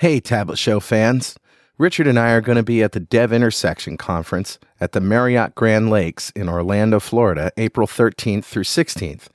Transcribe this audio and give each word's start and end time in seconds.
Hey, 0.00 0.20
Tablet 0.20 0.60
Show 0.60 0.78
fans. 0.78 1.36
Richard 1.76 2.06
and 2.06 2.20
I 2.20 2.30
are 2.30 2.40
going 2.40 2.54
to 2.54 2.62
be 2.62 2.84
at 2.84 2.92
the 2.92 3.00
Dev 3.00 3.32
Intersection 3.32 3.96
Conference 3.96 4.60
at 4.80 4.92
the 4.92 5.00
Marriott 5.00 5.56
Grand 5.56 5.90
Lakes 5.90 6.30
in 6.36 6.48
Orlando, 6.48 7.00
Florida, 7.00 7.50
April 7.56 7.88
13th 7.88 8.44
through 8.44 8.62
16th. 8.62 9.26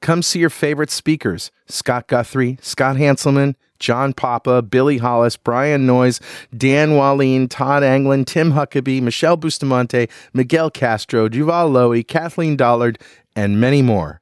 Come 0.00 0.22
see 0.22 0.40
your 0.40 0.50
favorite 0.50 0.90
speakers 0.90 1.52
Scott 1.68 2.08
Guthrie, 2.08 2.58
Scott 2.60 2.96
Hanselman, 2.96 3.54
John 3.78 4.12
Papa, 4.12 4.60
Billy 4.60 4.98
Hollis, 4.98 5.36
Brian 5.36 5.86
Noyes, 5.86 6.18
Dan 6.52 6.96
Wahlin, 6.96 7.48
Todd 7.48 7.84
Anglin, 7.84 8.24
Tim 8.24 8.54
Huckabee, 8.54 9.00
Michelle 9.00 9.36
Bustamante, 9.36 10.08
Miguel 10.32 10.68
Castro, 10.68 11.28
Juval 11.28 11.70
Lowy, 11.70 12.04
Kathleen 12.04 12.56
Dollard, 12.56 12.98
and 13.36 13.60
many 13.60 13.82
more. 13.82 14.20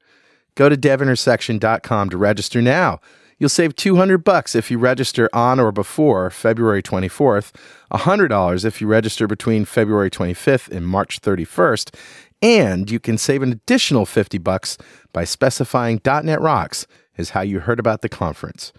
Go 0.56 0.68
to 0.68 0.76
devintersection.com 0.76 2.10
to 2.10 2.18
register 2.18 2.60
now. 2.60 3.00
You'll 3.38 3.50
save 3.50 3.76
200 3.76 4.18
bucks 4.18 4.54
if 4.54 4.70
you 4.70 4.78
register 4.78 5.28
on 5.32 5.60
or 5.60 5.70
before 5.70 6.30
February 6.30 6.82
24th, 6.82 7.52
$100 7.92 8.64
if 8.64 8.80
you 8.80 8.86
register 8.86 9.26
between 9.26 9.66
February 9.66 10.10
25th 10.10 10.74
and 10.74 10.86
March 10.86 11.20
31st, 11.20 11.94
and 12.40 12.90
you 12.90 12.98
can 12.98 13.18
save 13.18 13.42
an 13.42 13.52
additional 13.52 14.06
50 14.06 14.38
bucks 14.38 14.78
by 15.12 15.24
specifying 15.24 16.00
.NET 16.04 16.40
Rocks 16.40 16.86
is 17.16 17.30
how 17.30 17.42
you 17.42 17.60
heard 17.60 17.78
about 17.78 18.00
the 18.00 18.08
conference. 18.08 18.72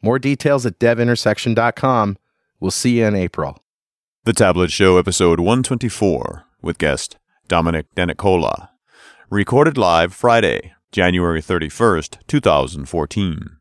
More 0.00 0.18
details 0.18 0.64
at 0.64 0.78
devintersection.com. 0.78 2.16
We'll 2.60 2.70
see 2.70 2.98
you 2.98 3.06
in 3.06 3.14
April. 3.14 3.62
The 4.24 4.32
Tablet 4.32 4.70
Show, 4.70 4.96
episode 4.98 5.40
124, 5.40 6.44
with 6.62 6.78
guest 6.78 7.18
Domenic 7.48 7.84
Denicola. 7.94 8.68
Recorded 9.30 9.76
live 9.76 10.14
Friday, 10.14 10.72
January 10.92 11.42
31st, 11.42 12.18
2014. 12.26 13.57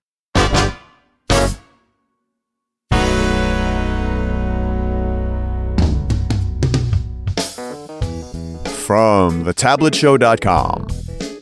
From 8.88 9.43
thetabletshow.com, 9.43 10.88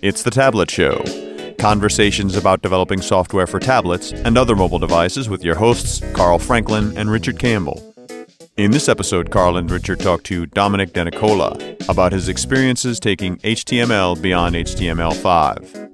it's 0.02 0.24
The 0.24 0.32
Tablet 0.32 0.72
Show. 0.72 1.04
Conversations 1.60 2.36
about 2.36 2.64
developing 2.64 3.04
software 3.04 3.46
for 3.46 3.60
tablets 3.60 4.12
and 4.12 4.36
other 4.36 4.56
mobile 4.56 4.80
devices 4.80 5.30
with 5.30 5.44
your 5.44 5.54
hosts, 5.54 6.02
Carl 6.16 6.40
Franklin 6.40 6.98
and 6.98 7.12
Richard 7.12 7.38
Campbell. 7.38 7.94
In 8.58 8.72
this 8.72 8.90
episode, 8.90 9.30
Carl 9.30 9.58
and 9.58 9.70
Richard 9.70 10.00
talk 10.00 10.24
to 10.24 10.48
Domenic 10.48 10.94
Denicola 10.94 11.88
about 11.88 12.14
his 12.14 12.30
experiences 12.30 13.00
taking 13.00 13.38
HTML 13.38 14.20
beyond 14.20 14.56
HTML5. 14.56 15.92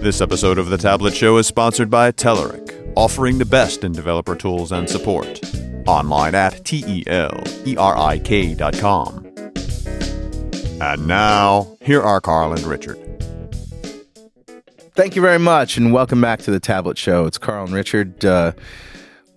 This 0.00 0.20
episode 0.20 0.56
of 0.56 0.68
The 0.68 0.78
Tablet 0.78 1.14
Show 1.14 1.36
is 1.38 1.48
sponsored 1.48 1.90
by 1.90 2.12
Telerik, 2.12 2.92
offering 2.94 3.38
the 3.38 3.44
best 3.44 3.82
in 3.82 3.90
developer 3.90 4.36
tools 4.36 4.70
and 4.70 4.88
support. 4.88 5.40
Online 5.88 6.36
at 6.36 6.64
T 6.64 7.02
And 10.78 11.06
now, 11.06 11.78
here 11.80 12.02
are 12.02 12.20
Carl 12.20 12.52
and 12.52 12.62
Richard. 12.64 12.98
Thank 14.94 15.16
you 15.16 15.22
very 15.22 15.38
much, 15.38 15.78
and 15.78 15.90
welcome 15.90 16.20
back 16.20 16.40
to 16.40 16.50
the 16.50 16.60
Tablet 16.60 16.98
Show. 16.98 17.24
It's 17.24 17.38
Carl 17.38 17.64
and 17.64 17.72
Richard. 17.74 18.22
Uh, 18.22 18.52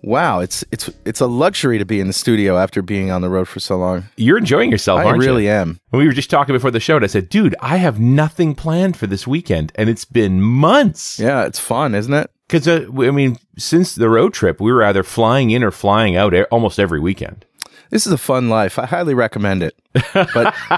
wow, 0.02 0.40
it's 0.40 0.64
it's 0.70 0.90
it's 1.06 1.20
a 1.20 1.26
luxury 1.26 1.78
to 1.78 1.86
be 1.86 1.98
in 1.98 2.08
the 2.08 2.12
studio 2.12 2.58
after 2.58 2.82
being 2.82 3.10
on 3.10 3.22
the 3.22 3.30
road 3.30 3.48
for 3.48 3.58
so 3.58 3.78
long. 3.78 4.04
You're 4.16 4.36
enjoying 4.36 4.70
yourself, 4.70 5.00
I 5.00 5.04
aren't 5.04 5.20
really 5.20 5.44
you? 5.44 5.50
am. 5.50 5.80
We 5.92 6.06
were 6.06 6.12
just 6.12 6.28
talking 6.28 6.54
before 6.54 6.70
the 6.72 6.80
show, 6.80 6.96
and 6.96 7.04
I 7.04 7.08
said, 7.08 7.30
"Dude, 7.30 7.56
I 7.60 7.78
have 7.78 7.98
nothing 7.98 8.54
planned 8.54 8.98
for 8.98 9.06
this 9.06 9.26
weekend, 9.26 9.72
and 9.76 9.88
it's 9.88 10.04
been 10.04 10.42
months." 10.42 11.18
Yeah, 11.18 11.46
it's 11.46 11.58
fun, 11.58 11.94
isn't 11.94 12.12
it? 12.12 12.30
Because 12.48 12.68
uh, 12.68 12.86
I 12.98 13.12
mean, 13.12 13.38
since 13.56 13.94
the 13.94 14.10
road 14.10 14.34
trip, 14.34 14.60
we 14.60 14.72
were 14.72 14.84
either 14.84 15.02
flying 15.02 15.50
in 15.50 15.64
or 15.64 15.70
flying 15.70 16.16
out 16.16 16.34
almost 16.50 16.78
every 16.78 17.00
weekend. 17.00 17.46
This 17.90 18.06
is 18.06 18.12
a 18.12 18.18
fun 18.18 18.48
life. 18.48 18.78
I 18.78 18.86
highly 18.86 19.14
recommend 19.14 19.62
it. 19.62 19.74
But 20.14 20.54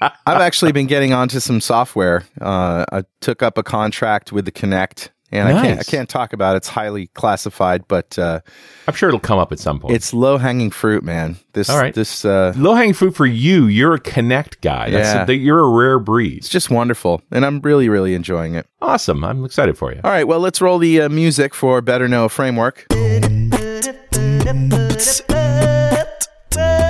I've 0.00 0.40
actually 0.40 0.72
been 0.72 0.86
getting 0.86 1.12
onto 1.12 1.40
some 1.40 1.60
software. 1.60 2.24
Uh, 2.40 2.84
I 2.92 3.02
took 3.20 3.42
up 3.42 3.58
a 3.58 3.62
contract 3.62 4.30
with 4.32 4.44
the 4.44 4.52
Kinect, 4.52 5.08
and 5.32 5.48
I 5.48 5.60
can't 5.62 5.80
I 5.80 5.82
can't 5.82 6.08
talk 6.08 6.32
about 6.32 6.54
it. 6.54 6.58
It's 6.58 6.68
highly 6.68 7.08
classified, 7.08 7.88
but 7.88 8.16
uh, 8.18 8.40
I'm 8.86 8.94
sure 8.94 9.08
it'll 9.08 9.18
come 9.18 9.38
up 9.38 9.50
at 9.50 9.58
some 9.58 9.80
point. 9.80 9.94
it's 9.94 10.14
low 10.14 10.38
hanging 10.38 10.70
fruit, 10.70 11.02
man. 11.02 11.36
This 11.54 11.68
All 11.68 11.78
right. 11.80 11.92
this 11.94 12.24
uh, 12.24 12.52
low 12.56 12.74
hanging 12.74 12.94
fruit 12.94 13.16
for 13.16 13.26
you. 13.26 13.66
You're 13.66 13.94
a 13.94 14.00
Kinect 14.00 14.60
guy. 14.60 14.90
That's 14.90 15.14
Yeah. 15.14 15.24
that- 15.24 15.36
you're 15.36 15.60
a 15.60 15.68
rare 15.68 15.98
breed. 15.98 16.38
it's 16.38 16.48
just 16.48 16.70
wonderful, 16.70 17.22
and 17.32 17.44
I'm 17.44 17.60
really 17.60 17.88
really 17.88 18.14
enjoying 18.14 18.54
it. 18.54 18.66
Awesome. 18.80 19.24
I'm 19.24 19.44
excited 19.44 19.76
for 19.76 19.92
you. 19.92 20.00
All 20.04 20.10
right, 20.12 20.28
well, 20.28 20.38
let's 20.40 20.60
roll 20.60 20.78
the 20.78 21.02
uh, 21.02 21.08
music 21.08 21.54
for 21.54 21.80
Better 21.80 22.06
Know 22.08 22.28
Framework. 22.28 22.86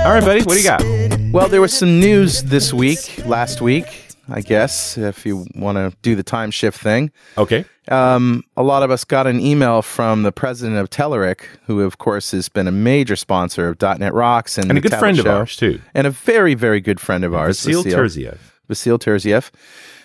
All 0.05 0.11
right, 0.11 0.21
buddy. 0.23 0.43
What 0.43 0.55
do 0.55 0.59
you 0.59 0.63
got? 0.65 0.83
Well, 1.31 1.47
there 1.47 1.61
was 1.61 1.71
some 1.75 1.99
news 1.99 2.43
this 2.43 2.73
week, 2.73 3.25
last 3.25 3.61
week, 3.61 3.85
I 4.27 4.41
guess, 4.41 4.97
if 4.97 5.25
you 5.25 5.45
want 5.55 5.77
to 5.77 5.95
do 6.01 6.15
the 6.15 6.23
time 6.23 6.51
shift 6.51 6.77
thing. 6.79 7.09
Okay. 7.37 7.63
Um, 7.87 8.43
a 8.57 8.63
lot 8.63 8.83
of 8.83 8.91
us 8.91 9.05
got 9.05 9.27
an 9.27 9.39
email 9.39 9.81
from 9.81 10.23
the 10.23 10.31
president 10.33 10.77
of 10.77 10.89
Telerik, 10.89 11.41
who, 11.67 11.81
of 11.81 11.99
course, 11.99 12.31
has 12.31 12.49
been 12.49 12.67
a 12.67 12.71
major 12.71 13.15
sponsor 13.15 13.69
of 13.69 13.81
.NET 13.81 14.13
Rocks 14.13 14.57
and 14.57 14.69
And 14.69 14.77
a 14.77 14.81
good 14.81 14.89
Tablet 14.91 14.99
friend 14.99 15.19
of 15.19 15.25
ours, 15.27 15.55
too. 15.55 15.79
and 15.93 16.05
a 16.05 16.11
very, 16.11 16.53
very 16.53 16.81
good 16.81 16.99
friend 16.99 17.23
of 17.23 17.33
ours, 17.33 17.65
Vasil. 17.65 17.83
Terziev. 17.83 18.37
Vasil 18.69 18.99
Terziev. 18.99 19.51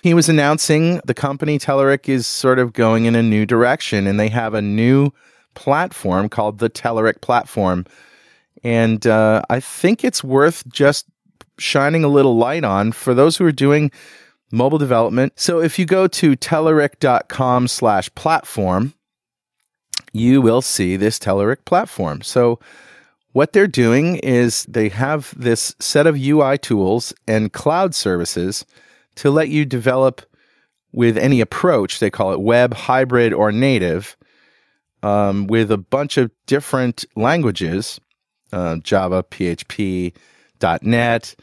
He 0.03 0.15
was 0.15 0.28
announcing 0.28 1.00
the 1.04 1.15
company 1.15 1.59
Telerik 1.59 2.09
is 2.09 2.25
sort 2.26 2.60
of 2.60 2.72
going 2.72 3.04
in 3.06 3.16
a 3.16 3.22
new 3.22 3.44
direction, 3.44 4.06
and 4.06 4.19
they 4.19 4.28
have 4.28 4.54
a 4.54 4.62
new 4.62 5.10
platform 5.54 6.28
called 6.28 6.59
the 6.59 6.70
Telerik 6.70 7.20
platform. 7.20 7.84
And 8.64 9.06
uh, 9.06 9.42
I 9.48 9.60
think 9.60 10.04
it's 10.04 10.24
worth 10.24 10.66
just 10.69 11.06
shining 11.58 12.04
a 12.04 12.08
little 12.08 12.36
light 12.36 12.64
on 12.64 12.92
for 12.92 13.14
those 13.14 13.36
who 13.36 13.44
are 13.44 13.52
doing 13.52 13.91
mobile 14.50 14.78
development. 14.78 15.38
So 15.38 15.60
if 15.60 15.78
you 15.78 15.84
go 15.84 16.06
to 16.08 16.32
telerik.com 16.32 17.68
slash 17.68 18.14
platform, 18.14 18.94
you 20.12 20.41
will 20.41 20.62
see 20.62 20.97
this 20.97 21.18
Telerik 21.18 21.64
platform. 21.64 22.22
So 22.22 22.58
what 23.32 23.52
they're 23.52 23.66
doing 23.66 24.16
is 24.16 24.64
they 24.64 24.88
have 24.88 25.34
this 25.36 25.74
set 25.78 26.06
of 26.06 26.16
UI 26.16 26.58
tools 26.58 27.12
and 27.26 27.52
cloud 27.52 27.94
services 27.94 28.64
to 29.16 29.30
let 29.30 29.48
you 29.48 29.64
develop 29.64 30.22
with 30.92 31.18
any 31.18 31.41
approach. 31.41 31.98
They 31.98 32.10
call 32.10 32.32
it 32.32 32.41
web, 32.41 32.72
hybrid, 32.72 33.32
or 33.32 33.52
native, 33.52 34.16
um, 35.02 35.47
with 35.47 35.70
a 35.70 35.78
bunch 35.78 36.16
of 36.16 36.30
different 36.47 37.04
languages 37.14 38.00
uh, 38.53 38.76
Java, 38.76 39.22
PHP, 39.25 40.14
.NET, 40.82 41.34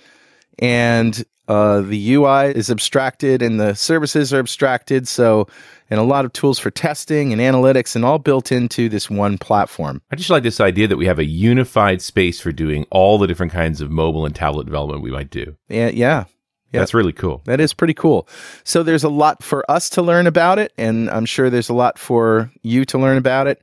and 0.59 1.25
uh, 1.47 1.81
the 1.81 2.13
UI 2.13 2.47
is 2.47 2.71
abstracted 2.71 3.41
and 3.41 3.59
the 3.59 3.75
services 3.75 4.33
are 4.33 4.39
abstracted. 4.39 5.07
So, 5.07 5.47
and 5.89 5.99
a 5.99 6.03
lot 6.03 6.25
of 6.25 6.33
tools 6.33 6.57
for 6.57 6.71
testing 6.71 7.31
and 7.31 7.39
analytics, 7.39 7.95
and 7.95 8.03
all 8.03 8.17
built 8.17 8.51
into 8.51 8.89
this 8.89 9.07
one 9.07 9.38
platform. 9.38 10.01
I 10.11 10.16
just 10.16 10.31
like 10.31 10.41
this 10.41 10.59
idea 10.59 10.88
that 10.88 10.97
we 10.97 11.05
have 11.05 11.19
a 11.19 11.25
unified 11.25 12.01
space 12.01 12.39
for 12.39 12.51
doing 12.51 12.88
all 12.89 13.19
the 13.19 13.27
different 13.27 13.51
kinds 13.51 13.81
of 13.81 13.91
mobile 13.91 14.25
and 14.25 14.35
tablet 14.35 14.66
development 14.66 15.03
we 15.03 15.11
might 15.11 15.29
do. 15.29 15.55
Yeah, 15.69 15.89
yeah, 15.89 16.25
Yeah. 16.72 16.79
That's 16.79 16.95
really 16.95 17.13
cool. 17.13 17.43
That 17.45 17.59
is 17.59 17.72
pretty 17.72 17.93
cool. 17.93 18.27
So 18.63 18.81
there's 18.81 19.03
a 19.03 19.09
lot 19.09 19.43
for 19.43 19.69
us 19.69 19.87
to 19.91 20.01
learn 20.01 20.25
about 20.25 20.57
it, 20.57 20.73
and 20.75 21.07
I'm 21.11 21.27
sure 21.27 21.51
there's 21.51 21.69
a 21.69 21.75
lot 21.75 21.99
for 21.99 22.51
you 22.63 22.83
to 22.85 22.97
learn 22.97 23.17
about 23.17 23.45
it, 23.45 23.61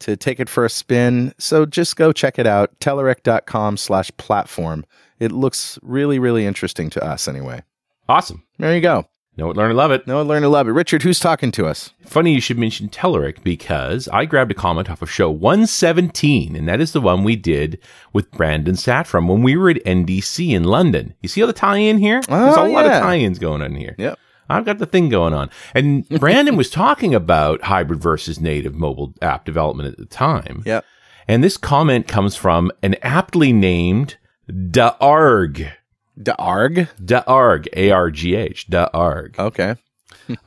to 0.00 0.16
take 0.16 0.40
it 0.40 0.48
for 0.48 0.64
a 0.64 0.70
spin. 0.70 1.32
So 1.38 1.66
just 1.66 1.96
go 1.96 2.12
check 2.12 2.38
it 2.38 2.46
out, 2.46 2.78
telerik.com 2.80 3.76
slash 3.76 4.10
platform. 4.16 4.84
It 5.18 5.32
looks 5.32 5.78
really, 5.82 6.18
really 6.18 6.46
interesting 6.46 6.90
to 6.90 7.04
us 7.04 7.28
anyway. 7.28 7.62
Awesome. 8.08 8.42
There 8.58 8.74
you 8.74 8.80
go. 8.80 9.06
Know 9.36 9.50
it, 9.50 9.56
learn, 9.56 9.70
and 9.70 9.76
love 9.76 9.90
it. 9.90 10.06
Know 10.06 10.20
it, 10.20 10.24
learn 10.24 10.42
to 10.42 10.48
love 10.48 10.68
it. 10.68 10.72
Richard, 10.72 11.02
who's 11.02 11.18
talking 11.18 11.50
to 11.52 11.66
us? 11.66 11.90
Funny 12.04 12.32
you 12.32 12.40
should 12.40 12.56
mention 12.58 12.88
Telerik 12.88 13.42
because 13.42 14.06
I 14.12 14.26
grabbed 14.26 14.52
a 14.52 14.54
comment 14.54 14.88
off 14.88 15.02
of 15.02 15.10
show 15.10 15.28
117, 15.28 16.54
and 16.54 16.68
that 16.68 16.80
is 16.80 16.92
the 16.92 17.00
one 17.00 17.24
we 17.24 17.34
did 17.34 17.80
with 18.12 18.30
Brandon 18.30 18.76
Satrom 18.76 19.26
when 19.28 19.42
we 19.42 19.56
were 19.56 19.70
at 19.70 19.84
NDC 19.84 20.50
in 20.50 20.62
London. 20.62 21.14
You 21.20 21.28
see 21.28 21.40
all 21.40 21.48
the 21.48 21.52
tie 21.52 21.78
in 21.78 21.98
here? 21.98 22.20
There's 22.28 22.56
a 22.56 22.60
Oh, 22.60 22.68
lot 22.70 22.86
of 22.86 22.92
tie 22.92 23.16
ins 23.18 23.40
going 23.40 23.60
on 23.60 23.74
here. 23.74 23.96
Yep. 23.98 24.18
I've 24.48 24.64
got 24.64 24.78
the 24.78 24.86
thing 24.86 25.08
going 25.08 25.34
on. 25.34 25.50
And 25.74 26.08
Brandon 26.20 26.56
was 26.56 26.70
talking 26.70 27.14
about 27.14 27.62
hybrid 27.62 28.00
versus 28.00 28.40
native 28.40 28.74
mobile 28.74 29.14
app 29.22 29.44
development 29.44 29.88
at 29.88 29.98
the 29.98 30.06
time. 30.06 30.62
Yep. 30.66 30.84
And 31.26 31.42
this 31.42 31.56
comment 31.56 32.06
comes 32.06 32.36
from 32.36 32.70
an 32.82 32.96
aptly 33.02 33.52
named 33.52 34.16
Daarg. 34.50 35.72
Darg? 36.20 36.88
Daarg, 37.02 37.68
A 37.74 37.90
R 37.90 38.10
G 38.10 38.34
H, 38.34 38.68
Daarg. 38.68 39.38
Okay. 39.38 39.76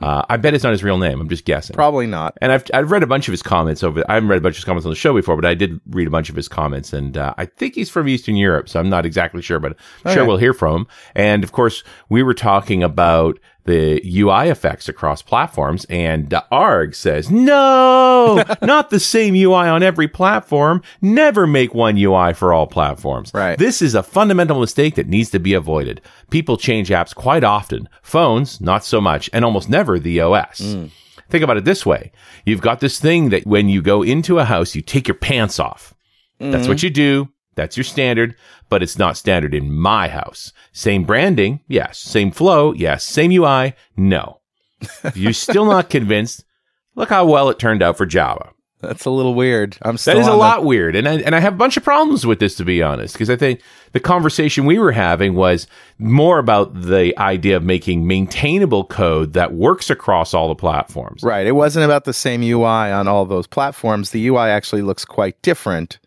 Uh, 0.00 0.24
I 0.28 0.36
bet 0.38 0.54
it's 0.54 0.64
not 0.64 0.72
his 0.72 0.82
real 0.82 0.98
name. 0.98 1.20
I'm 1.20 1.28
just 1.28 1.44
guessing. 1.44 1.74
Probably 1.74 2.06
not. 2.06 2.36
And 2.40 2.50
I've 2.50 2.64
I've 2.74 2.90
read 2.90 3.04
a 3.04 3.06
bunch 3.06 3.28
of 3.28 3.32
his 3.32 3.42
comments 3.42 3.84
over. 3.84 4.02
I 4.08 4.14
haven't 4.14 4.28
read 4.28 4.38
a 4.38 4.40
bunch 4.40 4.54
of 4.54 4.58
his 4.58 4.64
comments 4.64 4.86
on 4.86 4.90
the 4.90 4.96
show 4.96 5.14
before, 5.14 5.36
but 5.36 5.44
I 5.44 5.54
did 5.54 5.80
read 5.90 6.08
a 6.08 6.10
bunch 6.10 6.28
of 6.28 6.36
his 6.36 6.48
comments, 6.48 6.92
and 6.92 7.16
uh, 7.16 7.34
I 7.38 7.46
think 7.46 7.76
he's 7.76 7.90
from 7.90 8.08
Eastern 8.08 8.34
Europe, 8.34 8.68
so 8.68 8.80
I'm 8.80 8.88
not 8.88 9.06
exactly 9.06 9.40
sure, 9.40 9.60
but 9.60 9.76
I'm 10.04 10.14
sure 10.14 10.24
we'll 10.24 10.36
hear 10.36 10.52
from 10.52 10.74
him. 10.74 10.86
And 11.14 11.44
of 11.44 11.52
course, 11.52 11.84
we 12.08 12.24
were 12.24 12.34
talking 12.34 12.82
about 12.82 13.38
the 13.68 14.00
UI 14.04 14.48
effects 14.48 14.88
across 14.88 15.20
platforms. 15.20 15.84
And 15.90 16.34
ARG 16.50 16.94
says, 16.94 17.30
no, 17.30 18.42
not 18.62 18.90
the 18.90 18.98
same 18.98 19.34
UI 19.34 19.68
on 19.68 19.82
every 19.82 20.08
platform. 20.08 20.82
Never 21.02 21.46
make 21.46 21.74
one 21.74 21.98
UI 21.98 22.32
for 22.32 22.52
all 22.52 22.66
platforms. 22.66 23.30
Right. 23.34 23.58
This 23.58 23.82
is 23.82 23.94
a 23.94 24.02
fundamental 24.02 24.58
mistake 24.58 24.94
that 24.94 25.06
needs 25.06 25.30
to 25.30 25.38
be 25.38 25.52
avoided. 25.52 26.00
People 26.30 26.56
change 26.56 26.88
apps 26.88 27.14
quite 27.14 27.44
often. 27.44 27.88
Phones, 28.02 28.60
not 28.60 28.84
so 28.84 29.00
much, 29.00 29.28
and 29.32 29.44
almost 29.44 29.68
never 29.68 29.98
the 29.98 30.20
OS. 30.20 30.60
Hmm. 30.60 30.86
Think 31.28 31.44
about 31.44 31.58
it 31.58 31.66
this 31.66 31.84
way. 31.84 32.10
You've 32.46 32.62
got 32.62 32.80
this 32.80 32.98
thing 32.98 33.28
that 33.28 33.46
when 33.46 33.68
you 33.68 33.82
go 33.82 34.02
into 34.02 34.38
a 34.38 34.46
house, 34.46 34.74
you 34.74 34.80
take 34.80 35.06
your 35.06 35.14
pants 35.14 35.60
off. 35.60 35.94
That's 36.38 36.64
hmm. 36.64 36.70
what 36.70 36.82
you 36.82 36.88
do. 36.88 37.28
That's 37.58 37.76
your 37.76 37.84
standard, 37.84 38.34
but 38.70 38.82
it's 38.82 38.96
not 38.98 39.16
standard 39.16 39.52
in 39.54 39.74
my 39.74 40.08
house. 40.08 40.52
Same 40.72 41.04
branding, 41.04 41.60
yes. 41.68 41.98
Same 41.98 42.30
flow, 42.30 42.72
yes. 42.72 43.04
Same 43.04 43.32
UI, 43.32 43.74
no. 43.96 44.40
If 45.04 45.16
you're 45.18 45.32
still 45.32 45.66
not 45.66 45.90
convinced, 45.90 46.44
look 46.94 47.08
how 47.08 47.26
well 47.26 47.50
it 47.50 47.58
turned 47.58 47.82
out 47.82 47.98
for 47.98 48.06
Java. 48.06 48.50
That's 48.80 49.06
a 49.06 49.10
little 49.10 49.34
weird. 49.34 49.76
I'm 49.82 49.96
still 49.98 50.14
That 50.14 50.20
is 50.20 50.28
a 50.28 50.30
the- 50.30 50.36
lot 50.36 50.64
weird. 50.64 50.94
And 50.94 51.08
I, 51.08 51.14
and 51.14 51.34
I 51.34 51.40
have 51.40 51.54
a 51.54 51.56
bunch 51.56 51.76
of 51.76 51.82
problems 51.82 52.24
with 52.24 52.38
this, 52.38 52.54
to 52.58 52.64
be 52.64 52.80
honest, 52.80 53.12
because 53.14 53.28
I 53.28 53.34
think 53.34 53.60
the 53.90 53.98
conversation 53.98 54.66
we 54.66 54.78
were 54.78 54.92
having 54.92 55.34
was 55.34 55.66
more 55.98 56.38
about 56.38 56.80
the 56.82 57.12
idea 57.18 57.56
of 57.56 57.64
making 57.64 58.06
maintainable 58.06 58.84
code 58.84 59.32
that 59.32 59.52
works 59.52 59.90
across 59.90 60.32
all 60.32 60.46
the 60.46 60.54
platforms. 60.54 61.24
Right. 61.24 61.44
It 61.44 61.56
wasn't 61.56 61.86
about 61.86 62.04
the 62.04 62.12
same 62.12 62.40
UI 62.40 62.64
on 62.92 63.08
all 63.08 63.24
those 63.24 63.48
platforms. 63.48 64.10
The 64.10 64.28
UI 64.28 64.48
actually 64.48 64.82
looks 64.82 65.04
quite 65.04 65.42
different. 65.42 65.98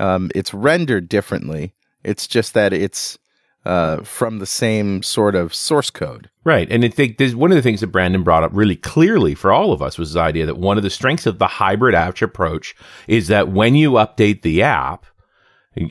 Um, 0.00 0.30
it's 0.34 0.54
rendered 0.54 1.08
differently. 1.08 1.74
It's 2.02 2.26
just 2.26 2.54
that 2.54 2.72
it's 2.72 3.18
uh, 3.64 4.02
from 4.02 4.38
the 4.38 4.46
same 4.46 5.02
sort 5.02 5.34
of 5.34 5.54
source 5.54 5.90
code. 5.90 6.30
Right. 6.44 6.70
And 6.70 6.84
I 6.84 6.88
think 6.88 7.18
there's 7.18 7.36
one 7.36 7.52
of 7.52 7.56
the 7.56 7.62
things 7.62 7.80
that 7.80 7.88
Brandon 7.88 8.22
brought 8.22 8.42
up 8.42 8.52
really 8.54 8.76
clearly 8.76 9.34
for 9.34 9.52
all 9.52 9.72
of 9.72 9.82
us 9.82 9.98
was 9.98 10.14
the 10.14 10.20
idea 10.20 10.46
that 10.46 10.56
one 10.56 10.78
of 10.78 10.82
the 10.82 10.90
strengths 10.90 11.26
of 11.26 11.38
the 11.38 11.46
hybrid 11.46 11.94
app 11.94 12.20
approach 12.22 12.74
is 13.06 13.28
that 13.28 13.50
when 13.50 13.74
you 13.74 13.92
update 13.92 14.42
the 14.42 14.62
app 14.62 15.04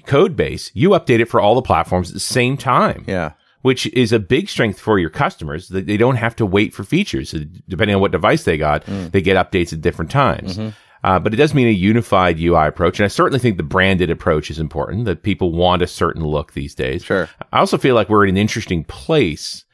code 0.06 0.36
base, 0.36 0.72
you 0.74 0.90
update 0.90 1.20
it 1.20 1.30
for 1.30 1.40
all 1.40 1.56
the 1.56 1.62
platforms 1.62 2.10
at 2.10 2.16
the 2.16 2.20
same 2.20 2.58
time. 2.58 3.06
Yeah. 3.08 3.34
Which 3.62 3.88
is 3.88 4.12
a 4.14 4.20
big 4.20 4.50
strength 4.50 4.80
for 4.80 4.98
your 4.98 5.10
customers 5.10 5.68
that 5.68 5.86
they 5.86 5.98
don't 5.98 6.16
have 6.16 6.36
to 6.38 6.46
wait 6.46 6.74
for 6.74 6.84
features. 6.84 7.36
Depending 7.68 7.96
on 7.96 8.02
what 8.02 8.12
device 8.12 8.46
they 8.46 8.58
got, 8.58 8.86
they 8.86 9.22
get 9.22 9.36
updates 9.36 9.74
at 9.74 9.82
different 9.82 10.10
times. 10.10 10.58
Uh, 11.04 11.20
but 11.20 11.34
it 11.34 11.38
does 11.38 11.54
mean 11.54 11.68
a 11.68 11.72
unified 11.72 12.40
UI 12.40 12.68
approach. 12.68 13.00
And 13.00 13.06
I 13.06 13.08
certainly 13.08 13.40
think 13.40 13.58
the 13.58 13.64
branded 13.64 14.10
approach 14.10 14.52
is 14.52 14.60
important, 14.60 15.06
that 15.06 15.24
people 15.24 15.52
want 15.52 15.82
a 15.82 15.88
certain 15.88 16.26
look 16.26 16.54
these 16.54 16.76
days. 16.76 17.04
Sure. 17.04 17.30
I 17.52 17.60
also 17.60 17.78
feel 17.78 17.96
like 17.96 18.10
we're 18.10 18.26
in 18.26 18.32
an 18.32 18.38
interesting 18.38 18.84
place 18.84 19.66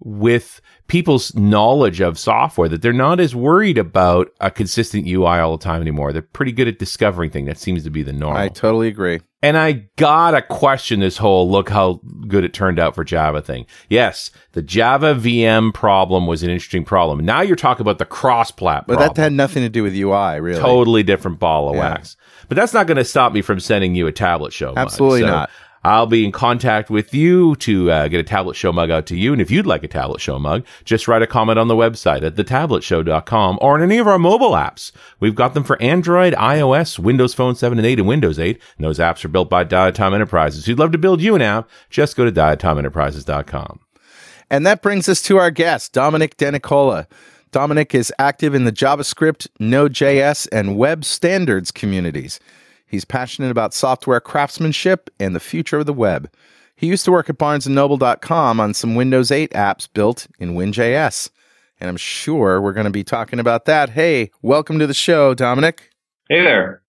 with 0.00 0.60
people's 0.88 1.34
knowledge 1.34 2.00
of 2.00 2.18
software 2.18 2.68
that 2.68 2.82
they're 2.82 2.92
not 2.92 3.18
as 3.18 3.34
worried 3.34 3.78
about 3.78 4.28
a 4.40 4.50
consistent 4.50 5.06
UI 5.06 5.38
all 5.38 5.56
the 5.56 5.64
time 5.64 5.80
anymore. 5.80 6.12
They're 6.12 6.22
pretty 6.22 6.52
good 6.52 6.68
at 6.68 6.78
discovering 6.78 7.30
things. 7.30 7.48
That 7.48 7.58
seems 7.58 7.82
to 7.84 7.90
be 7.90 8.02
the 8.02 8.12
norm. 8.12 8.36
I 8.36 8.48
totally 8.48 8.88
agree. 8.88 9.20
And 9.46 9.56
I 9.56 9.84
gotta 9.94 10.42
question 10.42 10.98
this 10.98 11.16
whole 11.18 11.48
look 11.48 11.68
how 11.68 12.00
good 12.26 12.42
it 12.42 12.52
turned 12.52 12.80
out 12.80 12.96
for 12.96 13.04
Java 13.04 13.40
thing. 13.40 13.64
Yes, 13.88 14.32
the 14.52 14.62
Java 14.62 15.14
VM 15.14 15.72
problem 15.72 16.26
was 16.26 16.42
an 16.42 16.50
interesting 16.50 16.84
problem. 16.84 17.24
Now 17.24 17.42
you're 17.42 17.54
talking 17.54 17.82
about 17.82 17.98
the 17.98 18.04
cross 18.06 18.50
plat 18.50 18.86
But 18.88 18.98
that 18.98 19.16
had 19.16 19.32
nothing 19.32 19.62
to 19.62 19.68
do 19.68 19.84
with 19.84 19.94
UI, 19.94 20.40
really. 20.40 20.60
totally 20.60 21.04
different 21.04 21.38
ball 21.38 21.68
of 21.68 21.76
Yeah. 21.76 21.90
wax. 21.90 22.16
But 22.48 22.56
that's 22.56 22.74
not 22.74 22.86
going 22.88 22.96
to 22.96 23.04
stop 23.04 23.32
me 23.32 23.40
from 23.42 23.60
sending 23.60 23.94
you 23.94 24.06
a 24.08 24.12
tablet 24.12 24.52
show. 24.52 24.72
Absolutely 24.76 25.20
So 25.20 25.26
not. 25.26 25.50
I'll 25.86 26.06
be 26.06 26.24
in 26.24 26.32
contact 26.32 26.90
with 26.90 27.14
you 27.14 27.54
to 27.56 27.92
uh, 27.92 28.08
get 28.08 28.18
a 28.18 28.24
tablet 28.24 28.56
show 28.56 28.72
mug 28.72 28.90
out 28.90 29.06
to 29.06 29.16
you. 29.16 29.32
And 29.32 29.40
if 29.40 29.52
you'd 29.52 29.66
like 29.66 29.84
a 29.84 29.88
tablet 29.88 30.20
show 30.20 30.36
mug, 30.36 30.66
just 30.84 31.06
write 31.06 31.22
a 31.22 31.28
comment 31.28 31.60
on 31.60 31.68
the 31.68 31.76
website 31.76 32.24
at 32.24 32.34
thetabletshow.com 32.34 33.58
or 33.62 33.76
in 33.76 33.84
any 33.84 33.98
of 33.98 34.08
our 34.08 34.18
mobile 34.18 34.50
apps. 34.50 34.90
We've 35.20 35.36
got 35.36 35.54
them 35.54 35.62
for 35.62 35.80
Android, 35.80 36.32
iOS, 36.32 36.98
Windows 36.98 37.34
Phone 37.34 37.54
7 37.54 37.78
and 37.78 37.86
8, 37.86 38.00
and 38.00 38.08
Windows 38.08 38.40
8. 38.40 38.60
And 38.76 38.84
those 38.84 38.98
apps 38.98 39.24
are 39.24 39.28
built 39.28 39.48
by 39.48 39.64
Diatom 39.64 40.12
Enterprises. 40.12 40.62
If 40.62 40.68
you'd 40.68 40.80
love 40.80 40.90
to 40.90 40.98
build 40.98 41.20
you 41.20 41.36
an 41.36 41.42
app, 41.42 41.70
just 41.88 42.16
go 42.16 42.24
to 42.24 42.32
diatomenterprises.com. 42.32 43.78
And 44.50 44.66
that 44.66 44.82
brings 44.82 45.08
us 45.08 45.22
to 45.22 45.36
our 45.36 45.52
guest, 45.52 45.92
Domenic 45.92 46.34
Denicola. 46.34 47.06
Domenic 47.52 47.94
is 47.94 48.12
active 48.18 48.56
in 48.56 48.64
the 48.64 48.72
JavaScript, 48.72 49.46
Node.js, 49.60 50.48
and 50.50 50.76
web 50.76 51.04
standards 51.04 51.70
communities. 51.70 52.40
He's 52.86 53.04
passionate 53.04 53.50
about 53.50 53.74
software 53.74 54.20
craftsmanship 54.20 55.10
and 55.18 55.34
the 55.34 55.40
future 55.40 55.78
of 55.78 55.86
the 55.86 55.92
web. 55.92 56.30
He 56.76 56.86
used 56.86 57.04
to 57.06 57.12
work 57.12 57.28
at 57.28 57.38
barnesandnoble.com 57.38 58.60
on 58.60 58.74
some 58.74 58.94
Windows 58.94 59.30
8 59.30 59.50
apps 59.52 59.88
built 59.92 60.26
in 60.38 60.54
WinJS. 60.54 61.30
And 61.80 61.90
I'm 61.90 61.96
sure 61.96 62.60
we're 62.60 62.72
going 62.72 62.84
to 62.84 62.90
be 62.90 63.04
talking 63.04 63.38
about 63.38 63.64
that. 63.64 63.90
Hey, 63.90 64.30
welcome 64.42 64.78
to 64.78 64.86
the 64.86 64.94
show, 64.94 65.34
Domenic. 65.34 65.80
Hey 66.28 66.42
there. 66.42 66.82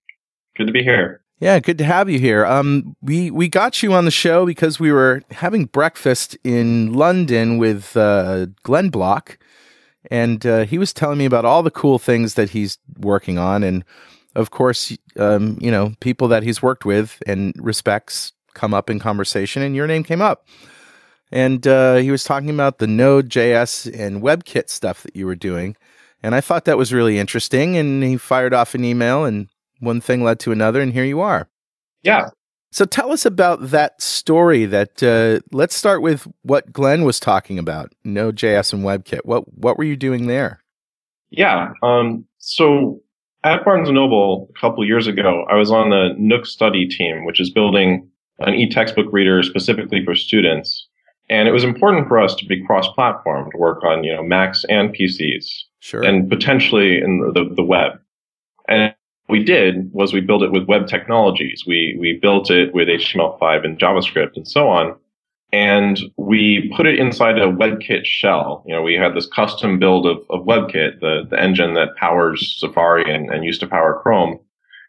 Good 0.57 0.67
to 0.67 0.73
be 0.73 0.83
here. 0.83 1.21
Yeah, 1.39 1.59
good 1.59 1.77
to 1.77 1.83
have 1.83 2.09
you 2.09 2.17
here. 2.17 2.45
Um, 2.45 2.95
we 3.01 3.29
we 3.29 3.47
got 3.47 3.83
you 3.83 3.93
on 3.93 4.05
the 4.05 4.11
show 4.11 4.45
because 4.45 4.79
we 4.79 4.91
were 4.91 5.21
having 5.29 5.65
breakfast 5.65 6.35
in 6.43 6.93
London 6.93 7.59
with 7.59 7.95
uh, 7.95 8.47
Glenn 8.63 8.89
Block, 8.89 9.37
and 10.09 10.43
uh, 10.47 10.65
he 10.65 10.79
was 10.79 10.93
telling 10.93 11.19
me 11.19 11.25
about 11.25 11.45
all 11.45 11.61
the 11.61 11.69
cool 11.69 11.99
things 11.99 12.33
that 12.33 12.49
he's 12.49 12.79
working 12.97 13.37
on, 13.37 13.61
and 13.61 13.85
of 14.37 14.51
course, 14.51 14.95
um, 15.17 15.57
you 15.59 15.71
know, 15.71 15.93
people 15.99 16.27
that 16.29 16.43
he's 16.43 16.61
worked 16.61 16.85
with 16.85 17.21
and 17.25 17.53
respects 17.57 18.31
come 18.53 18.73
up 18.73 18.89
in 18.89 18.99
conversation, 18.99 19.63
and 19.63 19.75
your 19.75 19.87
name 19.87 20.03
came 20.03 20.21
up. 20.21 20.47
And 21.31 21.67
uh, 21.67 21.95
he 21.95 22.11
was 22.11 22.23
talking 22.23 22.49
about 22.49 22.77
the 22.77 22.87
Node.js 22.87 23.91
and 23.99 24.21
WebKit 24.21 24.69
stuff 24.69 25.03
that 25.03 25.15
you 25.15 25.25
were 25.25 25.35
doing, 25.35 25.75
and 26.23 26.35
I 26.35 26.41
thought 26.41 26.65
that 26.65 26.77
was 26.77 26.93
really 26.93 27.17
interesting. 27.17 27.75
And 27.75 28.03
he 28.03 28.15
fired 28.15 28.53
off 28.53 28.75
an 28.75 28.85
email, 28.85 29.25
and 29.25 29.49
one 29.79 29.99
thing 29.99 30.23
led 30.23 30.39
to 30.41 30.51
another, 30.51 30.81
and 30.81 30.93
here 30.93 31.03
you 31.03 31.19
are. 31.19 31.49
Yeah. 32.03 32.29
So 32.71 32.85
tell 32.85 33.11
us 33.11 33.25
about 33.25 33.71
that 33.71 34.01
story. 34.01 34.65
That 34.65 35.01
uh, 35.01 35.41
let's 35.51 35.75
start 35.75 36.01
with 36.01 36.27
what 36.43 36.71
Glenn 36.71 37.03
was 37.03 37.19
talking 37.19 37.57
about, 37.57 37.91
Node.js 38.03 38.71
and 38.71 38.83
WebKit. 38.83 39.25
What 39.25 39.51
what 39.51 39.77
were 39.77 39.83
you 39.83 39.97
doing 39.97 40.27
there? 40.27 40.61
Yeah. 41.31 41.73
Um, 41.81 42.25
so 42.37 43.01
at 43.43 43.63
Barnes 43.63 43.89
& 43.89 43.91
Noble 43.91 44.49
a 44.55 44.59
couple 44.59 44.85
years 44.85 45.07
ago, 45.07 45.45
I 45.49 45.55
was 45.55 45.71
on 45.71 45.89
the 45.89 46.15
Nook 46.17 46.45
study 46.45 46.87
team, 46.87 47.25
which 47.25 47.39
is 47.39 47.49
building 47.49 48.09
an 48.39 48.53
e-textbook 48.53 49.07
reader 49.11 49.41
specifically 49.43 50.03
for 50.03 50.15
students. 50.15 50.87
And 51.29 51.47
it 51.47 51.51
was 51.51 51.63
important 51.63 52.07
for 52.07 52.19
us 52.19 52.35
to 52.35 52.45
be 52.45 52.65
cross-platform, 52.65 53.51
to 53.51 53.57
work 53.57 53.83
on, 53.83 54.03
you 54.03 54.13
know, 54.13 54.23
Macs 54.23 54.63
and 54.69 54.95
PCs 54.95 55.45
Sure. 55.79 56.03
and 56.03 56.29
potentially 56.29 56.97
in 56.97 57.31
the, 57.33 57.53
the 57.55 57.63
web. 57.63 57.99
And 58.67 58.93
what 59.25 59.37
we 59.37 59.43
did 59.43 59.91
was 59.93 60.13
we 60.13 60.21
built 60.21 60.43
it 60.43 60.51
with 60.51 60.67
web 60.67 60.87
technologies. 60.87 61.63
We, 61.67 61.97
we 61.99 62.17
built 62.21 62.49
it 62.49 62.73
with 62.73 62.87
HTML5 62.87 63.65
and 63.65 63.79
JavaScript 63.79 64.35
and 64.35 64.47
so 64.47 64.69
on. 64.69 64.95
And 65.53 65.99
we 66.17 66.71
put 66.75 66.87
it 66.87 66.99
inside 66.99 67.37
a 67.37 67.47
WebKit 67.47 68.05
shell. 68.05 68.63
You 68.67 68.75
know, 68.75 68.81
we 68.81 68.95
had 68.95 69.15
this 69.15 69.27
custom 69.27 69.79
build 69.79 70.05
of, 70.05 70.17
of 70.29 70.45
WebKit, 70.45 70.99
the, 70.99 71.25
the 71.29 71.41
engine 71.41 71.73
that 71.75 71.95
powers 71.95 72.57
Safari 72.59 73.13
and, 73.13 73.29
and 73.31 73.45
used 73.45 73.61
to 73.61 73.67
power 73.67 73.99
Chrome. 74.03 74.39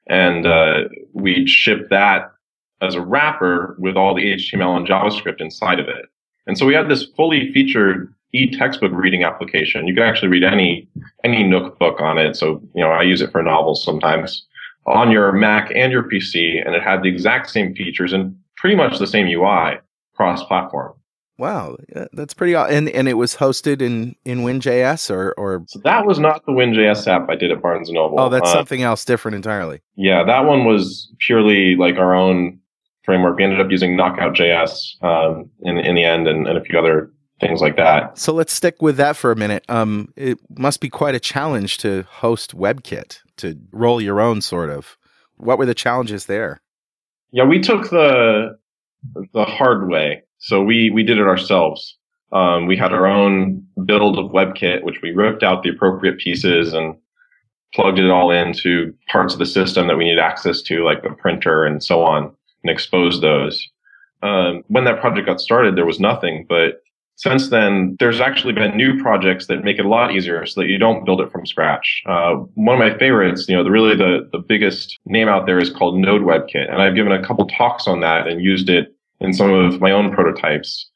And, 0.08 0.46
uh, 0.46 0.88
we 1.12 1.46
shipped 1.46 1.90
that 1.90 2.32
as 2.80 2.94
a 2.94 3.00
wrapper 3.00 3.76
with 3.78 3.96
all 3.96 4.14
the 4.14 4.34
HTML 4.34 4.76
and 4.76 4.86
JavaScript 4.86 5.40
inside 5.40 5.78
of 5.78 5.88
it. 5.88 6.06
And 6.46 6.56
so 6.56 6.66
we 6.66 6.74
had 6.74 6.88
this 6.88 7.06
fully 7.16 7.52
featured 7.52 8.12
e-textbook 8.32 8.92
reading 8.92 9.24
application. 9.24 9.86
You 9.86 9.94
can 9.94 10.02
actually 10.02 10.28
read 10.28 10.44
any, 10.44 10.88
any 11.24 11.44
Nook 11.44 11.78
book 11.78 12.00
on 12.00 12.18
it. 12.18 12.36
So, 12.36 12.62
you 12.74 12.82
know, 12.82 12.90
I 12.90 13.02
use 13.02 13.20
it 13.20 13.30
for 13.30 13.42
novels 13.42 13.84
sometimes 13.84 14.46
on 14.86 15.10
your 15.10 15.32
Mac 15.32 15.70
and 15.74 15.92
your 15.92 16.04
PC. 16.04 16.64
And 16.64 16.74
it 16.74 16.82
had 16.82 17.02
the 17.02 17.08
exact 17.08 17.50
same 17.50 17.74
features 17.74 18.12
and 18.12 18.36
pretty 18.56 18.76
much 18.76 18.98
the 18.98 19.06
same 19.06 19.26
UI 19.26 19.78
cross 20.18 20.42
platform. 20.44 20.92
wow, 21.38 21.76
that's 22.12 22.34
pretty. 22.34 22.54
aw- 22.56 22.66
And 22.66 22.88
and 22.90 23.06
it 23.08 23.14
was 23.14 23.36
hosted 23.36 23.80
in 23.80 24.16
in 24.24 24.40
WinJS 24.40 25.10
or 25.10 25.32
or 25.38 25.62
So 25.68 25.78
that 25.84 26.04
was 26.04 26.18
not 26.18 26.44
the 26.44 26.52
WinJS 26.52 27.06
app 27.06 27.30
I 27.30 27.36
did 27.36 27.52
at 27.52 27.62
Barnes 27.62 27.88
and 27.88 27.94
Noble. 27.94 28.18
oh, 28.20 28.28
that's 28.28 28.50
Uh, 28.50 28.52
something 28.54 28.82
else 28.82 29.04
different 29.04 29.36
entirely. 29.36 29.80
Yeah, 29.96 30.24
that 30.24 30.44
one 30.44 30.64
was 30.66 31.10
purely 31.20 31.76
like 31.76 31.96
our 31.96 32.14
own 32.14 32.58
framework. 33.04 33.36
We 33.38 33.44
ended 33.44 33.60
up 33.60 33.70
using 33.70 33.96
Knockout.js 33.96 35.02
um, 35.02 35.48
in 35.62 35.78
in 35.78 35.94
the 35.94 36.04
end, 36.04 36.26
and, 36.28 36.46
and 36.48 36.58
a 36.58 36.62
few 36.64 36.78
other 36.78 37.10
things 37.40 37.60
like 37.60 37.76
that. 37.76 38.18
So 38.18 38.32
let's 38.34 38.52
stick 38.52 38.82
with 38.82 38.96
that 38.96 39.16
for 39.16 39.30
a 39.30 39.36
minute. 39.36 39.64
Um, 39.68 40.12
it 40.16 40.38
must 40.58 40.80
be 40.80 40.88
quite 40.90 41.14
a 41.14 41.20
challenge 41.20 41.78
to 41.78 42.02
host 42.10 42.56
WebKit 42.56 43.20
to 43.36 43.56
roll 43.70 44.00
your 44.00 44.20
own 44.20 44.40
sort 44.40 44.70
of. 44.70 44.96
What 45.36 45.56
were 45.56 45.66
the 45.66 45.74
challenges 45.74 46.26
there? 46.26 46.60
Yeah, 47.30 47.44
we 47.44 47.60
took 47.60 47.90
the 47.90 48.57
the 49.32 49.44
hard 49.44 49.88
way. 49.88 50.22
So 50.38 50.62
we 50.62 50.90
we 50.90 51.02
did 51.02 51.18
it 51.18 51.26
ourselves. 51.26 51.96
Um, 52.32 52.66
we 52.66 52.76
had 52.76 52.92
our 52.92 53.06
own 53.06 53.66
build 53.86 54.18
of 54.18 54.32
WebKit, 54.32 54.82
which 54.82 55.00
we 55.02 55.12
ripped 55.12 55.42
out 55.42 55.62
the 55.62 55.70
appropriate 55.70 56.18
pieces 56.18 56.74
and 56.74 56.94
plugged 57.74 57.98
it 57.98 58.10
all 58.10 58.30
into 58.30 58.94
parts 59.08 59.32
of 59.32 59.38
the 59.38 59.46
system 59.46 59.88
that 59.88 59.96
we 59.96 60.04
needed 60.04 60.18
access 60.18 60.62
to, 60.62 60.84
like 60.84 61.02
the 61.02 61.10
printer 61.10 61.64
and 61.64 61.82
so 61.82 62.02
on, 62.02 62.24
and 62.62 62.70
exposed 62.70 63.22
those. 63.22 63.66
Um, 64.22 64.62
when 64.68 64.84
that 64.84 65.00
project 65.00 65.26
got 65.26 65.40
started, 65.40 65.76
there 65.76 65.86
was 65.86 66.00
nothing 66.00 66.44
but 66.48 66.82
since 67.18 67.48
then, 67.48 67.96
there's 67.98 68.20
actually 68.20 68.52
been 68.52 68.76
new 68.76 68.96
projects 69.02 69.48
that 69.48 69.64
make 69.64 69.80
it 69.80 69.84
a 69.84 69.88
lot 69.88 70.14
easier 70.14 70.46
so 70.46 70.60
that 70.60 70.68
you 70.68 70.78
don't 70.78 71.04
build 71.04 71.20
it 71.20 71.32
from 71.32 71.44
scratch. 71.44 72.00
Uh, 72.06 72.34
one 72.54 72.80
of 72.80 72.92
my 72.92 72.96
favorites, 72.96 73.46
you 73.48 73.56
know, 73.56 73.64
the, 73.64 73.72
really 73.72 73.96
the, 73.96 74.28
the 74.30 74.38
biggest 74.38 74.96
name 75.04 75.26
out 75.26 75.44
there 75.44 75.58
is 75.58 75.68
called 75.68 75.98
Node 75.98 76.22
WebKit. 76.22 76.70
And 76.70 76.80
I've 76.80 76.94
given 76.94 77.10
a 77.10 77.20
couple 77.20 77.48
talks 77.48 77.88
on 77.88 77.98
that 78.00 78.28
and 78.28 78.40
used 78.40 78.70
it 78.70 78.94
in 79.18 79.32
some 79.32 79.52
of 79.52 79.80
my 79.80 79.90
own 79.90 80.12
prototypes. 80.12 80.88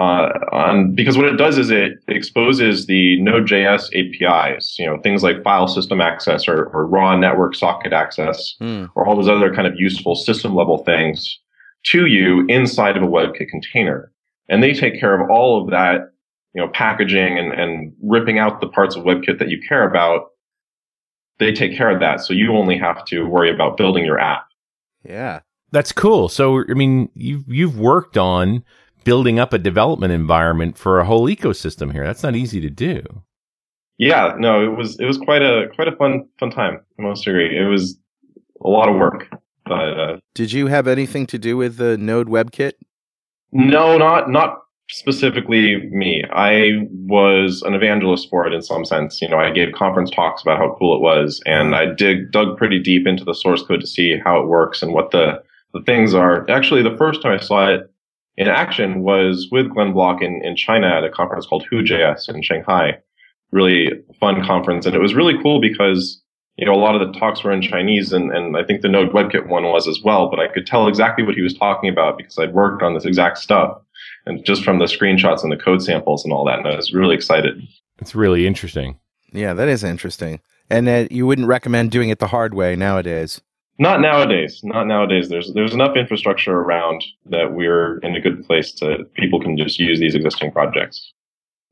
Uh, 0.00 0.30
on, 0.50 0.96
because 0.96 1.16
what 1.16 1.26
it 1.26 1.36
does 1.36 1.56
is 1.58 1.70
it 1.70 1.92
exposes 2.08 2.86
the 2.86 3.22
Node.js 3.22 3.88
APIs, 3.94 4.80
you 4.80 4.84
know, 4.84 4.98
things 5.00 5.22
like 5.22 5.44
file 5.44 5.68
system 5.68 6.00
access 6.00 6.48
or, 6.48 6.64
or 6.74 6.88
raw 6.88 7.16
network 7.16 7.54
socket 7.54 7.92
access, 7.92 8.56
mm. 8.60 8.90
or 8.96 9.06
all 9.06 9.14
those 9.14 9.28
other 9.28 9.54
kind 9.54 9.68
of 9.68 9.74
useful 9.76 10.16
system 10.16 10.56
level 10.56 10.78
things 10.78 11.38
to 11.84 12.06
you 12.06 12.44
inside 12.48 12.96
of 12.96 13.04
a 13.04 13.06
WebKit 13.06 13.48
container. 13.48 14.10
And 14.48 14.62
they 14.62 14.72
take 14.72 14.98
care 14.98 15.20
of 15.20 15.30
all 15.30 15.62
of 15.62 15.70
that, 15.70 16.12
you 16.54 16.62
know, 16.62 16.68
packaging 16.68 17.38
and, 17.38 17.52
and 17.52 17.92
ripping 18.02 18.38
out 18.38 18.60
the 18.60 18.68
parts 18.68 18.96
of 18.96 19.04
WebKit 19.04 19.38
that 19.38 19.48
you 19.48 19.60
care 19.68 19.88
about. 19.88 20.28
They 21.38 21.52
take 21.52 21.76
care 21.76 21.90
of 21.90 22.00
that. 22.00 22.20
So 22.20 22.32
you 22.32 22.56
only 22.56 22.76
have 22.78 23.04
to 23.06 23.24
worry 23.24 23.52
about 23.52 23.76
building 23.76 24.04
your 24.04 24.18
app. 24.18 24.46
Yeah. 25.04 25.40
That's 25.70 25.92
cool. 25.92 26.30
So, 26.30 26.64
I 26.68 26.72
mean, 26.72 27.10
you've, 27.14 27.44
you've 27.46 27.78
worked 27.78 28.16
on 28.16 28.64
building 29.04 29.38
up 29.38 29.52
a 29.52 29.58
development 29.58 30.12
environment 30.12 30.78
for 30.78 30.98
a 30.98 31.04
whole 31.04 31.28
ecosystem 31.28 31.92
here. 31.92 32.04
That's 32.04 32.22
not 32.22 32.34
easy 32.34 32.60
to 32.62 32.70
do. 32.70 33.02
Yeah, 33.98 34.34
no, 34.38 34.64
it 34.64 34.76
was, 34.76 34.98
it 34.98 35.04
was 35.04 35.18
quite 35.18 35.42
a, 35.42 35.68
quite 35.74 35.88
a 35.88 35.96
fun, 35.96 36.26
fun 36.40 36.50
time. 36.50 36.80
I 36.98 37.02
must 37.02 37.26
agree. 37.26 37.56
It 37.56 37.66
was 37.66 37.98
a 38.64 38.68
lot 38.68 38.88
of 38.88 38.96
work. 38.96 39.28
But, 39.66 39.98
uh, 39.98 40.16
did 40.34 40.52
you 40.52 40.68
have 40.68 40.88
anything 40.88 41.26
to 41.26 41.38
do 41.38 41.56
with 41.56 41.76
the 41.76 41.98
Node 41.98 42.28
WebKit? 42.28 42.72
No, 43.52 43.96
not 43.96 44.30
not 44.30 44.58
specifically 44.90 45.88
me. 45.90 46.24
I 46.32 46.86
was 47.06 47.62
an 47.62 47.74
evangelist 47.74 48.28
for 48.30 48.46
it 48.46 48.54
in 48.54 48.62
some 48.62 48.84
sense. 48.84 49.20
You 49.20 49.28
know, 49.28 49.38
I 49.38 49.50
gave 49.50 49.72
conference 49.72 50.10
talks 50.10 50.42
about 50.42 50.58
how 50.58 50.74
cool 50.78 50.96
it 50.96 51.02
was, 51.02 51.42
and 51.46 51.74
I 51.74 51.86
dig 51.94 52.30
dug 52.30 52.56
pretty 52.56 52.78
deep 52.78 53.06
into 53.06 53.24
the 53.24 53.34
source 53.34 53.62
code 53.62 53.80
to 53.80 53.86
see 53.86 54.18
how 54.18 54.40
it 54.40 54.48
works 54.48 54.82
and 54.82 54.92
what 54.92 55.10
the 55.10 55.42
the 55.74 55.82
things 55.82 56.14
are. 56.14 56.48
Actually, 56.50 56.82
the 56.82 56.96
first 56.96 57.22
time 57.22 57.32
I 57.32 57.42
saw 57.42 57.68
it 57.68 57.90
in 58.36 58.48
action 58.48 59.02
was 59.02 59.48
with 59.50 59.70
Glenn 59.70 59.92
Block 59.92 60.22
in, 60.22 60.40
in 60.44 60.56
China 60.56 60.88
at 60.88 61.04
a 61.04 61.10
conference 61.10 61.46
called 61.46 61.66
WHO.js 61.68 62.28
in 62.28 62.42
Shanghai. 62.42 62.98
Really 63.50 63.90
fun 64.20 64.44
conference, 64.44 64.86
and 64.86 64.94
it 64.94 65.00
was 65.00 65.14
really 65.14 65.40
cool 65.42 65.60
because 65.60 66.22
you 66.58 66.66
know, 66.66 66.74
a 66.74 66.76
lot 66.76 67.00
of 67.00 67.06
the 67.06 67.18
talks 67.18 67.44
were 67.44 67.52
in 67.52 67.62
Chinese 67.62 68.12
and, 68.12 68.32
and 68.32 68.56
I 68.56 68.64
think 68.64 68.82
the 68.82 68.88
Node 68.88 69.12
WebKit 69.12 69.46
one 69.46 69.62
was 69.64 69.86
as 69.86 70.00
well, 70.04 70.28
but 70.28 70.40
I 70.40 70.48
could 70.48 70.66
tell 70.66 70.88
exactly 70.88 71.24
what 71.24 71.36
he 71.36 71.40
was 71.40 71.54
talking 71.54 71.88
about 71.88 72.18
because 72.18 72.36
I'd 72.36 72.52
worked 72.52 72.82
on 72.82 72.94
this 72.94 73.04
exact 73.04 73.38
stuff 73.38 73.80
and 74.26 74.44
just 74.44 74.64
from 74.64 74.80
the 74.80 74.86
screenshots 74.86 75.44
and 75.44 75.52
the 75.52 75.56
code 75.56 75.82
samples 75.82 76.24
and 76.24 76.32
all 76.32 76.44
that. 76.46 76.58
And 76.58 76.66
I 76.66 76.74
was 76.74 76.92
really 76.92 77.14
excited. 77.14 77.62
It's 78.00 78.14
really 78.14 78.44
interesting. 78.44 78.98
Yeah, 79.32 79.54
that 79.54 79.68
is 79.68 79.84
interesting. 79.84 80.40
And 80.68 80.88
uh, 80.88 81.06
you 81.12 81.28
wouldn't 81.28 81.46
recommend 81.46 81.92
doing 81.92 82.08
it 82.08 82.18
the 82.18 82.26
hard 82.26 82.54
way 82.54 82.74
nowadays. 82.74 83.40
Not 83.78 84.00
nowadays. 84.00 84.60
Not 84.64 84.88
nowadays. 84.88 85.28
There's 85.28 85.52
there's 85.54 85.72
enough 85.72 85.96
infrastructure 85.96 86.58
around 86.58 87.04
that 87.26 87.52
we're 87.52 87.98
in 87.98 88.16
a 88.16 88.20
good 88.20 88.44
place 88.44 88.72
to 88.72 89.04
people 89.14 89.40
can 89.40 89.56
just 89.56 89.78
use 89.78 90.00
these 90.00 90.16
existing 90.16 90.50
projects. 90.50 91.12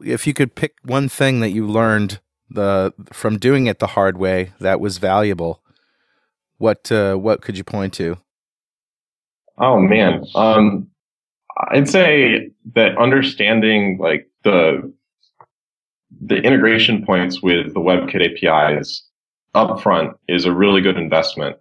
If 0.04 0.26
you 0.26 0.32
could 0.32 0.54
pick 0.54 0.74
one 0.84 1.08
thing 1.08 1.40
that 1.40 1.50
you 1.50 1.66
learned 1.66 2.20
the 2.50 2.92
from 3.12 3.38
doing 3.38 3.66
it 3.66 3.78
the 3.78 3.88
hard 3.88 4.18
way 4.18 4.52
that 4.60 4.80
was 4.80 4.98
valuable, 4.98 5.62
what 6.58 6.90
uh, 6.90 7.14
what 7.16 7.42
could 7.42 7.58
you 7.58 7.64
point 7.64 7.92
to? 7.94 8.18
Oh 9.58 9.80
man, 9.80 10.24
um, 10.34 10.88
I'd 11.70 11.88
say 11.88 12.50
that 12.74 12.98
understanding 12.98 13.98
like 13.98 14.28
the 14.44 14.92
the 16.20 16.36
integration 16.36 17.04
points 17.04 17.42
with 17.42 17.74
the 17.74 17.80
WebKit 17.80 18.44
APIs 18.44 19.02
upfront 19.54 20.14
is 20.28 20.44
a 20.44 20.52
really 20.52 20.80
good 20.80 20.96
investment 20.96 21.56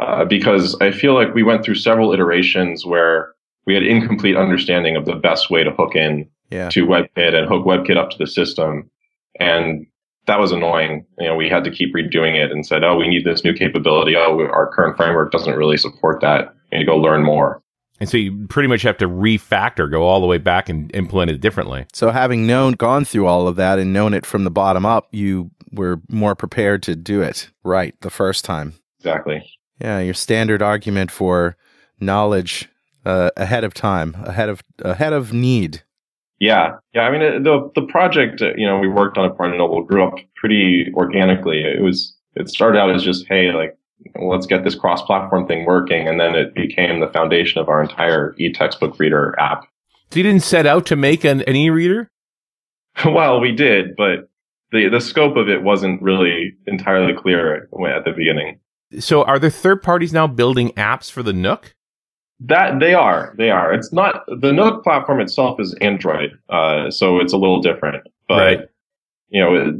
uh, 0.00 0.24
because 0.24 0.76
I 0.80 0.90
feel 0.90 1.14
like 1.14 1.34
we 1.34 1.42
went 1.42 1.64
through 1.64 1.74
several 1.76 2.12
iterations 2.12 2.86
where 2.86 3.34
we 3.66 3.74
had 3.74 3.82
incomplete 3.82 4.36
understanding 4.36 4.96
of 4.96 5.04
the 5.04 5.14
best 5.14 5.50
way 5.50 5.64
to 5.64 5.70
hook 5.70 5.94
in 5.94 6.28
yeah. 6.50 6.68
to 6.70 6.86
WebKit 6.86 7.34
and 7.34 7.48
hook 7.48 7.64
WebKit 7.64 7.96
up 7.96 8.10
to 8.10 8.18
the 8.18 8.26
system. 8.26 8.90
And 9.38 9.86
that 10.26 10.38
was 10.38 10.52
annoying. 10.52 11.04
You 11.18 11.28
know, 11.28 11.36
we 11.36 11.48
had 11.48 11.64
to 11.64 11.70
keep 11.70 11.94
redoing 11.94 12.36
it 12.36 12.50
and 12.50 12.66
said, 12.66 12.84
oh, 12.84 12.96
we 12.96 13.08
need 13.08 13.24
this 13.24 13.44
new 13.44 13.52
capability. 13.52 14.16
Oh, 14.16 14.38
our 14.38 14.70
current 14.72 14.96
framework 14.96 15.32
doesn't 15.32 15.56
really 15.56 15.76
support 15.76 16.20
that. 16.20 16.54
We 16.70 16.78
need 16.78 16.84
to 16.84 16.90
go 16.90 16.96
learn 16.96 17.22
more. 17.22 17.62
And 18.00 18.08
so 18.08 18.16
you 18.16 18.46
pretty 18.48 18.68
much 18.68 18.82
have 18.82 18.96
to 18.98 19.08
refactor, 19.08 19.90
go 19.90 20.04
all 20.04 20.20
the 20.20 20.26
way 20.26 20.38
back 20.38 20.70
and 20.70 20.94
implement 20.94 21.30
it 21.30 21.40
differently. 21.40 21.86
So 21.92 22.10
having 22.10 22.46
known, 22.46 22.72
gone 22.72 23.04
through 23.04 23.26
all 23.26 23.46
of 23.46 23.56
that 23.56 23.78
and 23.78 23.92
known 23.92 24.14
it 24.14 24.24
from 24.24 24.44
the 24.44 24.50
bottom 24.50 24.86
up, 24.86 25.08
you 25.10 25.50
were 25.72 26.00
more 26.08 26.34
prepared 26.34 26.82
to 26.84 26.96
do 26.96 27.20
it 27.20 27.50
right 27.62 27.94
the 28.00 28.10
first 28.10 28.44
time. 28.44 28.74
Exactly. 29.00 29.44
Yeah, 29.80 29.98
your 30.00 30.14
standard 30.14 30.62
argument 30.62 31.10
for 31.10 31.56
knowledge 32.00 32.68
uh, 33.04 33.30
ahead 33.36 33.64
of 33.64 33.74
time, 33.74 34.16
ahead 34.24 34.48
of 34.48 34.62
ahead 34.80 35.12
of 35.12 35.32
need. 35.32 35.82
Yeah, 36.40 36.76
yeah. 36.94 37.02
I 37.02 37.10
mean, 37.10 37.42
the 37.42 37.70
the 37.74 37.82
project, 37.82 38.40
uh, 38.40 38.54
you 38.56 38.66
know, 38.66 38.78
we 38.78 38.88
worked 38.88 39.18
on 39.18 39.26
at 39.26 39.36
Barnes 39.36 39.58
Noble 39.58 39.84
grew 39.84 40.02
up 40.02 40.14
pretty 40.36 40.90
organically. 40.94 41.60
It 41.60 41.82
was 41.82 42.16
it 42.34 42.48
started 42.48 42.78
out 42.78 42.90
as 42.90 43.04
just 43.04 43.26
hey, 43.28 43.52
like 43.52 43.76
let's 44.20 44.46
get 44.46 44.64
this 44.64 44.74
cross-platform 44.74 45.46
thing 45.46 45.66
working, 45.66 46.08
and 46.08 46.18
then 46.18 46.34
it 46.34 46.54
became 46.54 47.00
the 47.00 47.08
foundation 47.08 47.60
of 47.60 47.68
our 47.68 47.82
entire 47.82 48.34
e-textbook 48.38 48.98
reader 48.98 49.38
app. 49.38 49.64
So 50.10 50.18
you 50.18 50.22
didn't 50.22 50.42
set 50.42 50.66
out 50.66 50.86
to 50.86 50.96
make 50.96 51.24
an, 51.24 51.42
an 51.42 51.54
e-reader? 51.54 52.10
well, 53.04 53.38
we 53.38 53.52
did, 53.52 53.94
but 53.96 54.30
the 54.72 54.88
the 54.88 55.00
scope 55.00 55.36
of 55.36 55.50
it 55.50 55.62
wasn't 55.62 56.00
really 56.00 56.54
entirely 56.66 57.12
clear 57.12 57.68
at 57.86 58.04
the 58.04 58.12
beginning. 58.16 58.58
So, 58.98 59.22
are 59.24 59.38
there 59.38 59.50
third 59.50 59.82
parties 59.82 60.12
now 60.14 60.26
building 60.26 60.70
apps 60.70 61.10
for 61.10 61.22
the 61.22 61.34
Nook? 61.34 61.74
That 62.40 62.80
they 62.80 62.94
are, 62.94 63.34
they 63.36 63.50
are. 63.50 63.72
It's 63.72 63.92
not 63.92 64.24
the 64.26 64.52
Nook 64.52 64.82
platform 64.82 65.20
itself 65.20 65.60
is 65.60 65.74
Android, 65.80 66.38
uh, 66.48 66.90
so 66.90 67.18
it's 67.18 67.34
a 67.34 67.36
little 67.36 67.60
different. 67.60 68.06
But 68.28 68.34
right. 68.34 68.68
you 69.28 69.40
know, 69.40 69.54
it, 69.54 69.74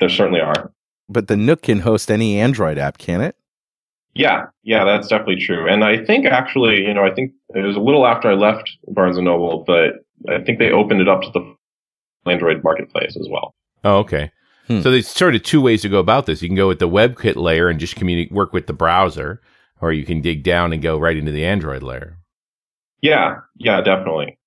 there 0.00 0.08
certainly 0.08 0.40
are. 0.40 0.72
But 1.08 1.28
the 1.28 1.36
Nook 1.36 1.62
can 1.62 1.80
host 1.80 2.10
any 2.10 2.40
Android 2.40 2.78
app, 2.78 2.98
can 2.98 3.20
it? 3.20 3.36
Yeah, 4.14 4.46
yeah, 4.62 4.84
that's 4.84 5.08
definitely 5.08 5.44
true. 5.44 5.68
And 5.68 5.84
I 5.84 6.04
think 6.04 6.26
actually, 6.26 6.86
you 6.86 6.94
know, 6.94 7.04
I 7.04 7.14
think 7.14 7.32
it 7.54 7.60
was 7.60 7.76
a 7.76 7.80
little 7.80 8.06
after 8.06 8.30
I 8.30 8.34
left 8.34 8.70
Barnes 8.88 9.16
and 9.16 9.26
Noble, 9.26 9.64
but 9.66 10.04
I 10.28 10.42
think 10.42 10.58
they 10.58 10.70
opened 10.70 11.00
it 11.00 11.08
up 11.08 11.22
to 11.22 11.30
the 11.30 12.30
Android 12.30 12.64
marketplace 12.64 13.16
as 13.16 13.28
well. 13.30 13.54
Oh, 13.84 13.98
okay. 13.98 14.32
Hmm. 14.66 14.80
So 14.80 14.90
there's 14.90 15.08
sort 15.08 15.34
of 15.34 15.42
two 15.42 15.60
ways 15.60 15.82
to 15.82 15.88
go 15.88 15.98
about 15.98 16.26
this. 16.26 16.42
You 16.42 16.48
can 16.48 16.56
go 16.56 16.68
with 16.68 16.80
the 16.80 16.88
WebKit 16.88 17.36
layer 17.36 17.68
and 17.68 17.78
just 17.78 17.96
communicate, 17.96 18.32
work 18.32 18.52
with 18.52 18.66
the 18.66 18.72
browser, 18.72 19.40
or 19.80 19.92
you 19.92 20.04
can 20.04 20.20
dig 20.20 20.42
down 20.42 20.72
and 20.72 20.82
go 20.82 20.98
right 20.98 21.16
into 21.16 21.32
the 21.32 21.44
Android 21.44 21.82
layer. 21.82 22.18
Yeah, 23.00 23.40
yeah, 23.56 23.80
definitely. 23.80 24.38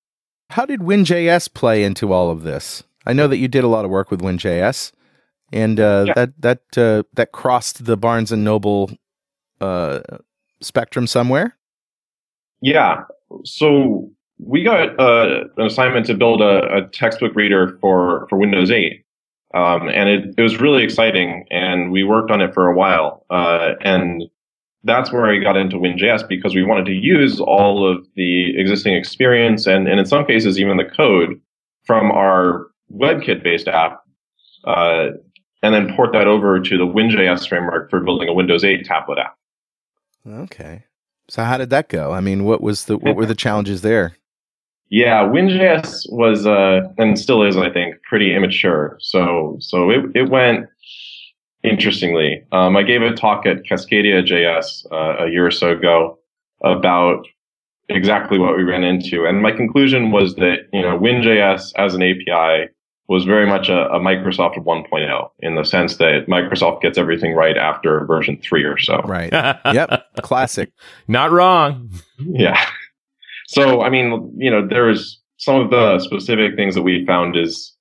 How 0.50 0.66
did 0.66 0.80
WinJS 0.80 1.52
play 1.52 1.82
into 1.82 2.12
all 2.12 2.30
of 2.30 2.42
this? 2.42 2.84
I 3.06 3.12
know 3.12 3.26
that 3.28 3.38
you 3.38 3.48
did 3.48 3.64
a 3.64 3.68
lot 3.68 3.84
of 3.84 3.90
work 3.90 4.10
with 4.10 4.20
WinJS, 4.20 4.92
and 5.52 5.80
uh, 5.80 6.04
yeah. 6.06 6.12
that 6.14 6.40
that 6.40 6.78
uh, 6.78 7.02
that 7.14 7.32
crossed 7.32 7.84
the 7.84 7.96
Barnes 7.96 8.32
and 8.32 8.44
Noble 8.44 8.90
uh, 9.60 10.00
spectrum 10.60 11.06
somewhere. 11.06 11.56
Yeah, 12.60 13.04
so 13.44 14.10
we 14.38 14.62
got 14.62 14.98
uh, 14.98 15.44
an 15.56 15.66
assignment 15.66 16.06
to 16.06 16.14
build 16.14 16.40
a, 16.40 16.76
a, 16.76 16.88
textbook 16.88 17.34
reader 17.34 17.78
for 17.80 18.26
for 18.28 18.38
Windows 18.38 18.70
8, 18.70 19.04
um, 19.54 19.88
and 19.88 20.08
it, 20.08 20.34
it 20.36 20.42
was 20.42 20.60
really 20.60 20.82
exciting. 20.82 21.46
And 21.50 21.92
we 21.92 22.04
worked 22.04 22.30
on 22.30 22.40
it 22.40 22.54
for 22.54 22.68
a 22.68 22.76
while, 22.76 23.26
uh, 23.30 23.72
and 23.82 24.24
that's 24.84 25.12
where 25.12 25.26
I 25.26 25.38
got 25.38 25.56
into 25.56 25.76
WinJS 25.76 26.28
because 26.28 26.54
we 26.54 26.62
wanted 26.62 26.84
to 26.86 26.92
use 26.92 27.40
all 27.40 27.90
of 27.90 28.06
the 28.16 28.58
existing 28.58 28.94
experience 28.94 29.66
and, 29.66 29.88
and 29.88 29.98
in 29.98 30.06
some 30.06 30.24
cases 30.26 30.58
even 30.58 30.76
the 30.76 30.84
code 30.84 31.40
from 31.84 32.10
our 32.10 32.68
WebKit 32.92 33.42
based 33.42 33.68
app, 33.68 34.02
uh, 34.64 35.08
and 35.62 35.74
then 35.74 35.94
port 35.96 36.12
that 36.12 36.26
over 36.26 36.60
to 36.60 36.78
the 36.78 36.84
WinJS 36.84 37.48
framework 37.48 37.90
for 37.90 38.00
building 38.00 38.28
a 38.28 38.34
Windows 38.34 38.64
8 38.64 38.84
tablet 38.84 39.18
app. 39.18 39.36
Okay. 40.26 40.84
So 41.28 41.42
how 41.42 41.56
did 41.56 41.70
that 41.70 41.88
go? 41.88 42.12
I 42.12 42.20
mean, 42.20 42.44
what 42.44 42.60
was 42.60 42.84
the 42.84 42.98
what 42.98 43.16
were 43.16 43.26
the 43.26 43.34
challenges 43.34 43.80
there? 43.80 44.16
Yeah, 44.90 45.22
WinJS 45.22 46.12
was 46.12 46.46
uh, 46.46 46.82
and 46.98 47.18
still 47.18 47.42
is, 47.42 47.56
I 47.56 47.70
think, 47.70 47.96
pretty 48.02 48.34
immature. 48.34 48.96
So 49.00 49.56
so 49.60 49.90
it 49.90 50.04
it 50.14 50.30
went 50.30 50.68
interestingly. 51.64 52.44
Um, 52.52 52.76
I 52.76 52.82
gave 52.82 53.02
a 53.02 53.14
talk 53.14 53.46
at 53.46 53.64
Cascadia 53.64 54.24
JS 54.24 54.86
uh, 54.92 55.24
a 55.24 55.30
year 55.30 55.46
or 55.46 55.50
so 55.50 55.72
ago 55.72 56.18
about 56.62 57.26
exactly 57.88 58.38
what 58.38 58.56
we 58.56 58.62
ran 58.62 58.84
into. 58.84 59.24
And 59.24 59.42
my 59.42 59.50
conclusion 59.50 60.10
was 60.10 60.36
that, 60.36 60.68
you 60.72 60.82
know, 60.82 60.98
WinJS 60.98 61.72
as 61.76 61.94
an 61.94 62.02
API 62.02 62.70
was 63.08 63.24
very 63.24 63.46
much 63.46 63.68
a, 63.68 63.86
a, 63.90 64.00
Microsoft 64.00 64.56
1.0 64.56 65.30
in 65.40 65.56
the 65.56 65.64
sense 65.64 65.96
that 65.96 66.26
Microsoft 66.26 66.80
gets 66.80 66.96
everything 66.96 67.34
right 67.34 67.58
after 67.58 68.06
version 68.06 68.40
three 68.42 68.64
or 68.64 68.78
so. 68.78 68.96
Right. 69.04 69.30
yep. 69.74 70.06
Classic. 70.22 70.72
Not 71.06 71.30
wrong. 71.30 71.90
Yeah. 72.18 72.64
So, 73.46 73.82
I 73.82 73.90
mean, 73.90 74.34
you 74.38 74.50
know, 74.50 74.66
there's 74.66 75.20
some 75.36 75.56
of 75.60 75.70
the 75.70 75.98
specific 75.98 76.56
things 76.56 76.74
that 76.74 76.82
we 76.82 77.04
found 77.04 77.36
is 77.36 77.73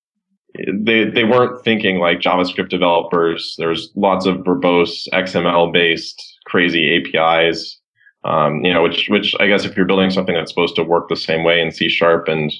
they 0.55 1.05
they 1.05 1.23
weren't 1.23 1.63
thinking 1.63 1.99
like 1.99 2.19
JavaScript 2.19 2.69
developers. 2.69 3.55
There's 3.57 3.91
lots 3.95 4.25
of 4.25 4.37
verbose 4.37 5.07
XML 5.13 5.71
based 5.73 6.21
crazy 6.45 6.97
APIs. 6.97 7.79
Um, 8.25 8.63
you 8.63 8.71
know, 8.71 8.83
which 8.83 9.07
which 9.09 9.35
I 9.39 9.47
guess 9.47 9.65
if 9.65 9.75
you're 9.75 9.85
building 9.85 10.09
something 10.09 10.35
that's 10.35 10.51
supposed 10.51 10.75
to 10.77 10.83
work 10.83 11.09
the 11.09 11.15
same 11.15 11.43
way 11.43 11.59
in 11.59 11.71
C 11.71 11.89
sharp 11.89 12.27
and 12.27 12.53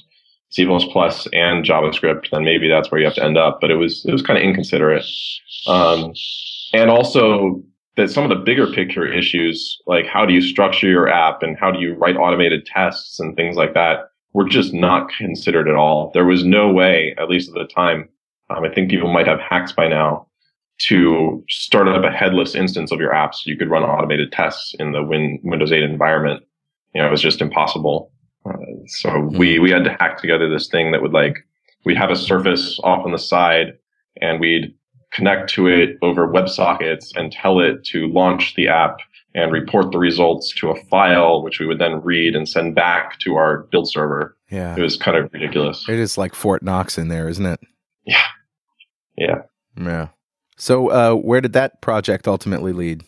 C++ 0.49 0.63
and 0.63 1.65
JavaScript, 1.65 2.29
then 2.31 2.43
maybe 2.43 2.69
that's 2.69 2.91
where 2.91 2.99
you 2.99 3.05
have 3.07 3.15
to 3.15 3.23
end 3.23 3.37
up. 3.37 3.59
But 3.61 3.71
it 3.71 3.75
was 3.75 4.05
it 4.05 4.11
was 4.11 4.21
kind 4.21 4.37
of 4.37 4.43
inconsiderate, 4.43 5.05
um, 5.67 6.13
and 6.73 6.89
also 6.89 7.63
that 7.95 8.09
some 8.09 8.23
of 8.23 8.29
the 8.29 8.43
bigger 8.43 8.67
picture 8.67 9.11
issues, 9.11 9.79
like 9.87 10.05
how 10.05 10.25
do 10.25 10.33
you 10.33 10.41
structure 10.41 10.87
your 10.87 11.07
app 11.07 11.43
and 11.43 11.57
how 11.57 11.71
do 11.71 11.79
you 11.79 11.93
write 11.95 12.17
automated 12.17 12.65
tests 12.65 13.19
and 13.19 13.35
things 13.35 13.55
like 13.55 13.73
that, 13.73 14.09
were 14.33 14.47
just 14.47 14.73
not 14.73 15.09
considered 15.09 15.67
at 15.67 15.75
all. 15.75 16.11
There 16.13 16.25
was 16.25 16.43
no 16.43 16.71
way, 16.71 17.15
at 17.17 17.29
least 17.29 17.49
at 17.49 17.55
the 17.55 17.71
time, 17.73 18.09
um, 18.49 18.63
I 18.63 18.69
think 18.69 18.89
people 18.89 19.11
might 19.11 19.27
have 19.27 19.39
hacks 19.39 19.71
by 19.71 19.87
now 19.87 20.27
to 20.79 21.43
start 21.49 21.87
up 21.87 22.03
a 22.03 22.11
headless 22.11 22.55
instance 22.55 22.91
of 22.91 22.99
your 22.99 23.13
apps. 23.13 23.35
So 23.35 23.51
you 23.51 23.57
could 23.57 23.69
run 23.69 23.83
automated 23.83 24.31
tests 24.31 24.75
in 24.79 24.91
the 24.91 25.03
Win- 25.03 25.39
Windows 25.43 25.71
8 25.71 25.83
environment. 25.83 26.43
You 26.93 27.01
know, 27.01 27.07
it 27.07 27.11
was 27.11 27.21
just 27.21 27.41
impossible. 27.41 28.11
Uh, 28.45 28.55
so 28.87 29.09
mm-hmm. 29.09 29.37
we, 29.37 29.59
we 29.59 29.71
had 29.71 29.83
to 29.85 29.95
hack 29.99 30.17
together 30.17 30.49
this 30.49 30.67
thing 30.67 30.91
that 30.91 31.01
would 31.01 31.13
like, 31.13 31.37
we'd 31.85 31.97
have 31.97 32.11
a 32.11 32.15
surface 32.15 32.79
off 32.83 33.05
on 33.05 33.11
the 33.11 33.19
side 33.19 33.77
and 34.19 34.39
we'd 34.39 34.73
connect 35.11 35.49
to 35.51 35.67
it 35.67 35.97
over 36.01 36.27
WebSockets 36.27 37.15
and 37.15 37.31
tell 37.31 37.59
it 37.59 37.83
to 37.85 38.07
launch 38.07 38.55
the 38.55 38.67
app 38.67 38.97
and 39.35 39.51
report 39.51 39.91
the 39.91 39.97
results 39.97 40.53
to 40.55 40.69
a 40.69 40.83
file, 40.85 41.41
which 41.41 41.59
we 41.59 41.65
would 41.65 41.79
then 41.79 42.01
read 42.01 42.35
and 42.35 42.47
send 42.47 42.75
back 42.75 43.19
to 43.19 43.35
our 43.35 43.63
build 43.71 43.89
server. 43.89 44.37
Yeah. 44.49 44.75
It 44.75 44.81
was 44.81 44.95
kind 44.97 45.17
of 45.17 45.31
ridiculous. 45.33 45.87
It 45.89 45.99
is 45.99 46.17
like 46.17 46.35
Fort 46.35 46.61
Knox 46.61 46.97
in 46.97 47.07
there, 47.07 47.27
isn't 47.27 47.45
it? 47.45 47.59
Yeah. 48.05 48.23
Yeah. 49.17 49.41
Yeah. 49.79 50.07
So, 50.57 50.89
uh, 50.89 51.15
where 51.15 51.41
did 51.41 51.53
that 51.53 51.81
project 51.81 52.27
ultimately 52.27 52.73
lead? 52.73 53.03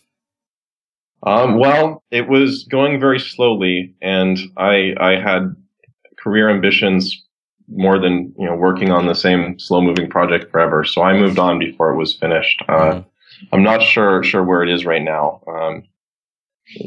Um, 1.23 1.59
well, 1.59 2.03
it 2.11 2.27
was 2.27 2.63
going 2.63 2.99
very 2.99 3.19
slowly, 3.19 3.95
and 4.01 4.37
I 4.57 4.93
I 4.99 5.19
had 5.19 5.55
career 6.17 6.49
ambitions 6.49 7.23
more 7.67 7.99
than 7.99 8.33
you 8.37 8.45
know 8.45 8.55
working 8.55 8.91
on 8.91 9.07
the 9.07 9.15
same 9.15 9.57
slow 9.57 9.81
moving 9.81 10.09
project 10.09 10.51
forever. 10.51 10.83
So 10.83 11.01
I 11.01 11.13
moved 11.13 11.39
on 11.39 11.57
before 11.57 11.91
it 11.91 11.97
was 11.97 12.15
finished. 12.15 12.61
Uh, 12.67 12.73
mm-hmm. 12.73 13.45
I'm 13.53 13.63
not 13.63 13.81
sure 13.81 14.23
sure 14.23 14.43
where 14.43 14.63
it 14.63 14.69
is 14.69 14.85
right 14.85 15.01
now. 15.01 15.41
Um, 15.47 15.83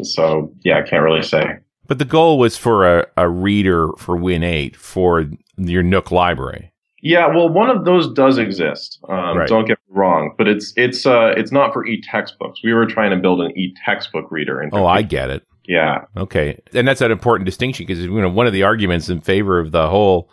so 0.02 0.52
yeah, 0.60 0.78
I 0.78 0.82
can't 0.82 1.02
really 1.02 1.22
say. 1.22 1.44
But 1.86 1.98
the 1.98 2.04
goal 2.04 2.38
was 2.38 2.56
for 2.56 2.98
a, 2.98 3.06
a 3.16 3.28
reader 3.28 3.88
for 3.96 4.16
Win8 4.16 4.76
for 4.76 5.24
your 5.56 5.82
Nook 5.82 6.10
library. 6.10 6.72
Yeah, 7.00 7.28
well, 7.28 7.48
one 7.48 7.70
of 7.70 7.84
those 7.84 8.12
does 8.12 8.38
exist. 8.38 8.98
Um, 9.08 9.38
right. 9.38 9.48
Don't 9.48 9.66
get 9.66 9.78
me 9.88 9.94
wrong, 9.96 10.34
but 10.36 10.48
it's 10.48 10.72
it's 10.76 11.06
uh 11.06 11.32
it's 11.36 11.52
not 11.52 11.72
for 11.72 11.86
e-textbooks. 11.86 12.60
We 12.64 12.72
were 12.72 12.86
trying 12.86 13.10
to 13.10 13.16
build 13.16 13.40
an 13.40 13.56
e-textbook 13.56 14.30
reader. 14.30 14.68
oh, 14.72 14.84
I 14.84 15.02
get 15.02 15.30
it. 15.30 15.44
Yeah. 15.68 16.04
Okay, 16.16 16.60
and 16.72 16.88
that's 16.88 17.00
an 17.00 17.12
important 17.12 17.46
distinction 17.46 17.86
because 17.86 18.02
you 18.02 18.20
know 18.20 18.28
one 18.28 18.46
of 18.46 18.52
the 18.52 18.64
arguments 18.64 19.08
in 19.08 19.20
favor 19.20 19.60
of 19.60 19.70
the 19.70 19.88
whole 19.88 20.28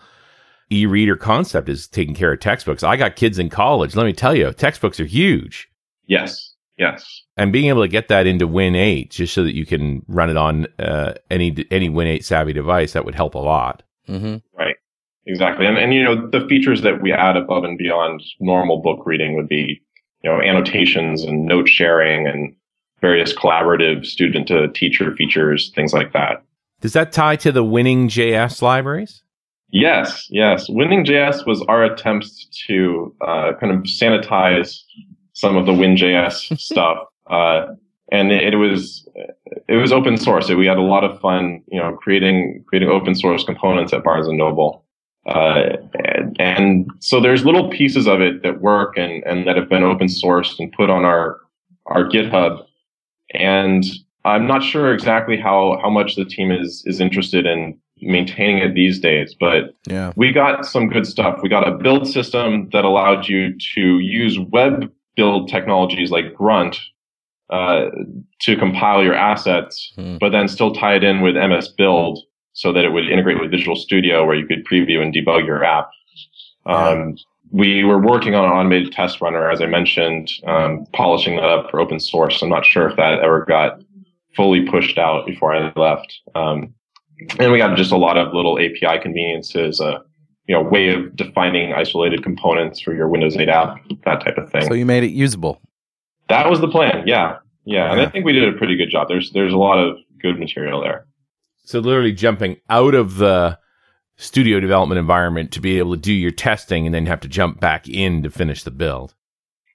e-reader 0.71 1.15
concept 1.15 1.69
is 1.69 1.87
taking 1.87 2.15
care 2.15 2.33
of 2.33 2.39
textbooks. 2.39 2.81
I 2.83 2.95
got 2.95 3.15
kids 3.15 3.37
in 3.37 3.49
college. 3.49 3.95
Let 3.95 4.05
me 4.05 4.13
tell 4.13 4.35
you, 4.35 4.51
textbooks 4.51 4.99
are 4.99 5.05
huge. 5.05 5.69
Yes. 6.07 6.54
Yes. 6.77 7.23
And 7.37 7.53
being 7.53 7.69
able 7.69 7.83
to 7.83 7.87
get 7.87 8.09
that 8.09 8.27
into 8.27 8.47
Win 8.47 8.75
8 8.75 9.11
just 9.11 9.33
so 9.33 9.43
that 9.43 9.55
you 9.55 9.65
can 9.65 10.03
run 10.07 10.29
it 10.29 10.37
on 10.37 10.67
uh, 10.77 11.13
any 11.29 11.65
any 11.71 11.89
Win 11.89 12.07
8 12.07 12.25
savvy 12.25 12.53
device, 12.53 12.93
that 12.93 13.05
would 13.05 13.15
help 13.15 13.35
a 13.35 13.39
lot. 13.39 13.83
Mm-hmm. 14.09 14.37
Right. 14.57 14.75
Exactly. 15.25 15.65
And, 15.65 15.77
and, 15.77 15.93
you 15.93 16.03
know, 16.03 16.29
the 16.29 16.45
features 16.47 16.81
that 16.83 17.01
we 17.01 17.11
add 17.11 17.35
above 17.35 17.63
and 17.63 17.77
beyond 17.77 18.21
normal 18.39 18.81
book 18.81 19.05
reading 19.05 19.35
would 19.35 19.47
be, 19.47 19.81
you 20.23 20.29
know, 20.29 20.41
annotations 20.41 21.23
and 21.23 21.45
note 21.45 21.67
sharing 21.67 22.27
and 22.27 22.55
various 23.01 23.33
collaborative 23.33 24.05
student 24.05 24.47
to 24.49 24.67
teacher 24.69 25.15
features, 25.15 25.71
things 25.73 25.93
like 25.93 26.13
that. 26.13 26.43
Does 26.81 26.93
that 26.93 27.11
tie 27.11 27.37
to 27.37 27.51
the 27.51 27.63
WinningJS 27.63 28.61
libraries? 28.61 29.23
Yes, 29.71 30.27
yes. 30.29 30.69
WinningJS 30.69 31.47
was 31.47 31.63
our 31.67 31.83
attempt 31.83 32.29
to 32.67 33.13
uh, 33.21 33.53
kind 33.59 33.73
of 33.73 33.83
sanitize 33.83 34.81
some 35.35 35.57
of 35.57 35.65
the 35.65 35.71
WinJS 35.71 36.59
stuff, 36.59 36.97
uh, 37.27 37.67
and 38.11 38.31
it, 38.31 38.53
it, 38.53 38.57
was 38.57 39.07
it 39.67 39.75
was 39.75 39.91
open 39.91 40.17
source. 40.17 40.47
So 40.47 40.55
we 40.55 40.65
had 40.65 40.77
a 40.77 40.81
lot 40.81 41.03
of 41.03 41.19
fun, 41.19 41.61
you 41.67 41.79
know, 41.79 41.93
creating 41.93 42.63
creating 42.67 42.89
open 42.89 43.13
source 43.13 43.43
components 43.43 43.93
at 43.93 44.03
Barnes 44.03 44.27
and 44.27 44.37
Noble. 44.37 44.83
Uh, 45.27 45.77
and, 45.95 46.37
and, 46.39 46.91
so 46.99 47.19
there's 47.19 47.45
little 47.45 47.71
pieces 47.71 48.07
of 48.07 48.21
it 48.21 48.43
that 48.43 48.61
work 48.61 48.95
and, 48.95 49.23
and 49.23 49.47
that 49.47 49.55
have 49.55 49.67
been 49.67 49.81
open 49.81 50.05
sourced 50.05 50.59
and 50.59 50.71
put 50.71 50.89
on 50.89 51.03
our 51.03 51.39
our 51.87 52.07
GitHub. 52.07 52.63
And 53.33 53.83
I'm 54.23 54.45
not 54.45 54.63
sure 54.63 54.93
exactly 54.93 55.37
how 55.37 55.79
how 55.81 55.89
much 55.89 56.15
the 56.15 56.25
team 56.25 56.51
is 56.51 56.83
is 56.85 56.99
interested 56.99 57.45
in 57.45 57.77
maintaining 58.01 58.59
it 58.59 58.75
these 58.75 58.99
days. 58.99 59.35
But 59.37 59.73
yeah. 59.87 60.13
we 60.15 60.31
got 60.31 60.65
some 60.65 60.89
good 60.89 61.07
stuff. 61.07 61.39
We 61.41 61.49
got 61.49 61.67
a 61.67 61.71
build 61.71 62.07
system 62.07 62.69
that 62.71 62.85
allowed 62.85 63.27
you 63.27 63.57
to 63.75 63.99
use 63.99 64.37
web 64.39 64.91
build 65.15 65.49
technologies 65.49 66.11
like 66.11 66.33
Grunt 66.33 66.77
uh, 67.49 67.85
to 68.41 68.55
compile 68.55 69.03
your 69.03 69.13
assets, 69.13 69.91
hmm. 69.95 70.17
but 70.19 70.31
then 70.31 70.47
still 70.47 70.73
tie 70.73 70.95
it 70.95 71.03
in 71.03 71.21
with 71.21 71.35
MS 71.35 71.69
Build 71.69 72.19
so 72.53 72.71
that 72.71 72.85
it 72.85 72.89
would 72.89 73.09
integrate 73.09 73.39
with 73.39 73.51
Visual 73.51 73.75
Studio 73.75 74.25
where 74.25 74.35
you 74.35 74.47
could 74.47 74.65
preview 74.65 75.01
and 75.01 75.13
debug 75.13 75.45
your 75.45 75.63
app. 75.63 75.89
Um, 76.65 77.17
we 77.51 77.83
were 77.83 77.99
working 77.99 78.33
on 78.33 78.45
an 78.45 78.51
automated 78.51 78.91
test 78.91 79.21
runner, 79.21 79.49
as 79.51 79.61
I 79.61 79.67
mentioned, 79.67 80.31
um, 80.47 80.85
polishing 80.93 81.35
that 81.35 81.45
up 81.45 81.69
for 81.69 81.79
open 81.79 81.99
source. 81.99 82.41
I'm 82.41 82.49
not 82.49 82.65
sure 82.65 82.89
if 82.89 82.95
that 82.97 83.19
ever 83.19 83.45
got 83.45 83.81
fully 84.35 84.65
pushed 84.67 84.97
out 84.97 85.25
before 85.25 85.55
I 85.55 85.71
left. 85.75 86.19
Um, 86.33 86.73
and 87.39 87.51
we 87.51 87.57
got 87.57 87.77
just 87.77 87.91
a 87.91 87.97
lot 87.97 88.17
of 88.17 88.33
little 88.33 88.59
API 88.59 89.01
conveniences, 89.01 89.79
uh, 89.79 89.99
you 90.47 90.55
know 90.55 90.61
way 90.61 90.89
of 90.89 91.15
defining 91.15 91.73
isolated 91.73 92.23
components 92.23 92.79
for 92.79 92.93
your 92.93 93.07
Windows 93.07 93.35
8 93.35 93.49
app, 93.49 93.77
that 94.05 94.23
type 94.23 94.37
of 94.37 94.51
thing. 94.51 94.67
So 94.67 94.73
you 94.73 94.85
made 94.85 95.03
it 95.03 95.11
usable. 95.11 95.61
That 96.29 96.49
was 96.49 96.59
the 96.59 96.67
plan. 96.67 97.03
Yeah, 97.05 97.37
yeah, 97.65 97.85
yeah. 97.85 97.91
and 97.91 98.01
I 98.01 98.09
think 98.09 98.25
we 98.25 98.33
did 98.33 98.47
a 98.53 98.57
pretty 98.57 98.75
good 98.75 98.89
job. 98.89 99.07
There's 99.07 99.31
there's 99.31 99.53
a 99.53 99.57
lot 99.57 99.77
of 99.77 99.97
good 100.21 100.39
material 100.39 100.81
there. 100.81 101.05
So 101.65 101.79
literally 101.79 102.11
jumping 102.11 102.57
out 102.69 102.93
of 102.93 103.17
the 103.17 103.57
studio 104.17 104.59
development 104.59 104.99
environment 104.99 105.51
to 105.51 105.59
be 105.59 105.77
able 105.77 105.95
to 105.95 106.01
do 106.01 106.13
your 106.13 106.31
testing 106.31 106.85
and 106.85 106.93
then 106.93 107.05
have 107.05 107.19
to 107.21 107.27
jump 107.27 107.59
back 107.59 107.89
in 107.89 108.23
to 108.23 108.29
finish 108.29 108.63
the 108.63 108.71
build. 108.71 109.13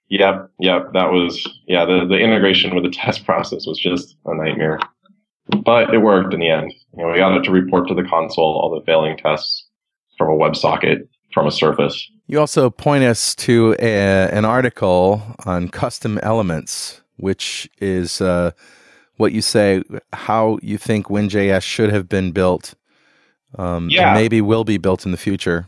Yep, 0.09 0.51
yep. 0.59 0.93
That 0.93 1.11
was 1.11 1.47
yeah. 1.67 1.85
The 1.85 2.05
the 2.07 2.17
integration 2.17 2.75
with 2.75 2.83
the 2.83 2.91
test 2.97 3.25
process 3.25 3.65
was 3.65 3.79
just 3.79 4.15
a 4.25 4.35
nightmare 4.35 4.79
but 5.63 5.93
it 5.93 5.99
worked 5.99 6.33
in 6.33 6.39
the 6.39 6.49
end. 6.49 6.73
You 6.95 7.03
know, 7.03 7.11
we 7.11 7.17
got 7.17 7.37
it 7.37 7.43
to 7.43 7.51
report 7.51 7.87
to 7.87 7.93
the 7.93 8.03
console 8.03 8.59
all 8.59 8.73
the 8.73 8.85
failing 8.85 9.17
tests 9.17 9.67
from 10.21 10.29
a 10.29 10.37
WebSocket 10.37 11.07
from 11.33 11.47
a 11.47 11.51
Surface. 11.51 12.09
You 12.27 12.39
also 12.39 12.69
point 12.69 13.03
us 13.03 13.33
to 13.35 13.75
a, 13.79 14.29
an 14.31 14.45
article 14.45 15.21
on 15.45 15.69
custom 15.69 16.19
elements, 16.21 17.01
which 17.17 17.69
is 17.79 18.21
uh, 18.21 18.51
what 19.17 19.31
you 19.31 19.41
say 19.41 19.83
how 20.13 20.59
you 20.61 20.77
think 20.77 21.07
WinJS 21.07 21.63
should 21.63 21.91
have 21.91 22.07
been 22.07 22.31
built, 22.31 22.75
um, 23.57 23.89
yeah. 23.89 24.13
maybe 24.13 24.41
will 24.41 24.63
be 24.63 24.77
built 24.77 25.05
in 25.05 25.11
the 25.11 25.17
future. 25.17 25.67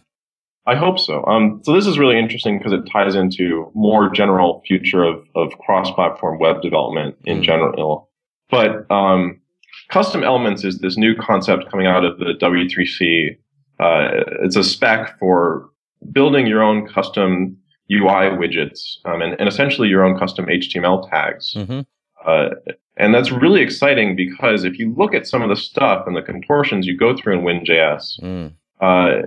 I 0.66 0.76
hope 0.76 0.98
so. 0.98 1.26
Um, 1.26 1.62
so 1.64 1.74
this 1.74 1.86
is 1.86 2.00
really 2.00 2.18
interesting 2.18 2.58
because 2.58 2.72
it 2.72 2.90
ties 2.92 3.16
into 3.16 3.70
more 3.74 4.10
general 4.10 4.62
future 4.66 5.04
of, 5.04 5.26
of 5.36 5.58
cross-platform 5.60 6.40
web 6.40 6.62
development 6.62 7.18
in 7.26 7.40
mm. 7.40 7.44
general. 7.44 8.10
But 8.50 8.90
um, 8.90 9.42
custom 9.90 10.24
elements 10.24 10.64
is 10.64 10.80
this 10.80 10.98
new 10.98 11.16
concept 11.16 11.70
coming 11.70 11.88
out 11.88 12.06
of 12.06 12.18
the 12.20 12.34
W3C. 12.42 13.38
Uh, 13.80 14.10
it's 14.42 14.56
a 14.56 14.64
spec 14.64 15.18
for 15.20 15.70
building 16.12 16.48
your 16.48 16.62
own 16.62 16.88
custom 16.88 17.58
UI 17.92 18.30
widgets 18.38 18.98
um, 19.06 19.22
and, 19.22 19.36
and, 19.40 19.48
essentially 19.50 19.88
your 19.88 20.04
own 20.04 20.18
custom 20.18 20.46
HTML 20.46 21.10
tags. 21.10 21.54
Mm-hmm. 21.56 21.82
Uh, 22.26 22.50
and 22.98 23.14
that's 23.14 23.32
really 23.32 23.62
exciting 23.62 24.16
because 24.16 24.64
if 24.64 24.78
you 24.78 24.94
look 24.96 25.14
at 25.14 25.28
some 25.28 25.42
of 25.42 25.50
the 25.50 25.56
stuff 25.56 26.06
and 26.08 26.16
the 26.16 26.22
contortions 26.22 26.86
you 26.86 26.96
go 26.96 27.16
through 27.16 27.40
in 27.40 27.44
WinJS, 27.44 28.22
mm. 28.22 28.54
uh, 28.80 29.22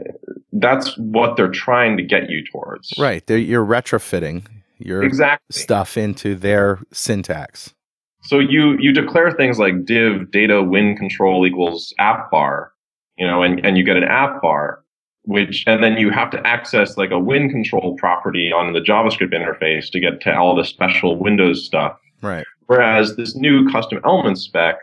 that's 0.52 0.96
what 0.96 1.36
they're 1.36 1.50
trying 1.50 1.96
to 1.96 2.02
get 2.02 2.30
you 2.30 2.44
towards. 2.44 2.92
Right. 2.98 3.26
They're, 3.26 3.38
you're 3.38 3.66
retrofitting 3.66 4.46
your 4.78 5.02
exactly. 5.02 5.60
stuff 5.60 5.96
into 5.96 6.34
their 6.34 6.80
syntax. 6.92 7.74
So 8.22 8.40
you 8.40 8.76
you 8.80 8.92
declare 8.92 9.30
things 9.30 9.58
like 9.58 9.84
div 9.84 10.32
data 10.32 10.62
win 10.62 10.96
control 10.96 11.46
equals 11.46 11.94
app 11.98 12.30
bar, 12.30 12.72
you 13.16 13.26
know, 13.26 13.42
and, 13.42 13.64
and 13.64 13.76
you 13.76 13.84
get 13.84 13.96
an 13.96 14.04
app 14.04 14.40
bar, 14.42 14.82
which 15.22 15.64
and 15.66 15.82
then 15.82 15.96
you 15.96 16.10
have 16.10 16.30
to 16.30 16.46
access 16.46 16.96
like 16.96 17.10
a 17.10 17.18
win 17.18 17.50
control 17.50 17.96
property 17.96 18.52
on 18.52 18.72
the 18.72 18.80
JavaScript 18.80 19.34
interface 19.34 19.90
to 19.90 20.00
get 20.00 20.20
to 20.22 20.36
all 20.36 20.54
the 20.54 20.64
special 20.64 21.16
Windows 21.16 21.64
stuff. 21.64 21.98
Right. 22.22 22.46
Whereas 22.66 23.16
this 23.16 23.36
new 23.36 23.68
custom 23.70 24.00
element 24.04 24.38
spec 24.38 24.76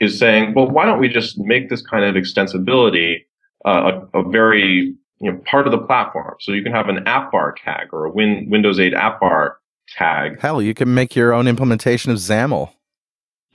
is 0.00 0.18
saying, 0.18 0.54
well, 0.54 0.68
why 0.68 0.86
don't 0.86 1.00
we 1.00 1.08
just 1.08 1.38
make 1.38 1.68
this 1.68 1.82
kind 1.82 2.04
of 2.04 2.14
extensibility 2.14 3.24
uh, 3.64 4.00
a, 4.14 4.20
a 4.20 4.28
very 4.28 4.94
you 5.20 5.32
know, 5.32 5.38
part 5.38 5.66
of 5.66 5.72
the 5.72 5.78
platform. 5.78 6.36
So 6.40 6.52
you 6.52 6.62
can 6.62 6.72
have 6.72 6.88
an 6.88 7.06
app 7.06 7.32
bar 7.32 7.52
tag 7.52 7.88
or 7.92 8.04
a 8.04 8.10
Win- 8.10 8.48
Windows 8.48 8.78
8 8.78 8.94
app 8.94 9.20
bar 9.20 9.58
tag. 9.88 10.38
Hell, 10.40 10.62
you 10.62 10.74
can 10.74 10.94
make 10.94 11.16
your 11.16 11.32
own 11.32 11.48
implementation 11.48 12.12
of 12.12 12.18
XAML. 12.18 12.70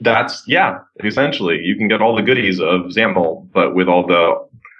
That's 0.00 0.42
yeah, 0.46 0.78
essentially 1.02 1.60
you 1.60 1.76
can 1.76 1.88
get 1.88 2.02
all 2.02 2.16
the 2.16 2.22
goodies 2.22 2.60
of 2.60 2.82
XAML, 2.86 3.48
but 3.52 3.74
with 3.74 3.88
all 3.88 4.06
the 4.06 4.34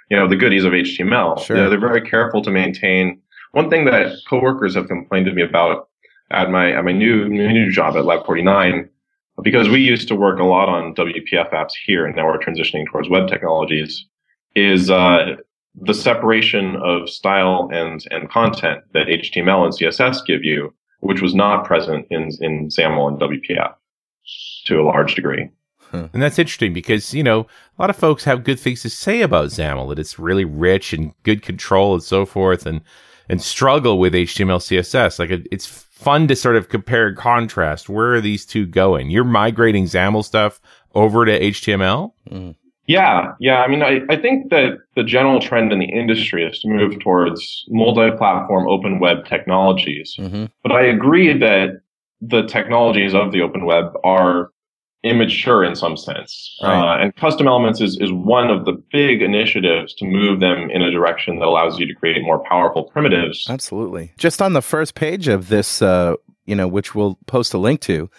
you 0.09 0.17
know 0.17 0.27
the 0.27 0.35
goodies 0.35 0.65
of 0.65 0.73
HTML. 0.73 1.43
Sure. 1.43 1.57
They're, 1.57 1.69
they're 1.69 1.79
very 1.79 2.01
careful 2.01 2.41
to 2.43 2.51
maintain. 2.51 3.21
One 3.51 3.69
thing 3.69 3.85
that 3.85 4.17
coworkers 4.29 4.75
have 4.75 4.87
complained 4.87 5.25
to 5.27 5.33
me 5.33 5.41
about 5.41 5.87
at 6.31 6.51
my 6.51 6.73
at 6.73 6.83
my 6.83 6.91
new 6.91 7.29
new 7.29 7.71
job 7.71 7.95
at 7.95 8.05
Lab 8.05 8.25
49, 8.25 8.89
because 9.41 9.69
we 9.69 9.79
used 9.79 10.07
to 10.09 10.15
work 10.15 10.39
a 10.39 10.43
lot 10.43 10.67
on 10.67 10.93
WPF 10.95 11.51
apps 11.51 11.73
here, 11.85 12.05
and 12.05 12.15
now 12.15 12.25
we're 12.25 12.39
transitioning 12.39 12.85
towards 12.91 13.09
web 13.09 13.29
technologies, 13.29 14.05
is 14.55 14.91
uh, 14.91 15.37
the 15.75 15.93
separation 15.93 16.75
of 16.83 17.09
style 17.09 17.69
and 17.71 18.03
and 18.11 18.29
content 18.29 18.83
that 18.93 19.07
HTML 19.07 19.63
and 19.63 19.73
CSS 19.73 20.25
give 20.25 20.43
you, 20.43 20.73
which 20.99 21.21
was 21.21 21.33
not 21.33 21.63
present 21.63 22.05
in 22.09 22.31
in 22.41 22.67
XAML 22.67 23.07
and 23.07 23.19
WPF 23.19 23.75
to 24.65 24.79
a 24.79 24.83
large 24.83 25.15
degree. 25.15 25.49
And 25.93 26.21
that's 26.21 26.39
interesting 26.39 26.73
because, 26.73 27.13
you 27.13 27.23
know, 27.23 27.41
a 27.41 27.81
lot 27.81 27.89
of 27.89 27.95
folks 27.95 28.25
have 28.25 28.43
good 28.43 28.59
things 28.59 28.81
to 28.81 28.89
say 28.89 29.21
about 29.21 29.49
XAML, 29.49 29.87
that 29.89 29.99
it's 29.99 30.19
really 30.19 30.43
rich 30.43 30.91
and 30.91 31.13
good 31.23 31.41
control 31.41 31.93
and 31.93 32.03
so 32.03 32.25
forth, 32.25 32.65
and, 32.65 32.81
and 33.29 33.41
struggle 33.41 33.97
with 33.97 34.13
HTML, 34.13 34.57
CSS. 34.57 35.19
Like, 35.19 35.29
it, 35.29 35.47
it's 35.51 35.65
fun 35.65 36.27
to 36.27 36.35
sort 36.35 36.57
of 36.57 36.67
compare 36.67 37.07
and 37.07 37.17
contrast. 37.17 37.87
Where 37.87 38.13
are 38.15 38.21
these 38.21 38.45
two 38.45 38.65
going? 38.65 39.09
You're 39.09 39.23
migrating 39.23 39.85
XAML 39.85 40.25
stuff 40.25 40.59
over 40.93 41.25
to 41.25 41.39
HTML? 41.39 42.11
Yeah, 42.87 43.31
yeah. 43.39 43.61
I 43.61 43.67
mean, 43.67 43.81
I, 43.81 44.01
I 44.09 44.17
think 44.17 44.49
that 44.51 44.77
the 44.95 45.03
general 45.03 45.39
trend 45.39 45.71
in 45.71 45.79
the 45.79 45.89
industry 45.89 46.43
is 46.43 46.59
to 46.59 46.67
move 46.67 46.99
towards 46.99 47.65
multi-platform 47.69 48.67
open 48.67 48.99
web 48.99 49.25
technologies. 49.25 50.15
Mhm. 50.19 50.51
But 50.61 50.71
I 50.71 50.83
agree 50.83 51.37
that 51.37 51.81
the 52.27 52.43
technologies 52.43 53.13
of 53.13 53.31
the 53.31 53.41
open 53.41 53.65
web 53.65 53.93
are 54.03 54.51
immature 55.03 55.63
in 55.63 55.75
some 55.75 55.95
sense. 55.95 56.57
Right. 56.63 56.97
Uh, 56.97 57.03
and 57.03 57.15
custom 57.15 57.47
elements 57.47 57.79
is, 57.79 57.97
is 58.01 58.11
one 58.11 58.49
of 58.49 58.65
the 58.65 58.73
big 58.91 59.21
initiatives 59.21 59.93
to 59.95 60.05
move 60.05 60.39
them 60.39 60.71
in 60.71 60.81
a 60.81 60.91
direction 60.91 61.37
that 61.39 61.45
allows 61.45 61.79
you 61.79 61.85
to 61.85 61.93
create 61.93 62.21
more 62.23 62.43
powerful 62.43 62.85
primitives. 62.85 63.45
Absolutely. 63.47 64.13
Just 64.17 64.41
on 64.41 64.53
the 64.53 64.63
first 64.63 64.95
page 64.95 65.27
of 65.27 65.49
this, 65.49 65.81
uh, 65.81 66.15
you 66.45 66.55
know, 66.55 66.67
which 66.67 66.95
we'll 66.95 67.19
post 67.27 67.53
a 67.53 67.59
link 67.59 67.81
to, 67.81 68.09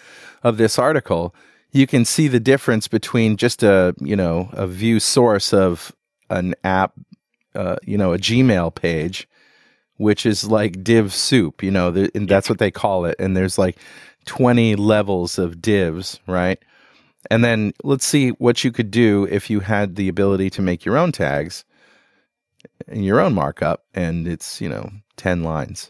of 0.43 0.57
this 0.57 0.79
article, 0.79 1.35
you 1.71 1.85
can 1.85 2.05
see 2.05 2.29
the 2.29 2.39
difference 2.39 2.87
between 2.87 3.35
just 3.35 3.63
a, 3.63 3.93
you 3.99 4.15
know, 4.15 4.49
a 4.53 4.65
view 4.65 5.01
source 5.01 5.53
of 5.53 5.91
an 6.29 6.55
app, 6.63 6.93
uh, 7.53 7.75
you 7.83 7.97
know, 7.97 8.13
a 8.13 8.17
Gmail 8.17 8.73
page, 8.73 9.27
which 9.97 10.25
is 10.25 10.45
like 10.45 10.83
div 10.83 11.13
soup, 11.13 11.61
you 11.61 11.71
know, 11.71 11.91
the, 11.91 12.11
and 12.15 12.27
that's 12.27 12.49
what 12.49 12.59
they 12.59 12.71
call 12.71 13.05
it. 13.05 13.15
And 13.19 13.35
there's 13.35 13.57
like 13.57 13.77
20 14.25 14.75
levels 14.75 15.37
of 15.37 15.61
divs, 15.61 16.19
right? 16.27 16.59
And 17.29 17.43
then 17.43 17.73
let's 17.83 18.05
see 18.05 18.29
what 18.29 18.63
you 18.63 18.71
could 18.71 18.91
do 18.91 19.27
if 19.29 19.49
you 19.49 19.59
had 19.59 19.95
the 19.95 20.07
ability 20.07 20.49
to 20.51 20.61
make 20.61 20.85
your 20.85 20.97
own 20.97 21.11
tags 21.11 21.65
and 22.87 23.03
your 23.03 23.19
own 23.19 23.33
markup, 23.33 23.83
and 23.93 24.27
it's, 24.27 24.61
you 24.61 24.69
know, 24.69 24.89
10 25.17 25.43
lines. 25.43 25.89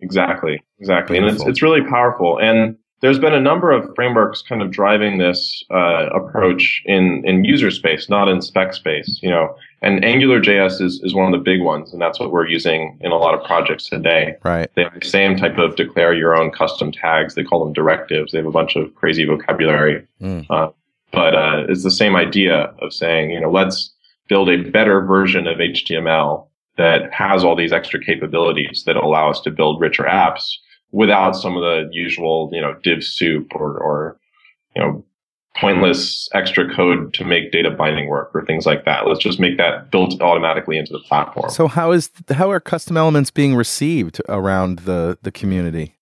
Exactly, 0.00 0.62
exactly, 0.78 1.16
and 1.16 1.26
it's 1.26 1.42
it's 1.46 1.62
really 1.62 1.82
powerful. 1.82 2.38
And 2.38 2.76
there's 3.00 3.18
been 3.18 3.34
a 3.34 3.40
number 3.40 3.70
of 3.70 3.94
frameworks 3.94 4.42
kind 4.42 4.62
of 4.62 4.70
driving 4.70 5.18
this 5.18 5.62
uh, 5.70 6.08
approach 6.14 6.82
in 6.86 7.22
in 7.26 7.44
user 7.44 7.70
space, 7.70 8.08
not 8.08 8.28
in 8.28 8.40
spec 8.40 8.72
space. 8.74 9.20
You 9.22 9.30
know, 9.30 9.54
and 9.82 10.02
AngularJS 10.02 10.80
is 10.80 11.00
is 11.02 11.14
one 11.14 11.32
of 11.32 11.38
the 11.38 11.44
big 11.44 11.62
ones, 11.62 11.92
and 11.92 12.00
that's 12.00 12.18
what 12.18 12.32
we're 12.32 12.46
using 12.46 12.98
in 13.02 13.12
a 13.12 13.16
lot 13.16 13.34
of 13.34 13.44
projects 13.44 13.88
today. 13.88 14.36
Right. 14.42 14.70
They 14.74 14.84
have 14.84 14.98
the 14.98 15.06
same 15.06 15.36
type 15.36 15.58
of 15.58 15.76
declare 15.76 16.14
your 16.14 16.34
own 16.34 16.50
custom 16.50 16.90
tags. 16.90 17.34
They 17.34 17.44
call 17.44 17.64
them 17.64 17.74
directives. 17.74 18.32
They 18.32 18.38
have 18.38 18.46
a 18.46 18.50
bunch 18.50 18.76
of 18.76 18.94
crazy 18.94 19.24
vocabulary, 19.24 20.06
Mm. 20.22 20.46
uh, 20.48 20.70
but 21.12 21.34
uh, 21.34 21.64
it's 21.68 21.82
the 21.82 21.90
same 21.90 22.16
idea 22.16 22.74
of 22.80 22.92
saying, 22.92 23.30
you 23.30 23.40
know, 23.40 23.50
let's 23.50 23.92
build 24.28 24.48
a 24.48 24.56
better 24.70 25.02
version 25.02 25.46
of 25.46 25.58
HTML 25.58 26.48
that 26.78 27.12
has 27.12 27.44
all 27.44 27.54
these 27.54 27.72
extra 27.72 28.00
capabilities 28.02 28.82
that 28.86 28.96
allow 28.96 29.30
us 29.30 29.40
to 29.42 29.50
build 29.50 29.80
richer 29.80 30.02
apps 30.04 30.56
without 30.92 31.32
some 31.32 31.56
of 31.56 31.62
the 31.62 31.88
usual, 31.92 32.50
you 32.52 32.60
know, 32.60 32.74
div 32.82 33.02
soup 33.02 33.52
or, 33.54 33.78
or 33.78 34.18
you 34.74 34.82
know, 34.82 35.04
pointless 35.56 36.28
extra 36.34 36.72
code 36.74 37.14
to 37.14 37.24
make 37.24 37.50
data 37.50 37.70
binding 37.70 38.08
work 38.08 38.30
or 38.34 38.44
things 38.44 38.66
like 38.66 38.84
that. 38.84 39.06
Let's 39.06 39.20
just 39.20 39.40
make 39.40 39.56
that 39.56 39.90
built 39.90 40.20
automatically 40.20 40.76
into 40.76 40.92
the 40.92 41.00
platform. 41.00 41.50
So 41.50 41.66
how 41.66 41.92
is 41.92 42.10
how 42.30 42.50
are 42.50 42.60
custom 42.60 42.96
elements 42.96 43.30
being 43.30 43.54
received 43.54 44.20
around 44.28 44.80
the 44.80 45.18
the 45.22 45.32
community? 45.32 45.94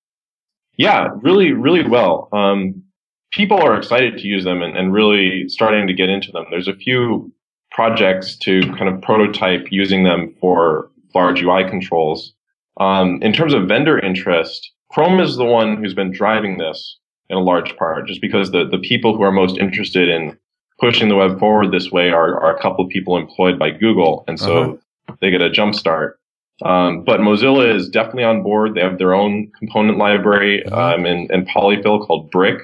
Yeah, 0.76 1.10
really, 1.22 1.52
really 1.52 1.86
well. 1.86 2.28
Um, 2.32 2.82
people 3.30 3.60
are 3.60 3.76
excited 3.76 4.18
to 4.18 4.26
use 4.26 4.44
them 4.44 4.62
and, 4.62 4.76
and 4.76 4.92
really 4.92 5.48
starting 5.48 5.86
to 5.86 5.94
get 5.94 6.08
into 6.08 6.32
them. 6.32 6.46
There's 6.50 6.68
a 6.68 6.74
few 6.74 7.32
projects 7.70 8.36
to 8.38 8.60
kind 8.60 8.88
of 8.88 9.00
prototype 9.02 9.66
using 9.70 10.04
them 10.04 10.34
for 10.40 10.90
large 11.14 11.42
UI 11.42 11.68
controls. 11.68 12.32
Um, 12.78 13.22
in 13.22 13.32
terms 13.32 13.54
of 13.54 13.68
vendor 13.68 13.98
interest, 13.98 14.72
Chrome 14.90 15.20
is 15.20 15.36
the 15.36 15.44
one 15.44 15.76
who's 15.76 15.94
been 15.94 16.12
driving 16.12 16.58
this 16.58 16.98
in 17.30 17.36
a 17.36 17.40
large 17.40 17.76
part, 17.76 18.06
just 18.06 18.20
because 18.20 18.50
the, 18.50 18.64
the 18.68 18.78
people 18.78 19.16
who 19.16 19.22
are 19.22 19.32
most 19.32 19.56
interested 19.58 20.08
in 20.08 20.36
pushing 20.80 21.08
the 21.08 21.16
web 21.16 21.38
forward 21.38 21.70
this 21.72 21.90
way 21.90 22.10
are, 22.10 22.38
are 22.40 22.56
a 22.56 22.60
couple 22.60 22.84
of 22.84 22.90
people 22.90 23.16
employed 23.16 23.58
by 23.58 23.70
Google. 23.70 24.24
And 24.28 24.38
so 24.38 24.78
they 25.20 25.30
get 25.30 25.40
a 25.40 25.50
jump 25.50 25.74
start. 25.74 26.18
Um, 26.62 27.02
but 27.02 27.20
Mozilla 27.20 27.72
is 27.74 27.88
definitely 27.88 28.24
on 28.24 28.42
board. 28.42 28.74
They 28.74 28.80
have 28.80 28.98
their 28.98 29.14
own 29.14 29.50
component 29.58 29.98
library 29.98 30.64
um, 30.66 31.06
in, 31.06 31.28
in 31.32 31.44
Polyfill 31.46 32.04
called 32.06 32.30
Brick, 32.30 32.60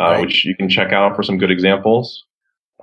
uh, 0.00 0.04
Right. 0.04 0.20
which 0.22 0.44
you 0.44 0.54
can 0.56 0.68
check 0.68 0.92
out 0.92 1.16
for 1.16 1.22
some 1.22 1.38
good 1.38 1.50
examples. 1.50 2.24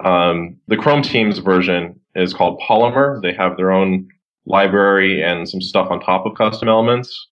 Um, 0.04 0.58
the 0.67 0.78
Chrome 0.78 1.04
team's 1.04 1.39
version 1.39 2.00
is 2.15 2.34
called 2.34 2.60
Polymer. 2.67 3.21
They 3.21 3.34
have 3.34 3.58
their 3.58 3.71
own 3.71 4.10
library 4.52 5.24
and 5.24 5.50
some 5.50 5.62
stuff 5.62 5.90
on 5.90 6.00
top 6.00 6.26
of 6.26 6.36
custom 6.36 6.68
elements. 6.68 7.28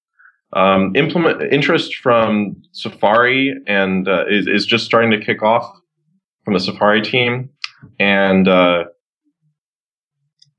Um, 0.54 0.96
implement 0.96 1.54
interest 1.54 1.96
from 1.98 2.56
Safari 2.72 3.56
and 3.68 4.08
uh, 4.08 4.26
is 4.28 4.48
is 4.48 4.66
just 4.66 4.86
starting 4.86 5.12
to 5.12 5.24
kick 5.24 5.44
off 5.44 5.72
from 6.44 6.56
the 6.56 6.60
Safari 6.60 7.04
team, 7.04 7.52
and 8.00 8.48
uh, 8.48 8.86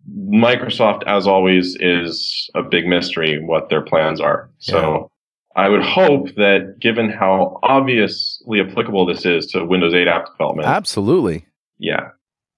Microsoft, 0.08 1.02
as 1.06 1.26
always, 1.26 1.76
is 1.80 2.48
a 2.54 2.62
big 2.62 2.86
mystery 2.86 3.42
what 3.42 3.68
their 3.68 3.82
plans 3.82 4.20
are. 4.20 4.48
So 4.58 5.10
I 5.56 5.68
would 5.68 5.82
hope 5.82 6.34
that 6.36 6.76
given 6.80 7.10
how 7.10 7.58
obviously 7.64 8.60
applicable 8.60 9.06
this 9.06 9.26
is 9.26 9.46
to 9.48 9.64
Windows 9.64 9.94
8 9.94 10.06
app 10.06 10.26
development, 10.26 10.68
Absolutely. 10.68 11.46
yeah, 11.78 12.10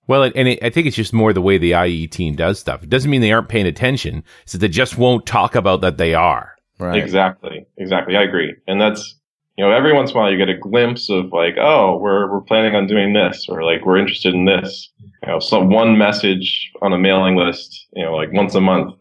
Well, 0.06 0.24
and 0.24 0.48
it, 0.48 0.62
I 0.62 0.70
think 0.70 0.86
it's 0.86 0.96
just 0.96 1.12
more 1.12 1.32
the 1.32 1.40
way 1.40 1.58
the 1.58 1.74
IE 1.74 2.08
team 2.08 2.34
does 2.34 2.58
stuff. 2.58 2.82
It 2.82 2.90
doesn't 2.90 3.10
mean 3.10 3.20
they 3.20 3.32
aren't 3.32 3.48
paying 3.48 3.66
attention. 3.66 4.24
It's 4.42 4.52
that 4.52 4.58
they 4.58 4.68
just 4.68 4.98
won't 4.98 5.26
talk 5.26 5.54
about 5.54 5.80
that 5.82 5.96
they 5.96 6.14
are. 6.14 6.56
Right. 6.78 7.00
exactly, 7.00 7.64
exactly. 7.76 8.16
I 8.16 8.22
agree, 8.22 8.54
and 8.66 8.80
that's 8.80 9.14
you 9.56 9.64
know 9.64 9.70
every 9.70 9.92
once 9.92 10.10
in 10.10 10.16
a 10.16 10.20
while 10.20 10.32
you 10.32 10.38
get 10.38 10.48
a 10.48 10.58
glimpse 10.58 11.08
of 11.08 11.32
like, 11.32 11.54
oh, 11.56 11.96
we're 11.98 12.30
we're 12.30 12.40
planning 12.40 12.74
on 12.74 12.88
doing 12.88 13.12
this, 13.12 13.46
or 13.48 13.62
like 13.62 13.86
we're 13.86 13.98
interested 13.98 14.34
in 14.34 14.46
this. 14.46 14.90
You 15.22 15.28
know, 15.28 15.38
some 15.38 15.70
one 15.70 15.96
message 15.96 16.72
on 16.82 16.92
a 16.92 16.98
mailing 16.98 17.36
list, 17.36 17.86
you 17.92 18.04
know, 18.04 18.16
like 18.16 18.32
once 18.32 18.56
a 18.56 18.60
month. 18.60 18.94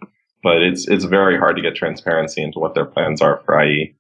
But 0.44 0.62
it's 0.62 0.88
it's 0.88 1.06
very 1.06 1.40
hard 1.40 1.56
to 1.56 1.64
get 1.64 1.76
transparency 1.76 2.44
into 2.44 2.60
what 2.60 2.76
their 2.76 2.86
plans 2.86 3.22
are 3.22 3.42
for. 3.46 3.64
IE. 3.64 3.96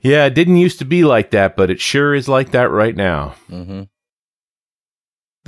Yeah, 0.00 0.26
it 0.26 0.34
didn't 0.34 0.56
used 0.56 0.78
to 0.80 0.84
be 0.84 1.04
like 1.04 1.30
that, 1.30 1.56
but 1.56 1.70
it 1.70 1.80
sure 1.80 2.14
is 2.14 2.28
like 2.28 2.50
that 2.52 2.70
right 2.70 2.96
now. 2.96 3.34
Mm-hmm. 3.50 3.82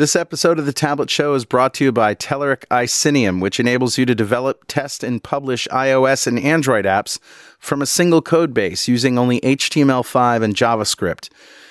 This 0.01 0.17
episode 0.17 0.59
of 0.59 0.65
the 0.65 0.73
Tablet 0.73 1.11
Show 1.11 1.35
is 1.35 1.45
brought 1.45 1.75
to 1.75 1.85
you 1.85 1.93
by 1.93 2.15
Telerik 2.15 2.65
Icenium, 2.71 3.39
which 3.39 3.61
enables 3.61 3.99
you 3.99 4.07
to 4.07 4.15
develop, 4.15 4.65
test, 4.67 5.05
and 5.05 5.23
publish 5.23 5.69
iOS 5.71 6.27
and 6.27 6.39
Android 6.39 6.87
apps 6.87 7.19
from 7.59 7.83
a 7.83 7.87
single 7.87 8.23
code 8.23 8.55
base 8.55 8.89
using 8.89 9.19
only 9.19 9.43
HTML5 9.43 10.43
and 10.43 10.57
JavaScript. 10.57 11.29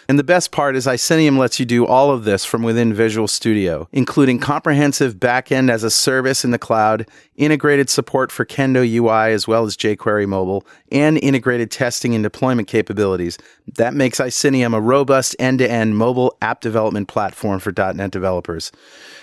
And 0.09 0.17
the 0.17 0.23
best 0.23 0.51
part 0.51 0.75
is 0.75 0.87
Icenium 0.87 1.37
lets 1.37 1.59
you 1.59 1.67
do 1.67 1.85
all 1.85 2.09
of 2.09 2.23
this 2.23 2.43
from 2.43 2.63
within 2.63 2.95
Visual 2.95 3.27
Studio, 3.27 3.87
including 3.91 4.39
comprehensive 4.39 5.17
backend 5.17 5.69
as 5.69 5.83
a 5.83 5.91
service 5.91 6.43
in 6.43 6.49
the 6.49 6.57
cloud, 6.57 7.07
integrated 7.35 7.91
support 7.91 8.31
for 8.31 8.43
Kendo 8.43 8.83
UI 8.83 9.31
as 9.31 9.47
well 9.47 9.65
as 9.65 9.77
jQuery 9.77 10.27
mobile, 10.27 10.65
and 10.91 11.19
integrated 11.19 11.69
testing 11.69 12.15
and 12.15 12.23
deployment 12.23 12.67
capabilities. 12.67 13.37
That 13.75 13.93
makes 13.93 14.19
Icenium 14.19 14.73
a 14.73 14.81
robust 14.81 15.35
end-to-end 15.37 15.95
mobile 15.95 16.35
app 16.41 16.59
development 16.59 17.07
platform 17.07 17.59
for 17.59 17.71
.NET 17.71 18.09
developers. 18.09 18.71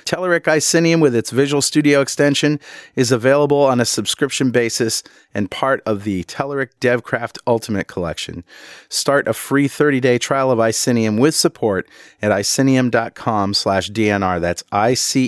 Telerik 0.05 0.47
Icenium 0.47 1.01
with 1.01 1.17
its 1.17 1.33
Visual 1.33 1.61
Studio 1.61 2.01
extension 2.01 2.61
is 2.95 3.11
available 3.11 3.65
on 3.65 3.81
a 3.81 3.85
subscription 3.85 4.53
basis 4.53 5.03
and 5.35 5.51
part 5.51 5.83
of 5.85 6.05
the 6.05 6.23
Telerik 6.25 6.71
DevCraft 6.81 7.39
Ultimate 7.45 7.89
Collection. 7.89 8.45
Start 8.89 9.27
a 9.27 9.33
free 9.33 9.69
30-day 9.69 10.19
trial 10.19 10.53
of 10.53 10.61
Icenium 10.61 10.76
Icenium 10.77 11.17
with 11.17 11.35
support 11.35 11.89
at 12.21 12.31
icenium.com 12.31 13.55
slash 13.55 13.91
DNR. 13.91 14.39
That's 14.41 14.63
I-C-E-N-I-U-M 14.71 15.27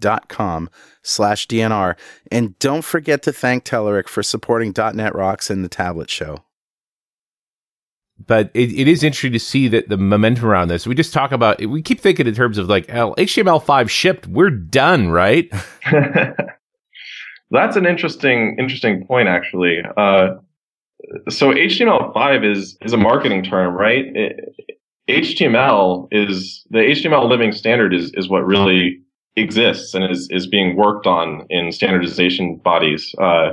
dot 0.00 0.28
com 0.28 0.68
slash 1.02 1.46
DNR. 1.46 1.96
And 2.32 2.58
don't 2.58 2.82
forget 2.82 3.22
to 3.22 3.32
thank 3.32 3.64
Telerik 3.64 4.08
for 4.08 4.24
supporting 4.24 4.74
.NET 4.76 5.14
Rocks 5.14 5.48
and 5.48 5.64
the 5.64 5.68
Tablet 5.68 6.10
Show. 6.10 6.38
But 8.24 8.50
it, 8.52 8.72
it 8.72 8.88
is 8.88 9.04
interesting 9.04 9.32
to 9.32 9.38
see 9.38 9.68
that 9.68 9.88
the 9.88 9.96
momentum 9.96 10.46
around 10.46 10.68
this. 10.68 10.86
We 10.86 10.94
just 10.96 11.12
talk 11.12 11.30
about, 11.32 11.64
we 11.64 11.82
keep 11.82 12.00
thinking 12.00 12.26
in 12.26 12.34
terms 12.34 12.58
of 12.58 12.68
like, 12.68 12.92
oh, 12.92 13.14
HTML5 13.16 13.88
shipped, 13.88 14.26
we're 14.26 14.50
done, 14.50 15.08
right? 15.10 15.50
That's 17.50 17.76
an 17.76 17.86
interesting, 17.86 18.56
interesting 18.58 19.06
point, 19.06 19.28
actually. 19.28 19.82
Uh, 19.96 20.34
so 21.28 21.52
HTML5 21.52 22.50
is 22.50 22.76
is 22.82 22.92
a 22.92 22.96
marketing 22.96 23.42
term, 23.42 23.74
right? 23.74 24.04
It, 24.14 24.54
HTML 25.08 26.08
is 26.10 26.64
the 26.70 26.78
HTML 26.78 27.28
living 27.28 27.52
standard 27.52 27.94
is 27.94 28.12
is 28.14 28.28
what 28.28 28.46
really 28.46 29.00
exists 29.36 29.94
and 29.94 30.10
is 30.10 30.28
is 30.30 30.46
being 30.46 30.76
worked 30.76 31.06
on 31.06 31.46
in 31.50 31.72
standardization 31.72 32.56
bodies. 32.56 33.14
Uh, 33.20 33.52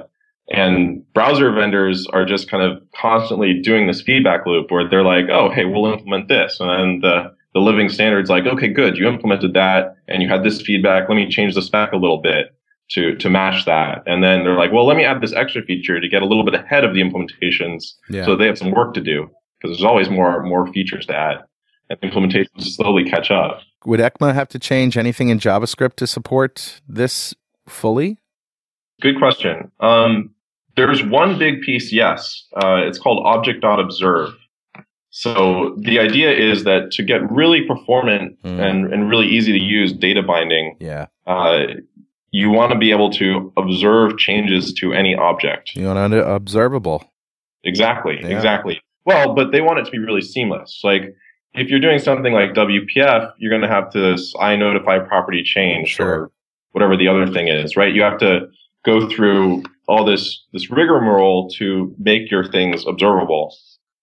and 0.52 1.04
browser 1.14 1.52
vendors 1.52 2.08
are 2.08 2.26
just 2.26 2.50
kind 2.50 2.64
of 2.64 2.82
constantly 2.96 3.60
doing 3.62 3.88
this 3.88 4.02
feedback 4.02 4.46
loop 4.46 4.72
where 4.72 4.90
they're 4.90 5.04
like, 5.04 5.26
oh, 5.30 5.52
hey, 5.52 5.66
we'll 5.66 5.92
implement 5.92 6.28
this. 6.28 6.60
And 6.60 6.70
then 6.70 7.00
the, 7.02 7.32
the 7.54 7.60
living 7.60 7.88
standard's 7.88 8.32
like, 8.32 8.48
okay, 8.48 8.68
good. 8.68 8.98
You 8.98 9.08
implemented 9.08 9.54
that 9.54 9.96
and 10.08 10.24
you 10.24 10.30
had 10.30 10.44
this 10.44 10.60
feedback. 10.60 11.08
Let 11.08 11.16
me 11.16 11.30
change 11.30 11.54
the 11.54 11.62
spec 11.62 11.92
a 11.92 11.98
little 11.98 12.20
bit 12.20 12.48
to, 12.92 13.16
to 13.16 13.30
match 13.30 13.66
that. 13.66 14.04
And 14.06 14.24
then 14.24 14.44
they're 14.44 14.58
like, 14.58 14.72
well, 14.72 14.86
let 14.86 14.98
me 14.98 15.04
add 15.04 15.22
this 15.22 15.34
extra 15.34 15.62
feature 15.64 16.00
to 16.00 16.08
get 16.08 16.22
a 16.22 16.26
little 16.26 16.44
bit 16.44 16.56
ahead 16.56 16.84
of 16.84 16.94
the 16.94 17.02
implementations. 17.02 17.94
Yeah. 18.10 18.26
So 18.26 18.36
they 18.36 18.46
have 18.46 18.58
some 18.58 18.72
work 18.72 18.94
to 18.96 19.02
do 19.02 19.30
because 19.60 19.78
there's 19.78 19.86
always 19.86 20.10
more, 20.10 20.44
more 20.44 20.72
features 20.74 21.06
to 21.08 21.16
add 21.16 21.44
and 21.90 22.00
implementations 22.02 22.64
slowly 22.64 23.04
catch 23.04 23.32
up. 23.32 23.62
Would 23.86 24.00
ECMA 24.00 24.34
have 24.34 24.50
to 24.50 24.60
change 24.60 24.98
anything 24.98 25.30
in 25.30 25.40
JavaScript 25.40 25.96
to 25.96 26.08
support 26.08 26.82
this 26.88 27.34
fully? 27.68 28.18
Good 29.02 29.18
question. 29.18 29.72
Um, 29.80 30.32
there's 30.76 31.04
one 31.04 31.38
big 31.38 31.62
piece, 31.62 31.92
yes. 31.92 32.46
Uh, 32.56 32.78
it's 32.78 33.00
called 33.00 33.26
object.observe. 33.26 34.34
So 35.12 35.76
the 35.80 36.00
idea 36.00 36.32
is 36.32 36.66
that 36.66 36.92
to 36.92 37.04
get 37.04 37.30
really 37.32 37.66
performant 37.66 38.42
mm. 38.44 38.60
and, 38.60 38.94
and 38.94 39.10
really 39.10 39.28
easy 39.28 39.52
to 39.52 39.58
use 39.58 39.92
data 39.92 40.22
binding, 40.22 40.78
yeah. 40.80 41.08
Uh, 41.26 41.66
you 42.32 42.50
want 42.50 42.72
to 42.72 42.78
be 42.78 42.92
able 42.92 43.10
to 43.12 43.52
observe 43.58 44.18
changes 44.18 44.74
to 44.74 44.94
any 44.94 45.16
object. 45.16 45.76
You 45.76 45.86
want 45.86 46.12
to 46.12 46.26
observable. 46.26 47.04
Exactly, 47.64 48.20
yeah. 48.22 48.30
exactly. 48.30 48.82
Well, 49.06 49.34
but 49.34 49.52
they 49.52 49.62
want 49.62 49.80
it 49.80 49.86
to 49.86 49.92
be 49.92 50.00
really 50.00 50.22
seamless. 50.22 50.82
Like 50.84 51.16
if 51.54 51.70
you're 51.70 51.80
doing 51.80 52.00
something 52.00 52.34
like 52.34 52.54
WPF, 52.54 53.34
you're 53.38 53.50
going 53.50 53.62
to 53.62 53.68
have 53.68 53.90
to 53.92 54.18
I 54.40 54.56
notify 54.56 55.00
property 55.00 55.44
change 55.44 55.90
sure. 55.90 56.08
or 56.08 56.32
whatever 56.72 56.96
the 56.96 57.08
other 57.08 57.28
thing 57.28 57.48
is, 57.48 57.76
right? 57.76 57.94
You 57.94 58.04
have 58.04 58.20
to 58.20 58.48
go 58.86 59.10
through 59.10 59.64
all 59.88 60.06
this 60.06 60.46
this 60.54 60.70
rigmarole 60.70 61.50
to 61.58 61.94
make 61.98 62.30
your 62.30 62.50
things 62.50 62.86
observable. 62.86 63.56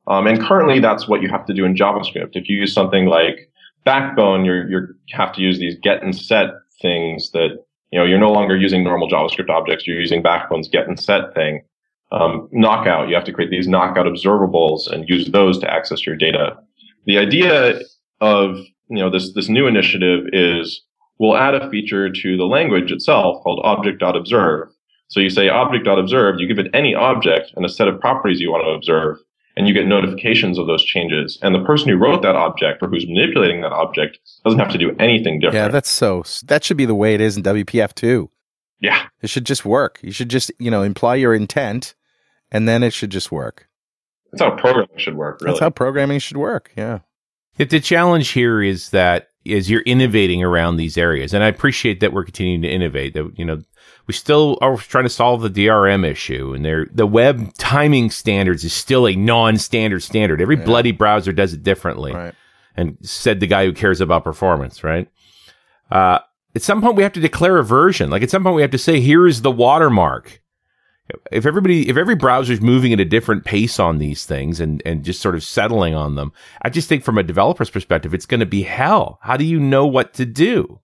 Um, 0.08 0.26
and 0.26 0.40
currently, 0.40 0.80
that's 0.80 1.08
what 1.08 1.22
you 1.22 1.28
have 1.28 1.46
to 1.46 1.54
do 1.54 1.64
in 1.64 1.74
JavaScript. 1.74 2.30
If 2.34 2.48
you 2.48 2.56
use 2.56 2.72
something 2.72 3.06
like 3.06 3.50
Backbone, 3.84 4.44
you're 4.44 4.68
you 4.68 4.94
have 5.12 5.32
to 5.34 5.40
use 5.40 5.58
these 5.58 5.76
get 5.82 6.02
and 6.02 6.16
set 6.16 6.48
things 6.82 7.30
that 7.30 7.64
you 7.90 7.98
know 7.98 8.04
you're 8.04 8.18
no 8.18 8.32
longer 8.32 8.56
using 8.56 8.84
normal 8.84 9.08
JavaScript 9.08 9.50
objects. 9.50 9.86
You're 9.86 10.00
using 10.00 10.22
Backbone's 10.22 10.68
get 10.68 10.88
and 10.88 10.98
set 10.98 11.34
thing. 11.34 11.62
Um, 12.12 12.48
knockout, 12.52 13.08
you 13.08 13.14
have 13.14 13.24
to 13.24 13.32
create 13.32 13.50
these 13.50 13.66
knockout 13.66 14.06
observables 14.06 14.90
and 14.90 15.08
use 15.08 15.28
those 15.30 15.58
to 15.58 15.72
access 15.72 16.06
your 16.06 16.16
data. 16.16 16.56
The 17.06 17.18
idea 17.18 17.80
of 18.20 18.56
you 18.88 18.98
know 18.98 19.10
this 19.10 19.32
this 19.34 19.48
new 19.48 19.66
initiative 19.66 20.26
is 20.32 20.82
we'll 21.18 21.36
add 21.36 21.54
a 21.54 21.70
feature 21.70 22.10
to 22.10 22.36
the 22.36 22.44
language 22.44 22.92
itself 22.92 23.42
called 23.42 23.60
object.observe 23.64 24.68
so 25.08 25.20
you 25.20 25.30
say 25.30 25.48
object.observed, 25.48 26.40
you 26.40 26.48
give 26.48 26.58
it 26.58 26.70
any 26.74 26.94
object 26.94 27.52
and 27.56 27.64
a 27.64 27.68
set 27.68 27.88
of 27.88 28.00
properties 28.00 28.40
you 28.40 28.50
want 28.50 28.64
to 28.64 28.70
observe, 28.70 29.18
and 29.56 29.66
you 29.66 29.74
get 29.74 29.86
notifications 29.86 30.58
of 30.58 30.66
those 30.66 30.84
changes. 30.84 31.38
And 31.42 31.54
the 31.54 31.64
person 31.64 31.88
who 31.88 31.96
wrote 31.96 32.22
that 32.22 32.36
object 32.36 32.82
or 32.82 32.88
who's 32.88 33.06
manipulating 33.06 33.62
that 33.62 33.72
object 33.72 34.18
doesn't 34.44 34.58
have 34.58 34.70
to 34.70 34.78
do 34.78 34.94
anything 34.98 35.40
different. 35.40 35.54
Yeah, 35.54 35.68
that's 35.68 35.90
so, 35.90 36.24
that 36.44 36.62
should 36.62 36.76
be 36.76 36.84
the 36.84 36.94
way 36.94 37.14
it 37.14 37.20
is 37.20 37.36
in 37.36 37.42
WPF 37.42 37.94
too. 37.94 38.30
Yeah. 38.80 39.06
It 39.22 39.30
should 39.30 39.46
just 39.46 39.64
work. 39.64 39.98
You 40.02 40.12
should 40.12 40.28
just, 40.28 40.52
you 40.58 40.70
know, 40.70 40.82
imply 40.82 41.14
your 41.14 41.34
intent 41.34 41.94
and 42.50 42.68
then 42.68 42.82
it 42.82 42.92
should 42.92 43.10
just 43.10 43.32
work. 43.32 43.68
That's 44.32 44.42
how 44.42 44.56
programming 44.56 44.98
should 44.98 45.16
work, 45.16 45.40
really. 45.40 45.52
That's 45.52 45.60
how 45.60 45.70
programming 45.70 46.18
should 46.18 46.36
work. 46.36 46.72
Yeah. 46.76 47.00
The 47.56 47.80
challenge 47.80 48.30
here 48.30 48.62
is 48.62 48.90
that 48.90 49.28
is 49.46 49.70
you're 49.70 49.82
innovating 49.82 50.42
around 50.42 50.76
these 50.76 50.98
areas. 50.98 51.32
And 51.32 51.42
I 51.42 51.46
appreciate 51.46 52.00
that 52.00 52.12
we're 52.12 52.24
continuing 52.24 52.62
to 52.62 52.68
innovate. 52.68 53.14
That, 53.14 53.32
you 53.38 53.44
know, 53.44 53.62
we 54.06 54.14
still 54.14 54.58
are 54.60 54.76
trying 54.76 55.04
to 55.04 55.10
solve 55.10 55.42
the 55.42 55.50
DRM 55.50 56.04
issue, 56.04 56.52
and 56.54 56.64
there 56.64 56.86
the 56.92 57.06
web 57.06 57.52
timing 57.54 58.10
standards 58.10 58.64
is 58.64 58.72
still 58.72 59.06
a 59.06 59.16
non-standard 59.16 60.02
standard. 60.02 60.40
Every 60.40 60.56
yeah. 60.56 60.64
bloody 60.64 60.92
browser 60.92 61.32
does 61.32 61.52
it 61.52 61.62
differently. 61.62 62.12
Right. 62.12 62.34
And 62.78 62.98
said 63.00 63.40
the 63.40 63.46
guy 63.46 63.64
who 63.64 63.72
cares 63.72 64.02
about 64.02 64.22
performance, 64.22 64.84
right? 64.84 65.10
Uh, 65.90 66.18
at 66.54 66.62
some 66.62 66.80
point 66.80 66.96
we 66.96 67.02
have 67.02 67.12
to 67.12 67.20
declare 67.20 67.58
a 67.58 67.64
version. 67.64 68.10
Like 68.10 68.22
at 68.22 68.30
some 68.30 68.42
point 68.42 68.56
we 68.56 68.62
have 68.62 68.70
to 68.72 68.78
say, 68.78 69.00
here 69.00 69.26
is 69.26 69.42
the 69.42 69.50
watermark. 69.50 70.42
If 71.30 71.46
everybody, 71.46 71.88
if 71.88 71.96
every 71.96 72.16
browser 72.16 72.52
is 72.52 72.60
moving 72.60 72.92
at 72.92 72.98
a 72.98 73.04
different 73.04 73.44
pace 73.44 73.78
on 73.78 73.98
these 73.98 74.26
things 74.26 74.58
and, 74.58 74.82
and 74.84 75.04
just 75.04 75.20
sort 75.20 75.36
of 75.36 75.44
settling 75.44 75.94
on 75.94 76.16
them, 76.16 76.32
I 76.62 76.70
just 76.70 76.88
think 76.88 77.04
from 77.04 77.16
a 77.16 77.22
developer's 77.22 77.70
perspective, 77.70 78.12
it's 78.12 78.26
going 78.26 78.40
to 78.40 78.46
be 78.46 78.62
hell. 78.62 79.18
How 79.22 79.36
do 79.36 79.44
you 79.44 79.60
know 79.60 79.86
what 79.86 80.14
to 80.14 80.26
do? 80.26 80.80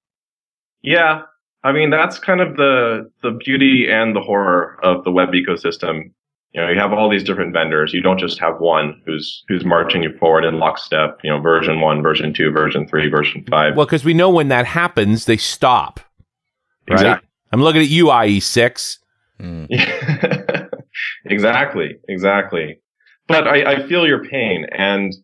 Yeah. 0.81 1.23
I 1.65 1.73
mean, 1.73 1.91
that's 1.91 2.19
kind 2.19 2.41
of 2.41 2.57
the, 2.57 3.11
the 3.23 3.31
beauty 3.31 3.87
and 3.91 4.17
the 4.17 4.21
horror 4.21 4.79
of 4.83 5.05
the 5.05 5.13
web 5.13 5.31
ecosystem. 5.31 6.13
You 6.53 6.61
know, 6.61 6.69
you 6.69 6.79
have 6.79 6.93
all 6.93 7.09
these 7.09 7.25
different 7.25 7.53
vendors. 7.53 7.95
You 7.95 8.03
don't 8.03 8.19
just 8.19 8.39
have 8.41 8.59
one 8.59 9.01
who's, 9.07 9.43
who's 9.49 9.65
marching 9.65 10.03
you 10.03 10.17
forward 10.19 10.45
in 10.45 10.59
lockstep, 10.59 11.19
you 11.23 11.31
know, 11.31 11.41
version 11.41 11.81
one, 11.81 12.03
version 12.03 12.35
two, 12.35 12.51
version 12.51 12.87
three, 12.87 13.09
version 13.09 13.45
five. 13.49 13.77
Well, 13.77 13.87
because 13.87 14.05
we 14.05 14.13
know 14.13 14.29
when 14.29 14.49
that 14.49 14.67
happens, 14.67 15.25
they 15.25 15.37
stop. 15.37 16.01
Right? 16.91 16.95
Exactly. 16.95 17.29
I'm 17.53 17.63
looking 17.63 17.83
at 17.83 17.89
you, 17.89 18.07
IE6. 18.07 18.99
Mm. 19.41 20.69
exactly. 21.25 21.97
Exactly. 22.09 22.81
But 23.29 23.47
I, 23.47 23.75
I 23.75 23.89
feel 23.89 24.07
your 24.07 24.25
pain 24.25 24.67
and 24.73 25.15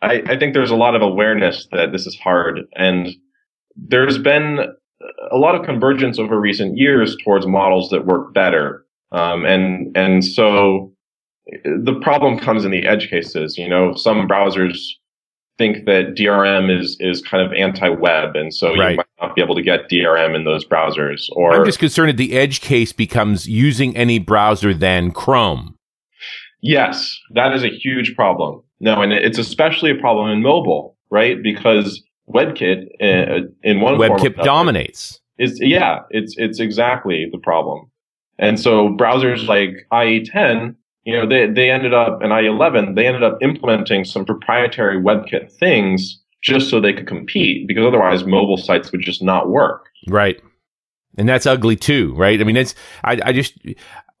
I, 0.00 0.22
I 0.26 0.38
think 0.38 0.54
there's 0.54 0.70
a 0.70 0.76
lot 0.76 0.96
of 0.96 1.02
awareness 1.02 1.68
that 1.70 1.92
this 1.92 2.06
is 2.06 2.18
hard 2.18 2.60
and 2.74 3.08
there's 3.76 4.18
been 4.18 4.58
a 5.30 5.36
lot 5.36 5.54
of 5.54 5.64
convergence 5.64 6.18
over 6.18 6.38
recent 6.38 6.76
years 6.76 7.16
towards 7.24 7.46
models 7.46 7.90
that 7.90 8.06
work 8.06 8.32
better. 8.34 8.84
Um, 9.12 9.44
and, 9.44 9.96
and 9.96 10.24
so 10.24 10.92
the 11.64 11.98
problem 12.02 12.38
comes 12.38 12.64
in 12.64 12.70
the 12.70 12.86
edge 12.86 13.10
cases. 13.10 13.58
You 13.58 13.68
know, 13.68 13.94
some 13.94 14.28
browsers 14.28 14.78
think 15.58 15.84
that 15.86 16.14
DRM 16.14 16.76
is, 16.76 16.96
is 17.00 17.20
kind 17.22 17.44
of 17.44 17.52
anti-web. 17.52 18.36
And 18.36 18.54
so 18.54 18.74
right. 18.74 18.92
you 18.92 18.96
might 18.96 19.06
not 19.20 19.34
be 19.34 19.42
able 19.42 19.54
to 19.54 19.62
get 19.62 19.90
DRM 19.90 20.34
in 20.34 20.44
those 20.44 20.64
browsers 20.64 21.28
or. 21.32 21.52
I'm 21.54 21.64
just 21.64 21.78
concerned 21.78 22.10
that 22.10 22.16
the 22.16 22.32
edge 22.32 22.60
case 22.60 22.92
becomes 22.92 23.46
using 23.46 23.96
any 23.96 24.18
browser 24.18 24.72
than 24.72 25.10
Chrome. 25.10 25.76
Yes, 26.62 27.18
that 27.34 27.52
is 27.52 27.64
a 27.64 27.68
huge 27.68 28.14
problem. 28.14 28.62
No, 28.80 29.02
and 29.02 29.12
it's 29.12 29.38
especially 29.38 29.90
a 29.90 29.96
problem 29.96 30.30
in 30.30 30.42
mobile, 30.42 30.96
right? 31.10 31.42
Because 31.42 32.02
WebKit 32.28 32.86
uh, 33.00 33.46
in 33.62 33.80
one 33.80 33.94
WebKit 33.94 34.42
dominates. 34.42 35.20
Is 35.38 35.58
yeah, 35.60 36.00
it's 36.10 36.34
it's 36.38 36.60
exactly 36.60 37.28
the 37.30 37.38
problem. 37.38 37.90
And 38.38 38.58
so 38.58 38.88
browsers 38.90 39.46
like 39.46 39.86
IE10, 39.92 40.74
you 41.04 41.14
know, 41.14 41.26
they 41.26 41.46
they 41.46 41.70
ended 41.70 41.94
up 41.94 42.22
and 42.22 42.32
IE11, 42.32 42.96
they 42.96 43.06
ended 43.06 43.22
up 43.22 43.38
implementing 43.40 44.04
some 44.04 44.24
proprietary 44.24 45.00
WebKit 45.00 45.52
things 45.52 46.20
just 46.42 46.68
so 46.68 46.80
they 46.80 46.92
could 46.92 47.06
compete 47.06 47.66
because 47.68 47.84
otherwise 47.84 48.24
mobile 48.24 48.56
sites 48.56 48.92
would 48.92 49.00
just 49.00 49.22
not 49.22 49.48
work. 49.48 49.86
Right. 50.08 50.40
And 51.16 51.28
that's 51.28 51.46
ugly 51.46 51.76
too, 51.76 52.14
right? 52.14 52.40
I 52.40 52.44
mean, 52.44 52.56
it's 52.56 52.74
I 53.04 53.20
I 53.24 53.32
just 53.32 53.58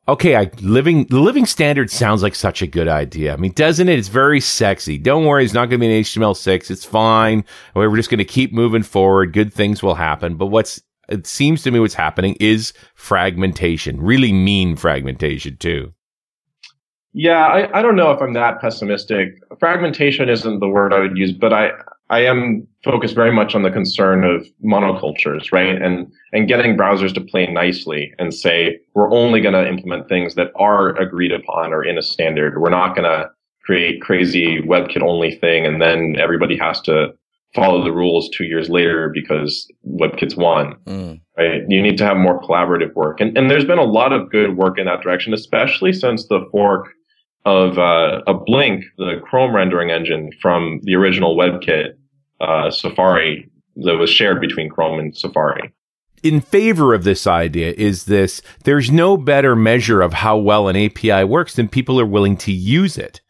Okay, 0.08 0.34
I, 0.34 0.50
living 0.60 1.04
the 1.04 1.20
living 1.20 1.46
standard 1.46 1.88
sounds 1.88 2.24
like 2.24 2.34
such 2.34 2.60
a 2.60 2.66
good 2.66 2.88
idea. 2.88 3.32
I 3.32 3.36
mean, 3.36 3.52
doesn't 3.52 3.88
it? 3.88 3.98
It's 3.98 4.08
very 4.08 4.40
sexy. 4.40 4.98
Don't 4.98 5.26
worry, 5.26 5.44
it's 5.44 5.54
not 5.54 5.66
going 5.66 5.80
to 5.80 5.86
be 5.86 5.96
an 5.96 6.02
HTML6. 6.02 6.70
It's 6.72 6.84
fine. 6.84 7.44
We're 7.74 7.94
just 7.94 8.10
going 8.10 8.18
to 8.18 8.24
keep 8.24 8.52
moving 8.52 8.82
forward. 8.82 9.32
Good 9.32 9.54
things 9.54 9.80
will 9.80 9.94
happen. 9.94 10.36
But 10.36 10.46
what's 10.46 10.82
it 11.08 11.26
seems 11.26 11.62
to 11.62 11.70
me 11.70 11.78
what's 11.78 11.94
happening 11.94 12.36
is 12.40 12.72
fragmentation. 12.94 14.00
Really 14.00 14.32
mean 14.32 14.76
fragmentation 14.76 15.56
too. 15.58 15.92
Yeah, 17.12 17.44
I, 17.46 17.78
I 17.78 17.82
don't 17.82 17.96
know 17.96 18.10
if 18.10 18.20
I'm 18.22 18.32
that 18.32 18.60
pessimistic. 18.60 19.34
Fragmentation 19.60 20.28
isn't 20.28 20.60
the 20.60 20.68
word 20.68 20.92
I 20.92 21.00
would 21.00 21.16
use, 21.16 21.32
but 21.32 21.52
I 21.52 21.70
I 22.12 22.26
am 22.26 22.68
focused 22.84 23.14
very 23.14 23.32
much 23.32 23.54
on 23.54 23.62
the 23.62 23.70
concern 23.70 24.22
of 24.22 24.46
monocultures, 24.62 25.50
right? 25.50 25.80
And, 25.80 26.12
and 26.34 26.46
getting 26.46 26.76
browsers 26.76 27.14
to 27.14 27.22
play 27.22 27.46
nicely 27.46 28.12
and 28.18 28.34
say, 28.34 28.78
we're 28.94 29.10
only 29.10 29.40
going 29.40 29.54
to 29.54 29.66
implement 29.66 30.10
things 30.10 30.34
that 30.34 30.52
are 30.56 30.90
agreed 31.00 31.32
upon 31.32 31.72
or 31.72 31.82
in 31.82 31.96
a 31.96 32.02
standard. 32.02 32.60
We're 32.60 32.68
not 32.68 32.94
going 32.94 33.10
to 33.10 33.30
create 33.64 34.02
crazy 34.02 34.60
WebKit 34.60 35.00
only 35.00 35.36
thing, 35.36 35.64
and 35.64 35.80
then 35.80 36.16
everybody 36.20 36.54
has 36.58 36.82
to 36.82 37.14
follow 37.54 37.82
the 37.82 37.92
rules 37.92 38.28
two 38.28 38.44
years 38.44 38.68
later 38.68 39.10
because 39.14 39.66
WebKit's 39.86 40.36
won. 40.36 40.74
Mm. 40.84 41.20
Right? 41.38 41.62
You 41.66 41.80
need 41.80 41.96
to 41.96 42.04
have 42.04 42.18
more 42.18 42.42
collaborative 42.42 42.92
work, 42.92 43.20
and 43.22 43.38
and 43.38 43.50
there's 43.50 43.64
been 43.64 43.78
a 43.78 43.84
lot 43.84 44.12
of 44.12 44.30
good 44.30 44.56
work 44.56 44.78
in 44.78 44.84
that 44.84 45.00
direction, 45.00 45.32
especially 45.32 45.94
since 45.94 46.26
the 46.26 46.46
fork 46.50 46.88
of 47.46 47.78
uh, 47.78 48.20
a 48.26 48.34
Blink, 48.34 48.84
the 48.98 49.20
Chrome 49.24 49.54
rendering 49.54 49.90
engine 49.90 50.30
from 50.42 50.80
the 50.82 50.94
original 50.94 51.36
WebKit 51.36 51.94
uh, 52.42 52.70
Safari 52.70 53.48
that 53.76 53.96
was 53.96 54.10
shared 54.10 54.40
between 54.40 54.68
Chrome 54.68 54.98
and 54.98 55.16
Safari. 55.16 55.72
In 56.22 56.40
favor 56.40 56.94
of 56.94 57.04
this 57.04 57.26
idea 57.26 57.72
is 57.76 58.04
this 58.04 58.42
there's 58.64 58.90
no 58.90 59.16
better 59.16 59.56
measure 59.56 60.02
of 60.02 60.12
how 60.12 60.36
well 60.36 60.68
an 60.68 60.76
API 60.76 61.24
works 61.24 61.54
than 61.54 61.68
people 61.68 61.98
are 61.98 62.06
willing 62.06 62.36
to 62.38 62.52
use 62.52 62.98
it. 62.98 63.20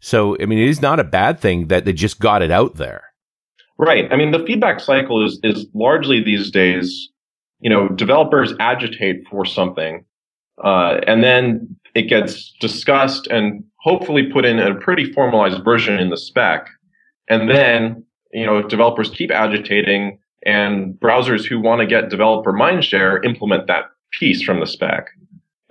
So, 0.00 0.36
I 0.40 0.46
mean, 0.46 0.58
it 0.58 0.68
is 0.68 0.80
not 0.80 1.00
a 1.00 1.04
bad 1.04 1.40
thing 1.40 1.68
that 1.68 1.84
they 1.84 1.92
just 1.92 2.20
got 2.20 2.42
it 2.42 2.50
out 2.50 2.76
there. 2.76 3.04
Right. 3.78 4.10
I 4.12 4.16
mean, 4.16 4.30
the 4.30 4.44
feedback 4.44 4.80
cycle 4.80 5.24
is, 5.24 5.40
is 5.42 5.66
largely 5.74 6.22
these 6.22 6.50
days, 6.50 7.08
you 7.60 7.70
know, 7.70 7.88
developers 7.88 8.54
agitate 8.60 9.26
for 9.30 9.44
something, 9.44 10.04
uh, 10.62 11.00
and 11.06 11.22
then 11.22 11.76
it 11.94 12.02
gets 12.02 12.52
discussed 12.60 13.26
and 13.28 13.64
hopefully 13.80 14.30
put 14.32 14.44
in 14.44 14.58
a 14.58 14.74
pretty 14.74 15.12
formalized 15.12 15.62
version 15.64 15.98
in 15.98 16.10
the 16.10 16.16
spec. 16.16 16.68
And 17.28 17.48
then 17.48 18.04
you 18.32 18.44
know, 18.44 18.58
if 18.58 18.68
developers 18.68 19.10
keep 19.10 19.30
agitating 19.30 20.18
and 20.44 20.94
browsers 20.94 21.44
who 21.44 21.60
want 21.60 21.80
to 21.80 21.86
get 21.86 22.10
developer 22.10 22.52
mindshare 22.52 23.24
implement 23.24 23.66
that 23.66 23.84
piece 24.12 24.42
from 24.42 24.60
the 24.60 24.66
spec. 24.66 25.08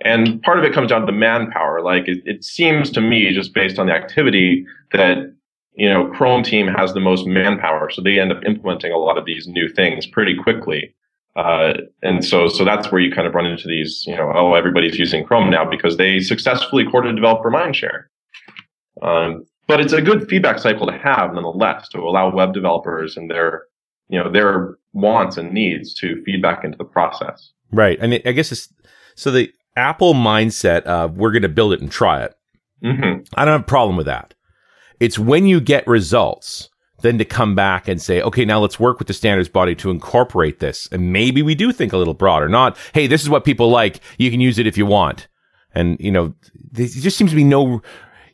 And 0.04 0.40
part 0.42 0.58
of 0.58 0.64
it 0.64 0.72
comes 0.72 0.90
down 0.90 1.00
to 1.00 1.06
the 1.06 1.12
manpower. 1.12 1.82
Like 1.82 2.06
it, 2.06 2.18
it 2.24 2.44
seems 2.44 2.90
to 2.90 3.00
me, 3.00 3.32
just 3.32 3.52
based 3.52 3.78
on 3.78 3.86
the 3.86 3.92
activity, 3.92 4.64
that 4.92 5.34
you 5.74 5.88
know 5.88 6.06
Chrome 6.08 6.42
team 6.42 6.68
has 6.68 6.94
the 6.94 7.00
most 7.00 7.26
manpower, 7.26 7.90
so 7.90 8.02
they 8.02 8.20
end 8.20 8.32
up 8.32 8.44
implementing 8.44 8.92
a 8.92 8.98
lot 8.98 9.18
of 9.18 9.24
these 9.24 9.48
new 9.48 9.68
things 9.68 10.06
pretty 10.06 10.36
quickly. 10.36 10.94
Uh, 11.34 11.74
and 12.02 12.24
so, 12.24 12.48
so 12.48 12.64
that's 12.64 12.90
where 12.90 13.00
you 13.00 13.12
kind 13.12 13.26
of 13.26 13.32
run 13.32 13.46
into 13.46 13.68
these, 13.68 14.04
you 14.08 14.16
know, 14.16 14.32
oh, 14.34 14.54
everybody's 14.54 14.98
using 14.98 15.24
Chrome 15.24 15.50
now 15.50 15.64
because 15.64 15.96
they 15.96 16.18
successfully 16.18 16.84
courted 16.84 17.14
developer 17.14 17.48
mindshare. 17.48 18.06
Um, 19.02 19.46
but 19.68 19.80
it's 19.80 19.92
a 19.92 20.02
good 20.02 20.28
feedback 20.28 20.58
cycle 20.58 20.86
to 20.86 20.98
have 20.98 21.32
nonetheless 21.32 21.88
to 21.90 21.98
allow 21.98 22.34
web 22.34 22.52
developers 22.52 23.16
and 23.16 23.30
their 23.30 23.64
you 24.08 24.18
know 24.18 24.30
their 24.30 24.76
wants 24.92 25.36
and 25.36 25.52
needs 25.52 25.94
to 25.94 26.20
feedback 26.24 26.64
into 26.64 26.76
the 26.76 26.84
process 26.84 27.52
right 27.70 27.98
and 28.00 28.14
i 28.26 28.32
guess 28.32 28.50
it's 28.50 28.72
so 29.14 29.30
the 29.30 29.52
apple 29.76 30.14
mindset 30.14 30.82
of 30.82 31.16
we're 31.16 31.30
going 31.30 31.42
to 31.42 31.48
build 31.48 31.72
it 31.72 31.80
and 31.80 31.92
try 31.92 32.22
it 32.24 32.34
mm-hmm. 32.82 33.22
i 33.34 33.44
don't 33.44 33.52
have 33.52 33.60
a 33.60 33.64
problem 33.64 33.96
with 33.96 34.06
that 34.06 34.34
it's 34.98 35.18
when 35.18 35.46
you 35.46 35.60
get 35.60 35.86
results 35.86 36.68
then 37.02 37.18
to 37.18 37.24
come 37.24 37.54
back 37.54 37.88
and 37.88 38.02
say, 38.02 38.20
okay, 38.20 38.44
now 38.44 38.58
let's 38.58 38.80
work 38.80 38.98
with 38.98 39.08
the 39.08 39.14
standards 39.14 39.48
body 39.48 39.74
to 39.76 39.90
incorporate 39.90 40.58
this. 40.58 40.88
And 40.90 41.12
maybe 41.12 41.42
we 41.42 41.54
do 41.54 41.72
think 41.72 41.92
a 41.92 41.96
little 41.96 42.14
broader, 42.14 42.48
not, 42.48 42.76
hey, 42.92 43.06
this 43.06 43.22
is 43.22 43.30
what 43.30 43.44
people 43.44 43.70
like. 43.70 44.00
You 44.18 44.30
can 44.30 44.40
use 44.40 44.58
it 44.58 44.66
if 44.66 44.76
you 44.76 44.86
want. 44.86 45.28
And, 45.74 45.96
you 46.00 46.10
know, 46.10 46.34
there 46.72 46.86
just 46.86 47.16
seems 47.16 47.30
to 47.30 47.36
be 47.36 47.44
no 47.44 47.82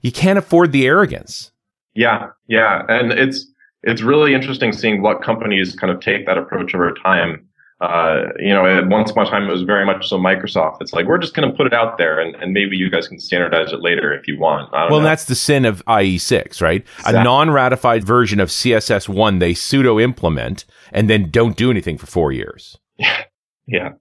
you 0.05 0.13
can't 0.13 0.39
afford 0.39 0.71
the 0.71 0.87
arrogance. 0.87 1.51
Yeah, 1.95 2.29
yeah, 2.47 2.83
and 2.89 3.11
it's 3.11 3.47
it's 3.83 4.03
really 4.03 4.35
interesting 4.35 4.73
seeing 4.73 5.03
what 5.03 5.23
companies 5.23 5.75
kind 5.75 5.91
of 5.93 6.01
take 6.01 6.27
that 6.27 6.37
approach 6.37 6.75
over 6.75 6.93
time. 6.93 7.49
Uh, 7.81 8.29
you 8.39 8.51
know, 8.51 8.65
at 8.67 8.87
once 8.89 9.11
upon 9.11 9.27
a 9.27 9.31
time, 9.31 9.45
it 9.45 9.51
was 9.53 9.63
very 9.63 9.85
much 9.85 10.09
so 10.09 10.17
Microsoft. 10.17 10.77
It's 10.81 10.93
like, 10.93 11.07
we're 11.07 11.19
just 11.19 11.35
going 11.35 11.51
to 11.51 11.55
put 11.55 11.67
it 11.67 11.75
out 11.75 11.99
there 11.99 12.19
and, 12.19 12.35
and 12.37 12.53
maybe 12.53 12.77
you 12.77 12.89
guys 12.89 13.09
can 13.09 13.19
standardize 13.19 13.73
it 13.73 13.81
later 13.81 14.15
if 14.15 14.27
you 14.27 14.39
want. 14.39 14.73
well, 14.73 15.01
that's 15.01 15.25
the 15.25 15.35
sin 15.35 15.67
of 15.67 15.85
IE6, 15.87 16.63
right? 16.63 16.83
Exactly. 16.99 17.21
A 17.21 17.25
non 17.25 17.51
ratified 17.51 18.05
version 18.05 18.41
of 18.41 18.49
CSS1 18.49 19.41
they 19.41 19.53
pseudo 19.53 19.99
implement 19.99 20.65
and 20.93 21.11
then 21.11 21.31
don't 21.31 21.57
do 21.57 21.71
anything 21.71 21.99
for 21.99 22.07
four 22.07 22.33
years. 22.33 22.79
Yeah. 22.99 23.25
Yeah. 23.67 23.93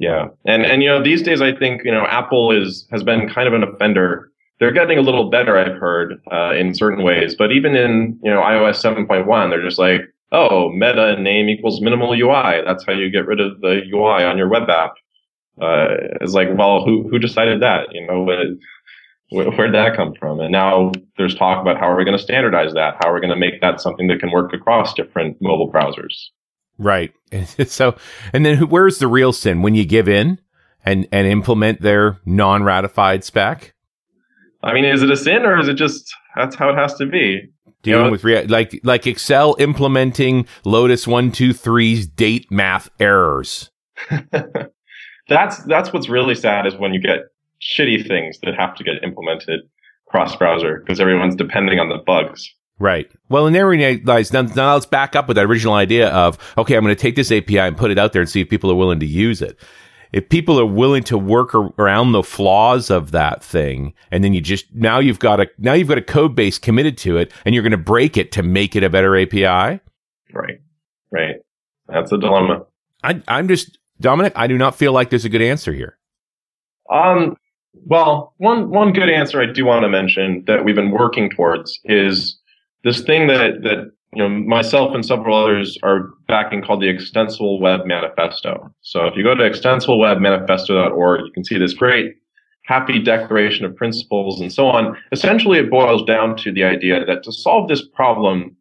Yeah. 0.00 0.26
And, 0.44 0.64
and, 0.64 0.82
you 0.82 0.88
know, 0.88 1.00
these 1.00 1.22
days, 1.22 1.40
I 1.40 1.54
think, 1.54 1.82
you 1.84 1.92
know, 1.92 2.04
Apple 2.04 2.50
is, 2.50 2.88
has 2.90 3.04
been 3.04 3.28
kind 3.28 3.46
of 3.46 3.54
an 3.54 3.62
offender 3.62 4.32
they're 4.60 4.72
getting 4.72 4.98
a 4.98 5.02
little 5.02 5.30
better, 5.30 5.58
I've 5.58 5.78
heard, 5.78 6.20
uh, 6.32 6.52
in 6.54 6.74
certain 6.74 7.04
ways. 7.04 7.34
But 7.34 7.52
even 7.52 7.74
in 7.74 8.18
you 8.22 8.30
know 8.30 8.40
iOS 8.40 8.82
7.1, 8.82 9.50
they're 9.50 9.62
just 9.62 9.78
like, 9.78 10.02
oh, 10.32 10.70
meta 10.70 11.20
name 11.20 11.48
equals 11.48 11.80
minimal 11.80 12.12
UI. 12.12 12.62
That's 12.64 12.84
how 12.84 12.92
you 12.92 13.10
get 13.10 13.26
rid 13.26 13.40
of 13.40 13.60
the 13.60 13.82
UI 13.92 14.24
on 14.24 14.38
your 14.38 14.48
web 14.48 14.68
app. 14.68 14.94
Uh, 15.60 15.96
it's 16.20 16.32
like, 16.32 16.48
well, 16.56 16.84
who 16.84 17.08
who 17.08 17.18
decided 17.18 17.62
that? 17.62 17.88
You 17.92 18.06
know, 18.06 18.22
where, 18.22 19.50
where'd 19.50 19.74
that 19.74 19.96
come 19.96 20.14
from? 20.14 20.40
And 20.40 20.52
now 20.52 20.92
there's 21.16 21.34
talk 21.34 21.60
about 21.60 21.78
how 21.78 21.88
are 21.88 21.96
we 21.96 22.04
going 22.04 22.16
to 22.16 22.22
standardize 22.22 22.74
that? 22.74 22.96
How 23.00 23.10
are 23.10 23.14
we 23.14 23.20
going 23.20 23.30
to 23.30 23.36
make 23.36 23.60
that 23.60 23.80
something 23.80 24.08
that 24.08 24.20
can 24.20 24.30
work 24.30 24.52
across 24.52 24.94
different 24.94 25.36
mobile 25.40 25.70
browsers? 25.70 26.28
Right. 26.78 27.12
so, 27.66 27.96
and 28.32 28.44
then 28.44 28.68
where's 28.68 28.98
the 28.98 29.08
real 29.08 29.32
sin 29.32 29.62
when 29.62 29.74
you 29.74 29.84
give 29.84 30.08
in 30.08 30.40
and 30.84 31.06
and 31.12 31.26
implement 31.26 31.82
their 31.82 32.20
non-ratified 32.24 33.24
spec? 33.24 33.73
I 34.64 34.72
mean, 34.72 34.84
is 34.86 35.02
it 35.02 35.10
a 35.10 35.16
sin 35.16 35.44
or 35.44 35.58
is 35.58 35.68
it 35.68 35.74
just 35.74 36.12
that's 36.34 36.56
how 36.56 36.70
it 36.70 36.74
has 36.74 36.94
to 36.94 37.06
be? 37.06 37.50
Dealing 37.82 38.00
you 38.00 38.04
know, 38.06 38.10
with 38.10 38.50
like 38.50 38.80
like 38.82 39.06
Excel 39.06 39.56
implementing 39.58 40.46
Lotus 40.64 41.06
one 41.06 41.30
two 41.30 41.52
three's 41.52 42.06
date 42.06 42.50
math 42.50 42.88
errors. 42.98 43.70
that's 45.28 45.62
that's 45.64 45.92
what's 45.92 46.08
really 46.08 46.34
sad 46.34 46.66
is 46.66 46.74
when 46.76 46.94
you 46.94 47.00
get 47.00 47.26
shitty 47.62 48.08
things 48.08 48.38
that 48.42 48.54
have 48.54 48.74
to 48.76 48.84
get 48.84 49.04
implemented 49.04 49.60
cross 50.08 50.34
browser 50.36 50.80
because 50.80 50.98
everyone's 50.98 51.36
depending 51.36 51.78
on 51.78 51.90
the 51.90 51.98
bugs. 51.98 52.50
Right. 52.78 53.10
Well, 53.28 53.46
and 53.46 53.54
there 53.54 53.70
lies. 54.04 54.32
Now, 54.32 54.42
now 54.42 54.74
let's 54.74 54.86
back 54.86 55.14
up 55.14 55.28
with 55.28 55.36
that 55.36 55.44
original 55.44 55.74
idea 55.74 56.08
of 56.08 56.38
okay, 56.56 56.74
I'm 56.74 56.82
going 56.82 56.96
to 56.96 57.00
take 57.00 57.16
this 57.16 57.30
API 57.30 57.58
and 57.58 57.76
put 57.76 57.90
it 57.90 57.98
out 57.98 58.14
there 58.14 58.22
and 58.22 58.30
see 58.30 58.40
if 58.40 58.48
people 58.48 58.70
are 58.70 58.76
willing 58.76 59.00
to 59.00 59.06
use 59.06 59.42
it 59.42 59.58
if 60.14 60.28
people 60.28 60.60
are 60.60 60.64
willing 60.64 61.02
to 61.02 61.18
work 61.18 61.56
around 61.56 62.12
the 62.12 62.22
flaws 62.22 62.88
of 62.88 63.10
that 63.10 63.42
thing 63.42 63.92
and 64.12 64.22
then 64.22 64.32
you 64.32 64.40
just 64.40 64.72
now 64.72 65.00
you've 65.00 65.18
got 65.18 65.40
a 65.40 65.50
now 65.58 65.72
you've 65.72 65.88
got 65.88 65.98
a 65.98 66.02
code 66.02 66.36
base 66.36 66.56
committed 66.56 66.96
to 66.96 67.16
it 67.16 67.32
and 67.44 67.52
you're 67.52 67.64
going 67.64 67.72
to 67.72 67.76
break 67.76 68.16
it 68.16 68.30
to 68.30 68.42
make 68.42 68.76
it 68.76 68.84
a 68.84 68.88
better 68.88 69.16
api 69.16 69.44
right. 69.44 70.60
Right. 71.10 71.36
That's 71.88 72.12
a 72.12 72.18
dilemma. 72.18 72.64
I, 73.02 73.20
i'm 73.26 73.48
just 73.48 73.78
Domenic 74.00 74.32
i 74.36 74.46
do 74.46 74.56
not 74.56 74.76
feel 74.76 74.92
like 74.92 75.10
there's 75.10 75.24
a 75.24 75.28
good 75.28 75.42
answer 75.42 75.72
here. 75.72 75.98
Um 76.90 77.36
well 77.86 78.34
one 78.36 78.70
one 78.70 78.92
good 78.92 79.10
answer 79.10 79.42
i 79.42 79.46
do 79.46 79.64
want 79.64 79.82
to 79.82 79.88
mention 79.88 80.44
that 80.46 80.64
we've 80.64 80.76
been 80.76 80.92
working 80.92 81.28
towards 81.28 81.80
is 81.84 82.38
this 82.84 83.00
thing 83.02 83.26
that 83.26 83.62
that 83.62 83.90
you 84.14 84.22
know, 84.22 84.28
myself 84.28 84.94
and 84.94 85.04
several 85.04 85.36
others 85.36 85.76
are 85.82 86.10
called 86.66 86.82
the 86.82 86.88
Extensible 86.88 87.60
Web 87.60 87.86
Manifesto. 87.86 88.72
So 88.82 89.06
if 89.06 89.16
you 89.16 89.22
go 89.22 89.34
to 89.34 89.42
extensiblewebmanifesto.org, 89.42 91.20
you 91.24 91.32
can 91.32 91.44
see 91.44 91.58
this 91.58 91.74
great 91.74 92.16
happy 92.64 92.98
declaration 92.98 93.64
of 93.64 93.76
principles 93.76 94.40
and 94.40 94.52
so 94.52 94.66
on. 94.66 94.96
Essentially, 95.12 95.58
it 95.58 95.70
boils 95.70 96.04
down 96.04 96.36
to 96.38 96.52
the 96.52 96.64
idea 96.64 97.04
that 97.04 97.22
to 97.24 97.32
solve 97.32 97.68
this 97.68 97.86
problem, 97.86 98.56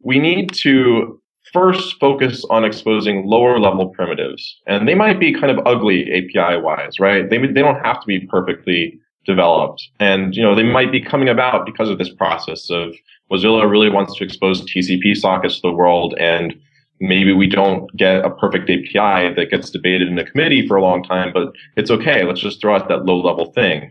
we 0.00 0.18
need 0.18 0.52
to 0.54 1.20
first 1.52 1.98
focus 1.98 2.44
on 2.50 2.64
exposing 2.64 3.26
lower 3.26 3.58
level 3.58 3.88
primitives. 3.88 4.56
And 4.66 4.86
they 4.86 4.94
might 4.94 5.18
be 5.18 5.32
kind 5.32 5.50
of 5.50 5.66
ugly 5.66 6.04
API 6.12 6.60
wise, 6.60 7.00
right? 7.00 7.28
They, 7.28 7.38
they 7.38 7.62
don't 7.62 7.84
have 7.84 8.00
to 8.00 8.06
be 8.06 8.20
perfectly 8.26 8.98
developed. 9.26 9.86
And, 9.98 10.34
you 10.34 10.42
know, 10.42 10.54
they 10.54 10.62
might 10.62 10.92
be 10.92 11.00
coming 11.00 11.28
about 11.28 11.66
because 11.66 11.90
of 11.90 11.98
this 11.98 12.10
process 12.10 12.70
of 12.70 12.94
Mozilla 13.30 13.68
really 13.68 13.90
wants 13.90 14.14
to 14.16 14.24
expose 14.24 14.62
TCP 14.62 15.16
sockets 15.16 15.56
to 15.56 15.68
the 15.68 15.72
world 15.72 16.14
and 16.18 16.58
maybe 17.00 17.32
we 17.32 17.46
don't 17.46 17.94
get 17.96 18.24
a 18.24 18.30
perfect 18.30 18.70
API 18.70 19.34
that 19.34 19.48
gets 19.50 19.70
debated 19.70 20.08
in 20.08 20.18
a 20.18 20.28
committee 20.28 20.66
for 20.66 20.76
a 20.76 20.82
long 20.82 21.02
time, 21.02 21.32
but 21.32 21.52
it's 21.76 21.90
okay. 21.90 22.24
Let's 22.24 22.40
just 22.40 22.60
throw 22.60 22.74
out 22.74 22.88
that 22.88 23.04
low 23.04 23.20
level 23.20 23.52
thing. 23.52 23.90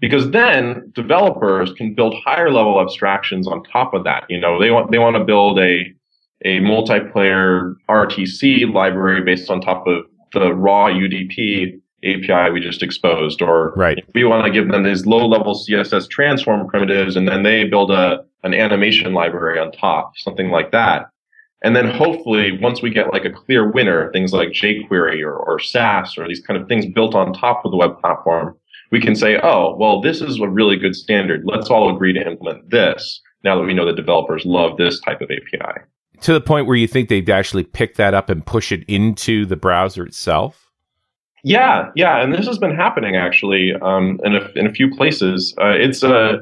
Because 0.00 0.30
then 0.30 0.92
developers 0.94 1.72
can 1.72 1.94
build 1.94 2.14
higher 2.24 2.52
level 2.52 2.80
abstractions 2.80 3.48
on 3.48 3.64
top 3.64 3.94
of 3.94 4.04
that. 4.04 4.24
You 4.28 4.40
know, 4.40 4.60
they 4.60 4.70
want, 4.70 4.92
they 4.92 4.98
want 4.98 5.16
to 5.16 5.24
build 5.24 5.58
a, 5.58 5.92
a 6.44 6.60
multiplayer 6.60 7.74
RTC 7.88 8.72
library 8.72 9.22
based 9.22 9.50
on 9.50 9.60
top 9.60 9.86
of 9.86 10.04
the 10.32 10.54
raw 10.54 10.86
UDP 10.86 11.80
API 12.04 12.52
we 12.52 12.60
just 12.60 12.82
exposed, 12.82 13.42
or 13.42 13.72
right. 13.76 13.98
we 14.14 14.22
want 14.22 14.44
to 14.46 14.52
give 14.52 14.70
them 14.70 14.84
these 14.84 15.04
low 15.04 15.26
level 15.26 15.54
CSS 15.54 16.08
transform 16.08 16.68
primitives 16.68 17.16
and 17.16 17.26
then 17.26 17.42
they 17.42 17.64
build 17.64 17.90
a, 17.90 18.24
an 18.44 18.54
animation 18.54 19.14
library 19.14 19.58
on 19.58 19.72
top, 19.72 20.12
something 20.16 20.50
like 20.50 20.70
that. 20.70 21.10
And 21.62 21.74
then 21.74 21.90
hopefully 21.90 22.58
once 22.60 22.82
we 22.82 22.90
get 22.90 23.12
like 23.12 23.24
a 23.24 23.32
clear 23.32 23.70
winner, 23.70 24.12
things 24.12 24.32
like 24.32 24.50
jQuery 24.50 25.22
or, 25.22 25.36
or 25.36 25.58
Sass 25.58 26.16
or 26.16 26.28
these 26.28 26.40
kind 26.40 26.60
of 26.60 26.68
things 26.68 26.86
built 26.86 27.14
on 27.14 27.32
top 27.32 27.64
of 27.64 27.72
the 27.72 27.76
web 27.76 27.98
platform, 28.00 28.56
we 28.90 29.00
can 29.00 29.16
say, 29.16 29.38
oh, 29.42 29.76
well, 29.76 30.00
this 30.00 30.20
is 30.20 30.40
a 30.40 30.48
really 30.48 30.76
good 30.76 30.94
standard. 30.94 31.42
Let's 31.44 31.68
all 31.68 31.94
agree 31.94 32.12
to 32.12 32.26
implement 32.26 32.70
this 32.70 33.20
now 33.44 33.56
that 33.56 33.64
we 33.64 33.74
know 33.74 33.86
that 33.86 33.96
developers 33.96 34.44
love 34.44 34.76
this 34.76 35.00
type 35.00 35.20
of 35.20 35.30
API. 35.30 35.80
To 36.22 36.32
the 36.32 36.40
point 36.40 36.66
where 36.66 36.76
you 36.76 36.88
think 36.88 37.08
they'd 37.08 37.28
actually 37.28 37.64
pick 37.64 37.96
that 37.96 38.14
up 38.14 38.28
and 38.30 38.44
push 38.44 38.72
it 38.72 38.84
into 38.88 39.44
the 39.46 39.56
browser 39.56 40.04
itself? 40.04 40.70
Yeah, 41.44 41.90
yeah, 41.94 42.22
and 42.22 42.34
this 42.34 42.46
has 42.46 42.58
been 42.58 42.74
happening 42.74 43.14
actually 43.14 43.72
um, 43.80 44.18
in 44.24 44.34
a 44.34 44.50
in 44.56 44.66
a 44.66 44.72
few 44.72 44.90
places. 44.90 45.54
Uh, 45.60 45.68
it's 45.68 46.02
a 46.02 46.40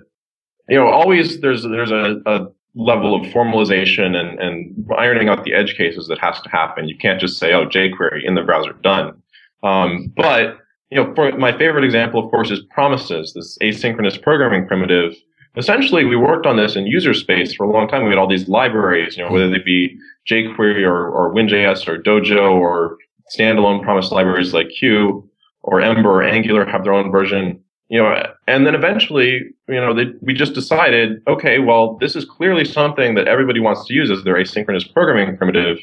you 0.68 0.76
know, 0.76 0.88
always 0.88 1.40
there's 1.40 1.62
there's 1.62 1.90
a, 1.90 2.20
a 2.26 2.46
level 2.76 3.14
of 3.14 3.26
formalization 3.32 4.14
and, 4.14 4.38
and 4.38 4.86
ironing 4.96 5.28
out 5.28 5.44
the 5.44 5.54
edge 5.54 5.76
cases 5.76 6.06
that 6.08 6.18
has 6.18 6.40
to 6.42 6.50
happen. 6.50 6.88
You 6.88 6.96
can't 6.96 7.18
just 7.18 7.38
say, 7.38 7.52
oh, 7.52 7.66
jQuery 7.66 8.24
in 8.24 8.34
the 8.34 8.42
browser, 8.42 8.74
done. 8.82 9.20
Um, 9.62 10.12
but, 10.14 10.58
you 10.90 11.02
know, 11.02 11.14
for 11.14 11.32
my 11.38 11.56
favorite 11.56 11.84
example, 11.84 12.22
of 12.22 12.30
course, 12.30 12.50
is 12.50 12.60
promises, 12.70 13.32
this 13.34 13.56
asynchronous 13.62 14.20
programming 14.20 14.66
primitive. 14.66 15.14
Essentially, 15.56 16.04
we 16.04 16.16
worked 16.16 16.44
on 16.44 16.58
this 16.58 16.76
in 16.76 16.86
user 16.86 17.14
space 17.14 17.54
for 17.54 17.64
a 17.64 17.72
long 17.72 17.88
time. 17.88 18.04
We 18.04 18.10
had 18.10 18.18
all 18.18 18.28
these 18.28 18.46
libraries, 18.46 19.16
you 19.16 19.24
know, 19.24 19.32
whether 19.32 19.48
they 19.48 19.58
be 19.64 19.96
jQuery 20.30 20.86
or, 20.86 21.08
or 21.08 21.34
WinJS 21.34 21.88
or 21.88 21.98
Dojo 21.98 22.52
or 22.52 22.98
standalone 23.34 23.82
promise 23.82 24.12
libraries 24.12 24.52
like 24.52 24.68
Q 24.78 25.28
or 25.62 25.80
Ember 25.80 26.10
or 26.10 26.22
Angular 26.22 26.66
have 26.66 26.84
their 26.84 26.92
own 26.92 27.10
version 27.10 27.58
you 27.89 28.03
know, 28.03 28.22
and 28.49 28.66
then 28.66 28.74
eventually, 28.74 29.55
you 29.68 29.80
know, 29.80 29.95
they, 29.95 30.07
we 30.20 30.34
just 30.34 30.55
decided, 30.55 31.22
okay, 31.28 31.59
well, 31.61 31.97
this 32.01 32.16
is 32.16 32.24
clearly 32.24 32.64
something 32.64 33.14
that 33.14 33.28
everybody 33.28 33.61
wants 33.61 33.87
to 33.87 33.95
use 33.95 34.11
as 34.11 34.24
their 34.24 34.34
asynchronous 34.34 34.93
programming 34.93 35.37
primitive. 35.37 35.78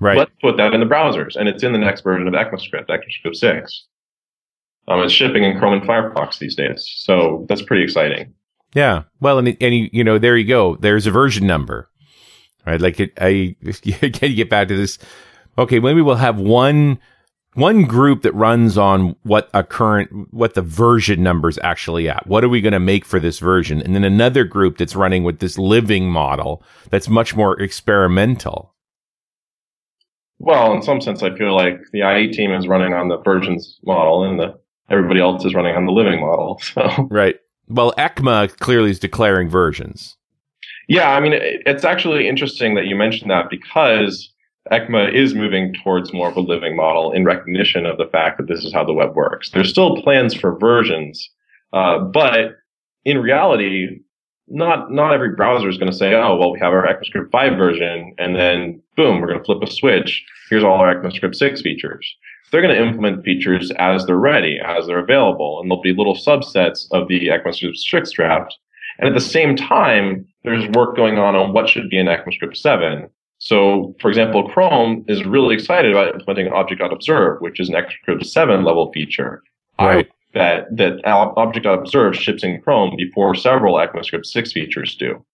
Right. 0.00 0.16
Let's 0.16 0.30
put 0.40 0.56
that 0.58 0.72
in 0.74 0.80
the 0.80 0.86
browsers, 0.86 1.34
and 1.34 1.48
it's 1.48 1.64
in 1.64 1.72
the 1.72 1.78
next 1.78 2.02
version 2.02 2.28
of 2.28 2.34
ECMAScript, 2.34 2.86
ECMAScript 2.86 3.34
six. 3.34 3.86
Um, 4.86 5.00
it's 5.00 5.12
shipping 5.12 5.42
in 5.42 5.58
Chrome 5.58 5.74
and 5.74 5.82
Firefox 5.82 6.38
these 6.38 6.54
days, 6.54 6.88
so 6.96 7.44
that's 7.48 7.62
pretty 7.62 7.82
exciting. 7.82 8.32
Yeah. 8.74 9.02
Well, 9.20 9.38
and 9.38 9.48
and 9.60 9.74
you, 9.74 9.90
you 9.92 10.04
know, 10.04 10.18
there 10.18 10.36
you 10.36 10.46
go. 10.46 10.76
There's 10.76 11.06
a 11.06 11.10
version 11.10 11.46
number, 11.46 11.90
right? 12.64 12.80
Like 12.80 13.00
it, 13.00 13.12
I 13.20 13.56
you 13.82 14.10
get 14.12 14.48
back 14.48 14.68
to 14.68 14.76
this. 14.76 14.98
Okay, 15.58 15.80
maybe 15.80 16.00
we'll 16.00 16.14
have 16.14 16.38
one 16.38 17.00
one 17.58 17.82
group 17.82 18.22
that 18.22 18.34
runs 18.34 18.78
on 18.78 19.16
what 19.24 19.50
a 19.52 19.64
current 19.64 20.32
what 20.32 20.54
the 20.54 20.62
version 20.62 21.22
number 21.22 21.48
is 21.48 21.58
actually 21.62 22.08
at. 22.08 22.26
What 22.26 22.44
are 22.44 22.48
we 22.48 22.60
going 22.60 22.72
to 22.72 22.80
make 22.80 23.04
for 23.04 23.18
this 23.18 23.38
version? 23.38 23.82
And 23.82 23.94
then 23.94 24.04
another 24.04 24.44
group 24.44 24.78
that's 24.78 24.94
running 24.94 25.24
with 25.24 25.40
this 25.40 25.58
living 25.58 26.10
model 26.10 26.62
that's 26.90 27.08
much 27.08 27.34
more 27.34 27.60
experimental. 27.60 28.74
Well 30.38 30.72
in 30.72 30.82
some 30.82 31.00
sense 31.00 31.22
i 31.22 31.36
feel 31.36 31.54
like 31.54 31.80
the 31.92 32.08
ie 32.08 32.32
team 32.32 32.52
is 32.52 32.68
running 32.68 32.94
on 32.94 33.08
the 33.08 33.18
versions 33.18 33.80
model 33.84 34.22
and 34.22 34.38
the 34.38 34.56
everybody 34.88 35.20
else 35.20 35.44
is 35.44 35.52
running 35.54 35.74
on 35.74 35.84
the 35.84 35.92
living 35.92 36.20
model 36.20 36.58
so. 36.62 37.08
Right. 37.10 37.36
Well 37.66 37.92
ecma 37.98 38.56
clearly 38.58 38.90
is 38.90 39.00
declaring 39.00 39.48
versions. 39.48 40.16
Yeah 40.86 41.10
i 41.10 41.20
mean 41.20 41.32
it's 41.34 41.84
actually 41.84 42.28
interesting 42.28 42.76
that 42.76 42.86
you 42.86 42.94
mentioned 42.94 43.30
that 43.32 43.50
because 43.50 44.32
ECMA 44.70 45.12
is 45.12 45.34
moving 45.34 45.74
towards 45.82 46.12
more 46.12 46.28
of 46.28 46.36
a 46.36 46.40
living 46.40 46.76
model 46.76 47.12
in 47.12 47.24
recognition 47.24 47.86
of 47.86 47.98
the 47.98 48.06
fact 48.06 48.38
that 48.38 48.48
this 48.48 48.64
is 48.64 48.72
how 48.72 48.84
the 48.84 48.92
web 48.92 49.14
works. 49.14 49.50
There's 49.50 49.70
still 49.70 50.02
plans 50.02 50.34
for 50.34 50.58
versions, 50.58 51.28
uh, 51.72 51.98
but 51.98 52.56
in 53.04 53.18
reality, 53.18 54.00
not 54.48 54.90
not 54.90 55.12
every 55.12 55.34
browser 55.34 55.68
is 55.68 55.78
going 55.78 55.90
to 55.90 55.96
say, 55.96 56.14
"Oh, 56.14 56.36
well, 56.36 56.52
we 56.52 56.58
have 56.60 56.72
our 56.72 56.86
ECMAScript 56.86 57.30
5 57.30 57.58
version, 57.58 58.14
and 58.18 58.36
then 58.36 58.82
boom, 58.96 59.20
we're 59.20 59.28
going 59.28 59.38
to 59.38 59.44
flip 59.44 59.62
a 59.62 59.70
switch. 59.70 60.24
Here's 60.50 60.64
all 60.64 60.80
our 60.80 60.94
ECMAScript 60.94 61.34
6 61.34 61.62
features." 61.62 62.16
They're 62.50 62.62
going 62.62 62.74
to 62.74 62.82
implement 62.82 63.24
features 63.24 63.70
as 63.78 64.06
they're 64.06 64.16
ready, 64.16 64.58
as 64.64 64.86
they're 64.86 64.98
available, 64.98 65.60
and 65.60 65.70
there'll 65.70 65.82
be 65.82 65.92
little 65.92 66.16
subsets 66.16 66.86
of 66.92 67.08
the 67.08 67.28
ECMAScript 67.28 67.76
6 67.76 68.10
draft. 68.12 68.56
And 68.98 69.06
at 69.06 69.14
the 69.14 69.20
same 69.20 69.54
time, 69.54 70.26
there's 70.44 70.66
work 70.70 70.96
going 70.96 71.18
on 71.18 71.36
on 71.36 71.52
what 71.52 71.68
should 71.68 71.90
be 71.90 71.98
in 71.98 72.06
ECMAScript 72.06 72.56
7 72.56 73.10
so, 73.38 73.94
for 74.00 74.08
example, 74.08 74.48
Chrome 74.48 75.04
is 75.08 75.24
really 75.24 75.54
excited 75.54 75.92
about 75.92 76.14
implementing 76.14 76.52
Object.Observe, 76.52 77.40
which 77.40 77.60
is 77.60 77.68
an 77.68 77.76
ECMAScript 77.76 78.26
7 78.26 78.64
level 78.64 78.90
feature. 78.92 79.42
Right. 79.78 80.08
I 80.08 80.32
bet 80.32 80.76
that 80.76 81.00
Object.Observe 81.06 82.16
ships 82.16 82.42
in 82.42 82.60
Chrome 82.60 82.96
before 82.96 83.34
several 83.36 83.76
ECMAScript 83.76 84.26
6 84.26 84.52
features 84.52 84.96
do. 84.96 85.24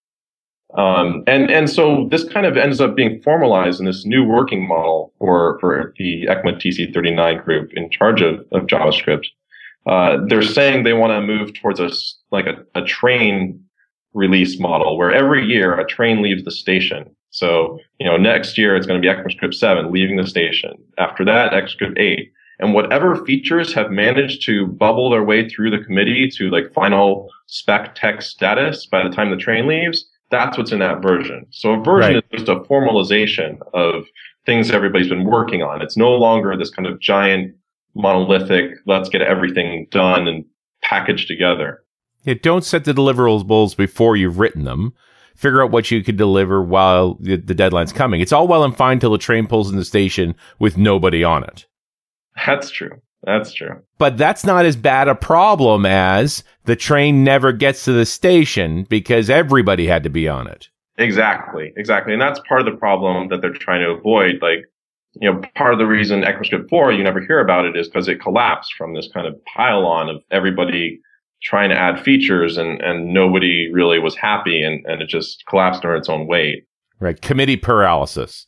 Um, 0.76 1.22
and, 1.26 1.50
and 1.50 1.70
so 1.70 2.08
this 2.10 2.24
kind 2.24 2.46
of 2.46 2.56
ends 2.56 2.80
up 2.80 2.96
being 2.96 3.22
formalized 3.22 3.80
in 3.80 3.86
this 3.86 4.04
new 4.04 4.24
working 4.24 4.66
model 4.66 5.12
for, 5.18 5.58
for 5.60 5.94
the 5.98 6.26
ECMA 6.26 6.60
TC39 6.60 7.44
group 7.44 7.70
in 7.74 7.90
charge 7.90 8.20
of, 8.20 8.40
of 8.52 8.66
JavaScript. 8.66 9.26
Uh, 9.86 10.18
they're 10.28 10.42
saying 10.42 10.82
they 10.82 10.92
want 10.92 11.12
to 11.12 11.20
move 11.20 11.54
towards 11.54 11.78
a, 11.78 11.90
like 12.32 12.46
a, 12.46 12.64
a 12.74 12.84
train 12.84 13.62
release 14.14 14.58
model 14.58 14.98
where 14.98 15.12
every 15.12 15.44
year 15.44 15.78
a 15.78 15.86
train 15.86 16.22
leaves 16.22 16.44
the 16.44 16.50
station 16.50 17.14
so, 17.34 17.80
you 17.98 18.06
know, 18.06 18.16
next 18.16 18.56
year 18.56 18.76
it's 18.76 18.86
going 18.86 19.02
to 19.02 19.04
be 19.04 19.12
ECMAScript 19.12 19.54
7 19.54 19.90
leaving 19.90 20.14
the 20.14 20.26
station. 20.26 20.70
After 20.98 21.24
that, 21.24 21.52
ECMAScript 21.52 21.98
8. 21.98 22.32
And 22.60 22.74
whatever 22.74 23.24
features 23.24 23.74
have 23.74 23.90
managed 23.90 24.46
to 24.46 24.68
bubble 24.68 25.10
their 25.10 25.24
way 25.24 25.48
through 25.48 25.72
the 25.72 25.84
committee 25.84 26.30
to 26.36 26.48
like 26.48 26.72
final 26.72 27.28
spec 27.48 27.96
text 27.96 28.30
status 28.30 28.86
by 28.86 29.02
the 29.02 29.12
time 29.12 29.32
the 29.32 29.36
train 29.36 29.66
leaves, 29.66 30.08
that's 30.30 30.56
what's 30.56 30.70
in 30.70 30.78
that 30.78 31.02
version. 31.02 31.44
So 31.50 31.72
a 31.72 31.82
version 31.82 32.14
right. 32.14 32.24
is 32.30 32.44
just 32.44 32.48
a 32.48 32.60
formalization 32.60 33.58
of 33.72 34.04
things 34.46 34.70
everybody's 34.70 35.08
been 35.08 35.24
working 35.24 35.60
on. 35.60 35.82
It's 35.82 35.96
no 35.96 36.10
longer 36.10 36.56
this 36.56 36.70
kind 36.70 36.86
of 36.86 37.00
giant 37.00 37.52
monolithic, 37.96 38.76
let's 38.86 39.08
get 39.08 39.22
everything 39.22 39.88
done 39.90 40.28
and 40.28 40.44
packaged 40.82 41.26
together. 41.26 41.82
Yeah, 42.22 42.34
don't 42.40 42.64
set 42.64 42.84
the 42.84 42.92
deliverables 42.92 43.76
before 43.76 44.16
you've 44.16 44.38
written 44.38 44.62
them 44.62 44.94
figure 45.34 45.62
out 45.62 45.70
what 45.70 45.90
you 45.90 46.02
could 46.02 46.16
deliver 46.16 46.62
while 46.62 47.14
the, 47.20 47.36
the 47.36 47.54
deadline's 47.54 47.92
coming. 47.92 48.20
It's 48.20 48.32
all 48.32 48.48
well 48.48 48.64
and 48.64 48.76
fine 48.76 49.00
till 49.00 49.12
the 49.12 49.18
train 49.18 49.46
pulls 49.46 49.70
in 49.70 49.76
the 49.76 49.84
station 49.84 50.34
with 50.58 50.76
nobody 50.76 51.24
on 51.24 51.44
it. 51.44 51.66
That's 52.46 52.70
true. 52.70 53.00
That's 53.24 53.52
true. 53.52 53.80
But 53.98 54.18
that's 54.18 54.44
not 54.44 54.66
as 54.66 54.76
bad 54.76 55.08
a 55.08 55.14
problem 55.14 55.86
as 55.86 56.44
the 56.64 56.76
train 56.76 57.24
never 57.24 57.52
gets 57.52 57.84
to 57.84 57.92
the 57.92 58.06
station 58.06 58.84
because 58.84 59.30
everybody 59.30 59.86
had 59.86 60.02
to 60.02 60.10
be 60.10 60.28
on 60.28 60.46
it. 60.46 60.68
Exactly. 60.98 61.72
Exactly. 61.76 62.12
And 62.12 62.22
that's 62.22 62.40
part 62.46 62.60
of 62.60 62.66
the 62.66 62.78
problem 62.78 63.28
that 63.28 63.40
they're 63.40 63.52
trying 63.52 63.80
to 63.80 63.90
avoid. 63.90 64.40
Like, 64.42 64.64
you 65.20 65.30
know, 65.30 65.40
part 65.54 65.72
of 65.72 65.78
the 65.78 65.86
reason 65.86 66.22
ECMAScript 66.22 66.68
4, 66.68 66.92
you 66.92 67.02
never 67.02 67.20
hear 67.20 67.40
about 67.40 67.64
it 67.64 67.76
is 67.76 67.88
because 67.88 68.08
it 68.08 68.20
collapsed 68.20 68.74
from 68.76 68.94
this 68.94 69.08
kind 69.12 69.26
of 69.26 69.34
pile 69.44 69.86
on 69.86 70.08
of 70.08 70.22
everybody 70.30 71.00
trying 71.44 71.68
to 71.70 71.76
add 71.76 72.00
features 72.02 72.56
and, 72.56 72.80
and 72.80 73.12
nobody 73.12 73.70
really 73.72 73.98
was 73.98 74.16
happy 74.16 74.62
and, 74.62 74.84
and 74.86 75.02
it 75.02 75.08
just 75.08 75.44
collapsed 75.46 75.84
under 75.84 75.94
its 75.96 76.08
own 76.08 76.26
weight. 76.26 76.64
Right. 77.00 77.20
Committee 77.20 77.56
paralysis. 77.56 78.46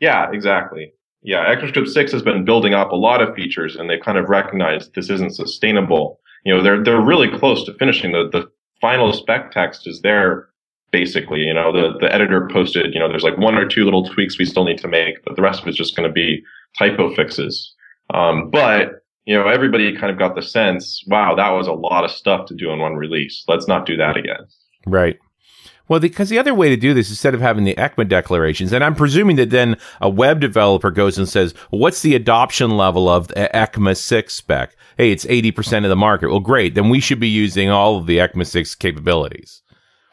Yeah, 0.00 0.30
exactly. 0.32 0.92
Yeah. 1.22 1.54
ECMAScript 1.54 1.88
6 1.88 2.12
has 2.12 2.22
been 2.22 2.44
building 2.44 2.72
up 2.72 2.90
a 2.90 2.96
lot 2.96 3.20
of 3.20 3.34
features 3.34 3.76
and 3.76 3.90
they've 3.90 4.02
kind 4.02 4.16
of 4.16 4.28
recognized 4.28 4.94
this 4.94 5.10
isn't 5.10 5.36
sustainable. 5.36 6.18
You 6.44 6.54
know, 6.54 6.62
they're, 6.62 6.82
they're 6.82 7.00
really 7.00 7.28
close 7.28 7.64
to 7.66 7.74
finishing 7.74 8.12
the, 8.12 8.28
the 8.32 8.50
final 8.80 9.12
spec 9.12 9.52
text 9.52 9.86
is 9.86 10.00
there 10.00 10.48
basically. 10.92 11.40
You 11.40 11.52
know, 11.52 11.72
the, 11.72 11.98
the 12.00 12.12
editor 12.12 12.48
posted, 12.50 12.94
you 12.94 13.00
know, 13.00 13.08
there's 13.08 13.22
like 13.22 13.36
one 13.36 13.54
or 13.54 13.66
two 13.66 13.84
little 13.84 14.08
tweaks 14.08 14.38
we 14.38 14.46
still 14.46 14.64
need 14.64 14.78
to 14.78 14.88
make, 14.88 15.22
but 15.24 15.36
the 15.36 15.42
rest 15.42 15.60
of 15.60 15.68
it's 15.68 15.76
just 15.76 15.94
going 15.94 16.08
to 16.08 16.12
be 16.12 16.42
typo 16.78 17.14
fixes. 17.14 17.74
Um, 18.14 18.50
but 18.50 18.99
you 19.24 19.34
know, 19.34 19.48
everybody 19.48 19.96
kind 19.96 20.10
of 20.10 20.18
got 20.18 20.34
the 20.34 20.42
sense, 20.42 21.04
wow, 21.06 21.34
that 21.34 21.50
was 21.50 21.66
a 21.66 21.72
lot 21.72 22.04
of 22.04 22.10
stuff 22.10 22.46
to 22.46 22.54
do 22.54 22.70
in 22.70 22.78
one 22.78 22.96
release. 22.96 23.44
Let's 23.48 23.68
not 23.68 23.86
do 23.86 23.96
that 23.96 24.16
again. 24.16 24.46
Right. 24.86 25.18
Well, 25.88 25.98
because 25.98 26.28
the, 26.28 26.36
the, 26.36 26.40
other 26.40 26.54
way 26.54 26.68
to 26.68 26.76
do 26.76 26.94
this, 26.94 27.10
instead 27.10 27.34
of 27.34 27.40
having 27.40 27.64
the 27.64 27.74
ECMA 27.74 28.08
declarations, 28.08 28.72
and 28.72 28.84
I'm 28.84 28.94
presuming 28.94 29.34
that 29.36 29.50
then 29.50 29.76
a 30.00 30.08
web 30.08 30.40
developer 30.40 30.92
goes 30.92 31.18
and 31.18 31.28
says, 31.28 31.52
what's 31.70 32.02
the 32.02 32.14
adoption 32.14 32.76
level 32.76 33.08
of 33.08 33.26
the 33.28 33.50
ECMA 33.52 33.96
6 33.96 34.32
spec? 34.32 34.76
Hey, 34.96 35.10
it's 35.10 35.24
80% 35.24 35.82
of 35.84 35.90
the 35.90 35.96
market. 35.96 36.30
Well, 36.30 36.38
great. 36.38 36.76
Then 36.76 36.90
we 36.90 37.00
should 37.00 37.18
be 37.18 37.28
using 37.28 37.70
all 37.70 37.96
of 37.96 38.06
the 38.06 38.18
ECMA 38.18 38.46
6 38.46 38.74
capabilities. 38.76 39.62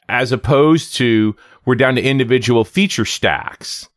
As 0.10 0.32
opposed 0.32 0.95
to, 0.95 1.36
we're 1.66 1.76
down 1.76 1.93
to 1.95 2.01
individual 2.01 2.66
feature 2.66 3.05
stacks, 3.05 3.88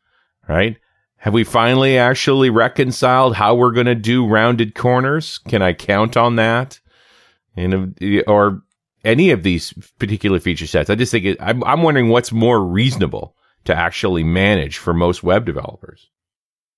right? 0.47 0.77
Have 1.21 1.35
we 1.35 1.43
finally 1.43 1.99
actually 1.99 2.49
reconciled 2.49 3.35
how 3.35 3.53
we're 3.53 3.73
going 3.73 3.85
to 3.85 3.93
do 3.93 4.25
rounded 4.25 4.73
corners? 4.73 5.37
Can 5.47 5.61
I 5.61 5.73
count 5.73 6.17
on 6.17 6.35
that? 6.37 6.79
And 7.55 7.95
uh, 8.01 8.21
or 8.25 8.63
any 9.05 9.29
of 9.29 9.43
these 9.43 9.71
particular 9.99 10.39
feature 10.39 10.65
sets? 10.65 10.89
I 10.89 10.95
just 10.95 11.11
think 11.11 11.25
it, 11.25 11.37
I'm, 11.39 11.63
I'm 11.63 11.83
wondering 11.83 12.09
what's 12.09 12.31
more 12.31 12.59
reasonable 12.65 13.35
to 13.65 13.75
actually 13.75 14.23
manage 14.23 14.79
for 14.79 14.95
most 14.95 15.21
web 15.21 15.45
developers. 15.45 16.09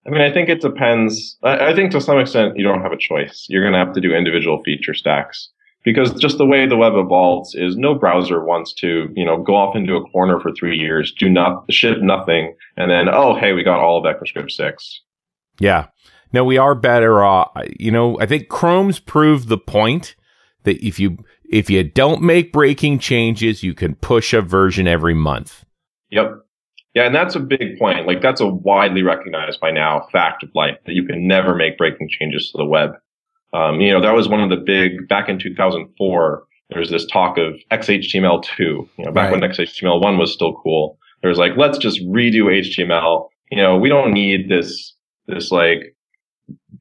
I 0.06 0.10
mean, 0.10 0.20
I 0.20 0.30
think 0.30 0.50
it 0.50 0.60
depends. 0.60 1.38
I, 1.42 1.70
I 1.70 1.74
think 1.74 1.92
to 1.92 2.02
some 2.02 2.20
extent 2.20 2.58
you 2.58 2.66
don't 2.66 2.82
have 2.82 2.92
a 2.92 2.98
choice. 2.98 3.46
You're 3.48 3.64
going 3.64 3.72
to 3.72 3.80
have 3.80 3.94
to 3.94 4.02
do 4.02 4.14
individual 4.14 4.62
feature 4.64 4.94
stacks 4.94 5.52
because 5.84 6.14
just 6.14 6.38
the 6.38 6.46
way 6.46 6.68
the 6.68 6.78
web 6.78 6.94
evolves 6.96 7.56
is 7.56 7.76
no 7.76 7.96
browser 7.96 8.44
wants 8.44 8.74
to, 8.76 9.10
you 9.16 9.26
know, 9.26 9.42
go 9.42 9.56
off 9.56 9.76
into 9.76 9.96
a 9.96 10.10
corner 10.10 10.40
for 10.40 10.52
three 10.52 10.78
years, 10.78 11.14
do 11.18 11.30
not 11.30 11.72
ship 11.72 11.98
nothing, 12.02 12.56
and 12.78 12.90
then 12.90 13.08
oh 13.10 13.36
hey, 13.36 13.54
we 13.54 13.64
got 13.64 13.80
all 13.80 13.98
of 13.98 14.16
ECMAScript 14.16 14.52
six. 14.52 15.02
Yeah, 15.60 15.88
no, 16.32 16.44
we 16.44 16.58
are 16.58 16.76
better 16.76 17.24
off. 17.24 17.52
You 17.80 17.92
know, 17.92 18.20
I 18.20 18.26
think 18.26 18.50
Chrome's 18.50 19.00
proved 19.00 19.48
the 19.48 19.58
point 19.58 20.16
that 20.64 20.86
if 20.86 21.00
you 21.00 21.18
if 21.50 21.70
you 21.70 21.84
don't 21.84 22.22
make 22.22 22.52
breaking 22.52 23.00
changes, 23.00 23.62
you 23.62 23.74
can 23.74 23.96
push 23.96 24.34
a 24.34 24.42
version 24.42 24.88
every 24.88 25.14
month. 25.14 25.66
Yep. 26.10 26.40
Yeah, 26.96 27.06
and 27.06 27.16
that's 27.16 27.36
a 27.36 27.40
big 27.40 27.80
point. 27.80 28.06
Like 28.06 28.22
that's 28.22 28.42
a 28.42 28.48
widely 28.48 29.02
recognized 29.02 29.60
by 29.60 29.72
now 29.72 30.08
fact 30.12 30.44
of 30.44 30.50
life 30.54 30.78
that 30.86 30.94
you 30.94 31.06
can 31.06 31.28
never 31.28 31.56
make 31.56 31.78
breaking 31.78 32.10
changes 32.10 32.52
to 32.52 32.58
the 32.58 32.66
web. 32.66 32.92
Um, 33.54 33.80
you 33.82 33.92
know, 33.92 34.02
that 34.02 34.14
was 34.16 34.28
one 34.28 34.42
of 34.42 34.50
the 34.50 34.58
big, 34.58 35.08
back 35.08 35.30
in 35.30 35.38
2004, 35.40 36.44
There 36.70 36.80
was 36.80 36.90
this 36.90 37.06
talk 37.06 37.38
of 37.38 37.54
XHTML2. 37.72 38.58
You 38.60 38.88
know, 38.98 39.12
back 39.12 39.32
Right. 39.32 39.42
when 39.42 39.50
XHTML1 39.52 40.18
was 40.18 40.34
still 40.34 40.54
cool, 40.64 40.98
there 41.22 41.30
was 41.30 41.38
like, 41.38 41.52
let's 41.58 41.78
just 41.78 42.02
redo 42.02 42.46
HTML. 42.46 43.28
You 43.52 43.58
know, 43.62 43.78
we 43.78 43.90
don't 43.90 44.12
need 44.12 44.50
this 44.50 44.94
this 45.28 45.52
like 45.52 45.96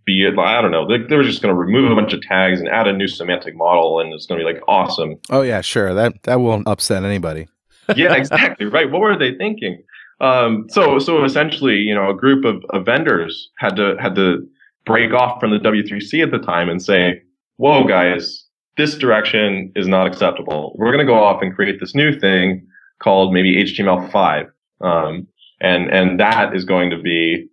be 0.07 0.25
it. 0.27 0.37
I 0.39 0.61
don't 0.63 0.71
know. 0.71 0.87
They, 0.89 0.99
they 1.07 1.17
were 1.17 1.23
just 1.23 1.43
going 1.43 1.55
to 1.55 1.59
remove 1.59 1.93
a 1.93 1.95
bunch 1.95 2.13
of 2.13 2.23
tags 2.23 2.59
and 2.59 2.69
add 2.69 2.89
a 2.89 2.93
new 2.93 3.07
semantic 3.07 3.55
model, 3.55 4.01
and 4.01 4.13
it's 4.13 4.27
going 4.27 4.41
to 4.41 4.47
be 4.47 4.53
like 4.53 4.63
awesome. 4.67 5.17
Oh 5.31 5.43
yeah, 5.43 5.61
sure. 5.61 5.93
That 5.95 6.15
that 6.25 6.41
won't 6.41 6.67
upset 6.67 7.05
anybody. 7.05 7.49
yeah, 7.97 8.15
exactly. 8.15 8.67
Right. 8.67 8.91
What 8.91 9.01
were 9.01 9.19
they 9.19 9.35
thinking? 9.35 9.83
Um, 10.21 10.67
so, 10.69 10.99
so 11.01 11.25
essentially, 11.25 11.77
you 11.77 11.95
know, 11.95 12.09
a 12.09 12.15
group 12.15 12.45
of, 12.45 12.65
of 12.71 12.87
vendors 12.87 13.51
had 13.59 13.77
to 13.77 13.97
had 14.01 14.15
to 14.15 14.49
break 14.85 15.13
off 15.13 15.41
from 15.41 15.51
the 15.51 15.59
W3C 15.59 16.23
at 16.23 16.31
the 16.31 16.39
time 16.39 16.69
and 16.69 16.83
say, 16.83 17.23
"Whoa, 17.57 17.85
guys, 17.85 18.45
this 18.77 18.97
direction 18.97 19.73
is 19.77 19.87
not 19.87 20.07
acceptable. 20.07 20.75
We're 20.77 20.93
going 20.93 21.07
to 21.07 21.13
go 21.13 21.23
off 21.23 21.43
and 21.43 21.55
create 21.55 21.81
this 21.81 21.95
new 21.95 22.19
thing 22.19 22.67
called 23.01 23.33
maybe 23.33 23.63
HTML5, 23.63 24.51
um, 24.81 25.27
and 25.61 25.91
and 25.91 26.21
that 26.21 26.55
is 26.55 26.65
going 26.65 26.91
to 26.91 26.99
be." 26.99 27.49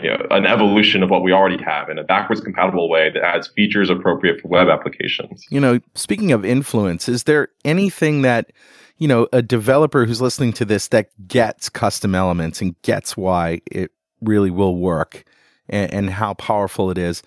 You 0.00 0.10
know, 0.10 0.24
an 0.30 0.46
evolution 0.46 1.02
of 1.02 1.10
what 1.10 1.24
we 1.24 1.32
already 1.32 1.60
have 1.64 1.88
in 1.88 1.98
a 1.98 2.04
backwards 2.04 2.40
compatible 2.40 2.88
way 2.88 3.10
that 3.10 3.24
adds 3.24 3.48
features 3.48 3.90
appropriate 3.90 4.40
for 4.40 4.46
web 4.46 4.68
applications. 4.68 5.44
You 5.50 5.58
know, 5.58 5.80
speaking 5.96 6.30
of 6.30 6.44
influence, 6.44 7.08
is 7.08 7.24
there 7.24 7.48
anything 7.64 8.22
that 8.22 8.52
you 8.98 9.08
know 9.08 9.26
a 9.32 9.42
developer 9.42 10.06
who's 10.06 10.20
listening 10.20 10.52
to 10.52 10.64
this 10.64 10.86
that 10.88 11.08
gets 11.26 11.68
custom 11.68 12.14
elements 12.14 12.60
and 12.60 12.80
gets 12.82 13.16
why 13.16 13.62
it 13.66 13.90
really 14.20 14.50
will 14.50 14.76
work 14.76 15.24
and, 15.70 15.92
and 15.92 16.10
how 16.10 16.34
powerful 16.34 16.90
it 16.90 16.98
is? 16.98 17.22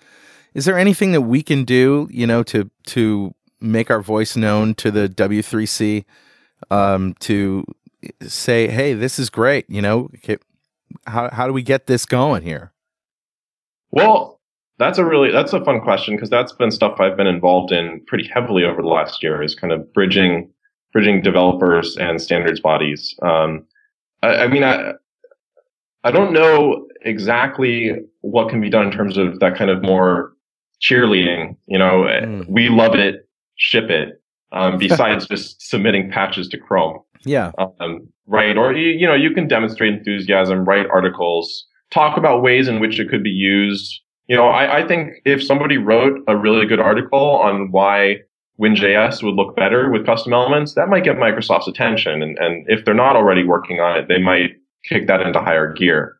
Is 0.54 0.64
there 0.66 0.78
anything 0.78 1.12
that 1.12 1.22
we 1.22 1.42
can 1.42 1.64
do, 1.64 2.08
you 2.10 2.26
know, 2.26 2.42
to 2.44 2.70
to 2.86 3.34
make 3.60 3.90
our 3.90 4.00
voice 4.00 4.36
known 4.36 4.74
to 4.74 4.90
the 4.90 5.08
W3C 5.08 6.04
um, 6.70 7.14
to 7.20 7.64
say, 8.22 8.68
hey, 8.68 8.92
this 8.92 9.18
is 9.18 9.30
great, 9.30 9.68
you 9.68 9.82
know? 9.82 10.10
How 11.06 11.28
how 11.30 11.46
do 11.46 11.52
we 11.52 11.62
get 11.62 11.86
this 11.86 12.06
going 12.06 12.42
here? 12.42 12.72
Well, 13.90 14.40
that's 14.78 14.98
a 14.98 15.04
really 15.04 15.30
that's 15.30 15.52
a 15.52 15.64
fun 15.64 15.80
question 15.80 16.14
because 16.14 16.30
that's 16.30 16.52
been 16.52 16.70
stuff 16.70 17.00
I've 17.00 17.16
been 17.16 17.26
involved 17.26 17.72
in 17.72 18.00
pretty 18.06 18.28
heavily 18.28 18.64
over 18.64 18.82
the 18.82 18.88
last 18.88 19.22
year. 19.22 19.42
Is 19.42 19.54
kind 19.54 19.72
of 19.72 19.92
bridging 19.92 20.50
bridging 20.92 21.22
developers 21.22 21.96
and 21.96 22.20
standards 22.22 22.60
bodies. 22.60 23.16
Um, 23.22 23.66
I, 24.22 24.36
I 24.36 24.46
mean, 24.46 24.62
I 24.62 24.92
I 26.04 26.10
don't 26.10 26.32
know 26.32 26.86
exactly 27.02 27.92
what 28.20 28.48
can 28.50 28.60
be 28.60 28.70
done 28.70 28.86
in 28.86 28.92
terms 28.92 29.16
of 29.16 29.40
that 29.40 29.56
kind 29.56 29.70
of 29.70 29.82
more 29.82 30.32
cheerleading. 30.80 31.56
You 31.66 31.78
know, 31.78 32.02
Mm. 32.04 32.46
we 32.48 32.68
love 32.68 32.94
it, 32.94 33.28
ship 33.56 33.90
it. 33.90 34.20
Um, 34.52 34.78
besides 34.86 35.26
just 35.26 35.60
submitting 35.68 36.10
patches 36.12 36.48
to 36.50 36.58
Chrome 36.58 37.00
Yeah, 37.24 37.50
um, 37.80 38.06
right? 38.26 38.56
Or 38.56 38.72
you, 38.72 38.90
you 38.90 39.06
know, 39.06 39.14
you 39.14 39.32
can 39.32 39.48
demonstrate 39.48 39.92
enthusiasm, 39.94 40.64
write 40.64 40.86
articles, 40.86 41.66
talk 41.90 42.16
about 42.16 42.42
ways 42.42 42.68
in 42.68 42.78
which 42.78 43.00
it 43.00 43.08
could 43.08 43.24
be 43.24 43.30
used. 43.30 44.00
You 44.28 44.36
know, 44.36 44.46
I, 44.46 44.78
I 44.78 44.86
think 44.86 45.14
if 45.24 45.42
somebody 45.42 45.76
wrote 45.76 46.20
a 46.28 46.36
really 46.36 46.66
good 46.66 46.78
article 46.80 47.18
on 47.18 47.72
why 47.72 48.18
WinJS 48.60 49.22
would 49.24 49.34
look 49.34 49.56
better 49.56 49.90
with 49.90 50.06
custom 50.06 50.32
elements, 50.32 50.74
that 50.74 50.88
might 50.88 51.04
get 51.04 51.16
Microsoft's 51.16 51.66
attention. 51.66 52.22
And, 52.22 52.38
and 52.38 52.64
if 52.68 52.84
they're 52.84 52.94
not 52.94 53.16
already 53.16 53.42
working 53.44 53.80
on 53.80 53.98
it, 53.98 54.06
they 54.08 54.18
might 54.18 54.52
kick 54.88 55.06
that 55.06 55.20
into 55.20 55.40
higher 55.40 55.72
gear. 55.72 56.16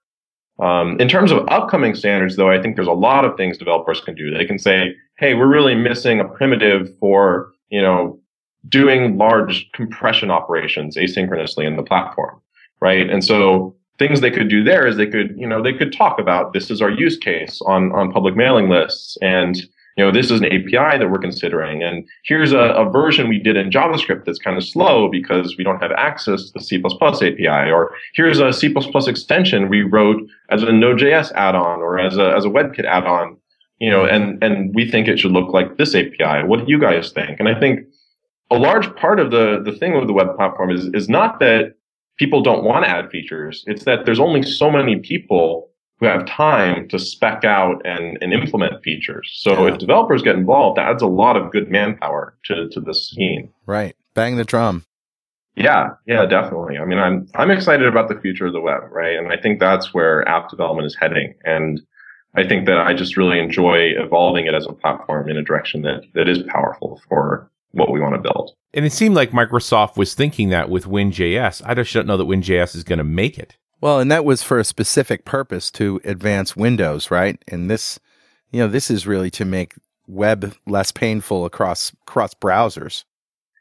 Um, 0.61 1.01
in 1.01 1.09
terms 1.09 1.33
of 1.33 1.47
upcoming 1.49 1.95
standards, 1.95 2.37
though, 2.37 2.51
I 2.51 2.63
think 2.63 2.77
there's 2.77 2.89
a 2.89 2.93
lot 2.93 3.25
of 3.25 3.37
things 3.37 3.59
developers 3.59 4.01
can 4.01 4.15
do. 4.15 4.31
They 4.31 4.45
can 4.45 4.59
say, 4.59 4.95
"Hey, 5.19 5.35
we're 5.35 5.49
really 5.49 5.75
missing 5.75 6.21
a 6.21 6.25
primitive 6.25 6.97
for 6.99 7.53
you 7.71 7.83
know 7.83 8.21
doing 8.69 9.19
large 9.19 9.71
compression 9.73 10.31
operations 10.31 10.97
asynchronously 10.97 11.67
in 11.67 11.77
the 11.77 11.83
platform, 11.83 12.41
right? 12.81 13.11
And 13.11 13.25
so 13.25 13.75
things 13.99 14.21
they 14.21 14.31
could 14.31 14.49
do 14.49 14.65
there 14.65 14.87
is 14.87 14.97
they 14.97 15.07
could, 15.07 15.35
you 15.37 15.47
know, 15.47 15.63
they 15.63 15.73
could 15.73 15.93
talk 15.93 16.19
about 16.19 16.53
this 16.53 16.71
is 16.71 16.83
our 16.83 16.91
use 16.91 17.17
case 17.17 17.61
on, 17.67 17.93
on 17.93 18.13
public 18.13 18.37
mailing 18.37 18.69
lists. 18.69 19.17
And, 19.23 19.57
you 19.97 20.05
know, 20.05 20.11
this 20.11 20.31
is 20.31 20.41
an 20.41 20.47
API 20.47 20.99
that 20.99 21.09
we're 21.11 21.19
considering. 21.19 21.83
And 21.83 22.07
here's 22.25 22.53
a, 22.53 22.59
a 22.59 22.91
version 22.91 23.29
we 23.29 23.39
did 23.39 23.57
in 23.57 23.71
JavaScript 23.71 24.25
that's 24.25 24.39
kind 24.39 24.57
of 24.57 24.65
slow 24.65 25.09
because 25.09 25.57
we 25.57 25.65
don't 25.65 25.81
have 25.81 25.93
access 25.93 26.47
to 26.47 26.53
the 26.55 26.61
C++ 26.61 26.83
API. 26.83 27.71
Or 27.71 27.93
here's 28.15 28.41
a 28.41 28.53
C++ 28.53 28.75
extension 29.07 29.69
we 29.69 29.83
wrote 29.83 30.21
as 30.51 30.63
a 30.63 30.73
Node.js 30.73 31.33
add-on 31.33 31.81
or 31.81 31.99
as 31.99 32.17
a, 32.17 32.35
as 32.35 32.45
a 32.45 32.49
WebKit 32.49 32.85
add-on, 32.85 33.37
you 33.79 33.91
know, 33.91 34.05
and, 34.05 34.43
and 34.43 34.75
we 34.75 34.91
think 34.91 35.07
it 35.07 35.19
should 35.19 35.33
look 35.33 35.53
like 35.53 35.77
this 35.77 35.95
API. 35.95 36.47
What 36.47 36.65
do 36.65 36.73
you 36.73 36.81
guys 36.81 37.13
think? 37.13 37.39
And 37.39 37.49
I 37.49 37.59
think 37.59 37.81
a 38.51 38.59
large 38.59 38.95
part 38.97 39.21
of 39.21 39.31
the 39.31 39.63
the 39.65 39.73
thing 39.73 39.95
with 39.95 40.07
the 40.07 40.13
web 40.13 40.37
platform 40.37 40.71
is 40.71 40.87
is 40.95 41.09
not 41.09 41.41
that 41.41 41.75
people 42.19 42.43
don't 42.43 42.65
want 42.65 42.85
to 42.85 42.91
add 42.91 43.11
features. 43.11 43.65
It's 43.67 43.85
that 43.85 44.05
there's 44.05 44.21
only 44.21 44.43
so 44.43 44.71
many 44.71 44.97
people 44.97 45.71
who 46.01 46.07
have 46.07 46.27
time 46.27 46.89
to 46.89 46.99
spec 46.99 47.45
out 47.45 47.81
and, 47.85 48.19
and 48.21 48.33
implement 48.33 48.83
features. 48.83 49.31
So 49.35 49.67
Yeah. 49.67 49.73
if 49.75 49.79
developers 49.79 50.23
get 50.23 50.35
involved, 50.37 50.77
that 50.79 50.89
adds 50.89 51.03
a 51.03 51.07
lot 51.07 51.37
of 51.37 51.51
good 51.53 51.71
manpower 51.71 52.37
to, 52.47 52.69
to 52.71 52.81
the 52.81 52.95
scene. 52.95 53.51
right. 53.67 53.95
Bang 54.15 54.37
the 54.37 54.45
drum. 54.45 54.85
Yeah, 55.57 55.91
yeah, 56.07 56.27
definitely. 56.27 56.79
I 56.79 56.85
mean, 56.85 56.99
I'm 56.99 57.29
I'm 57.37 57.51
excited 57.51 57.87
about 57.87 58.09
the 58.09 58.21
future 58.21 58.47
of 58.47 58.53
the 58.53 58.61
web, 58.61 58.83
right? 58.91 59.17
And 59.17 59.33
I 59.33 59.37
think 59.37 59.61
that's 59.61 59.95
where 59.95 60.27
app 60.29 60.51
development 60.51 60.87
is 60.87 60.97
heading. 60.97 61.35
And 61.45 61.81
I 62.35 62.47
think 62.47 62.67
that 62.67 62.79
I 62.79 62.93
just 62.95 63.17
really 63.17 63.39
enjoy 63.39 63.91
evolving 63.97 64.47
it 64.47 64.55
as 64.55 64.67
a 64.67 64.73
platform 64.73 65.29
in 65.29 65.37
a 65.37 65.43
direction 65.43 65.83
that 65.83 66.03
that 66.15 66.29
is 66.29 66.43
powerful 66.49 67.01
for 67.09 67.49
what 67.71 67.93
we 67.93 68.01
want 68.01 68.15
to 68.17 68.21
build. 68.21 68.53
And 68.73 68.85
it 68.85 68.93
seemed 68.93 69.15
like 69.15 69.31
Microsoft 69.31 69.97
was 69.97 70.15
thinking 70.15 70.49
that 70.49 70.71
with 70.71 70.87
WinJS. 70.87 71.63
I 71.65 71.75
just 71.75 71.93
don't 71.95 72.07
know 72.09 72.17
that 72.17 72.25
WinJS 72.27 72.75
is 72.75 72.83
going 72.85 72.99
to 72.99 73.05
make 73.05 73.39
it. 73.39 73.57
Well, 73.81 74.01
and 74.01 74.11
that 74.11 74.25
was 74.25 74.43
for 74.43 74.59
a 74.59 74.65
specific 74.65 75.25
purpose 75.25 75.71
to 75.73 76.01
advance 76.05 76.57
Windows, 76.57 77.11
right? 77.11 77.43
And 77.49 77.71
this, 77.71 77.99
you 78.51 78.61
know, 78.61 78.69
this 78.69 78.91
is 78.91 79.07
really 79.07 79.31
to 79.33 79.45
make 79.45 79.75
web 80.07 80.55
less 80.67 80.93
painful 80.93 81.45
across 81.45 81.93
across 82.07 82.35
browsers. 82.35 83.05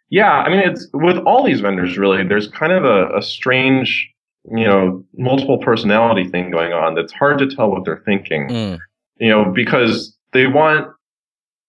Yeah, 0.09 0.32
I 0.32 0.49
mean, 0.49 0.59
it's 0.59 0.88
with 0.93 1.18
all 1.26 1.43
these 1.43 1.61
vendors, 1.61 1.97
really, 1.97 2.24
there's 2.24 2.47
kind 2.47 2.72
of 2.72 2.86
a, 2.86 3.18
a 3.18 3.22
strange, 3.22 4.09
you 4.45 4.66
know, 4.66 5.03
multiple 5.18 5.57
personality 5.57 6.30
thing 6.30 6.51
going 6.51 6.72
on 6.72 6.93
that's 6.93 7.11
hard 7.11 7.39
to 7.39 7.47
tell 7.47 7.72
what 7.72 7.84
they're 7.84 8.03
thinking, 8.05 8.47
hmm. 8.47 8.76
you 9.18 9.30
know, 9.30 9.45
because 9.45 10.16
they 10.32 10.45
want 10.45 10.88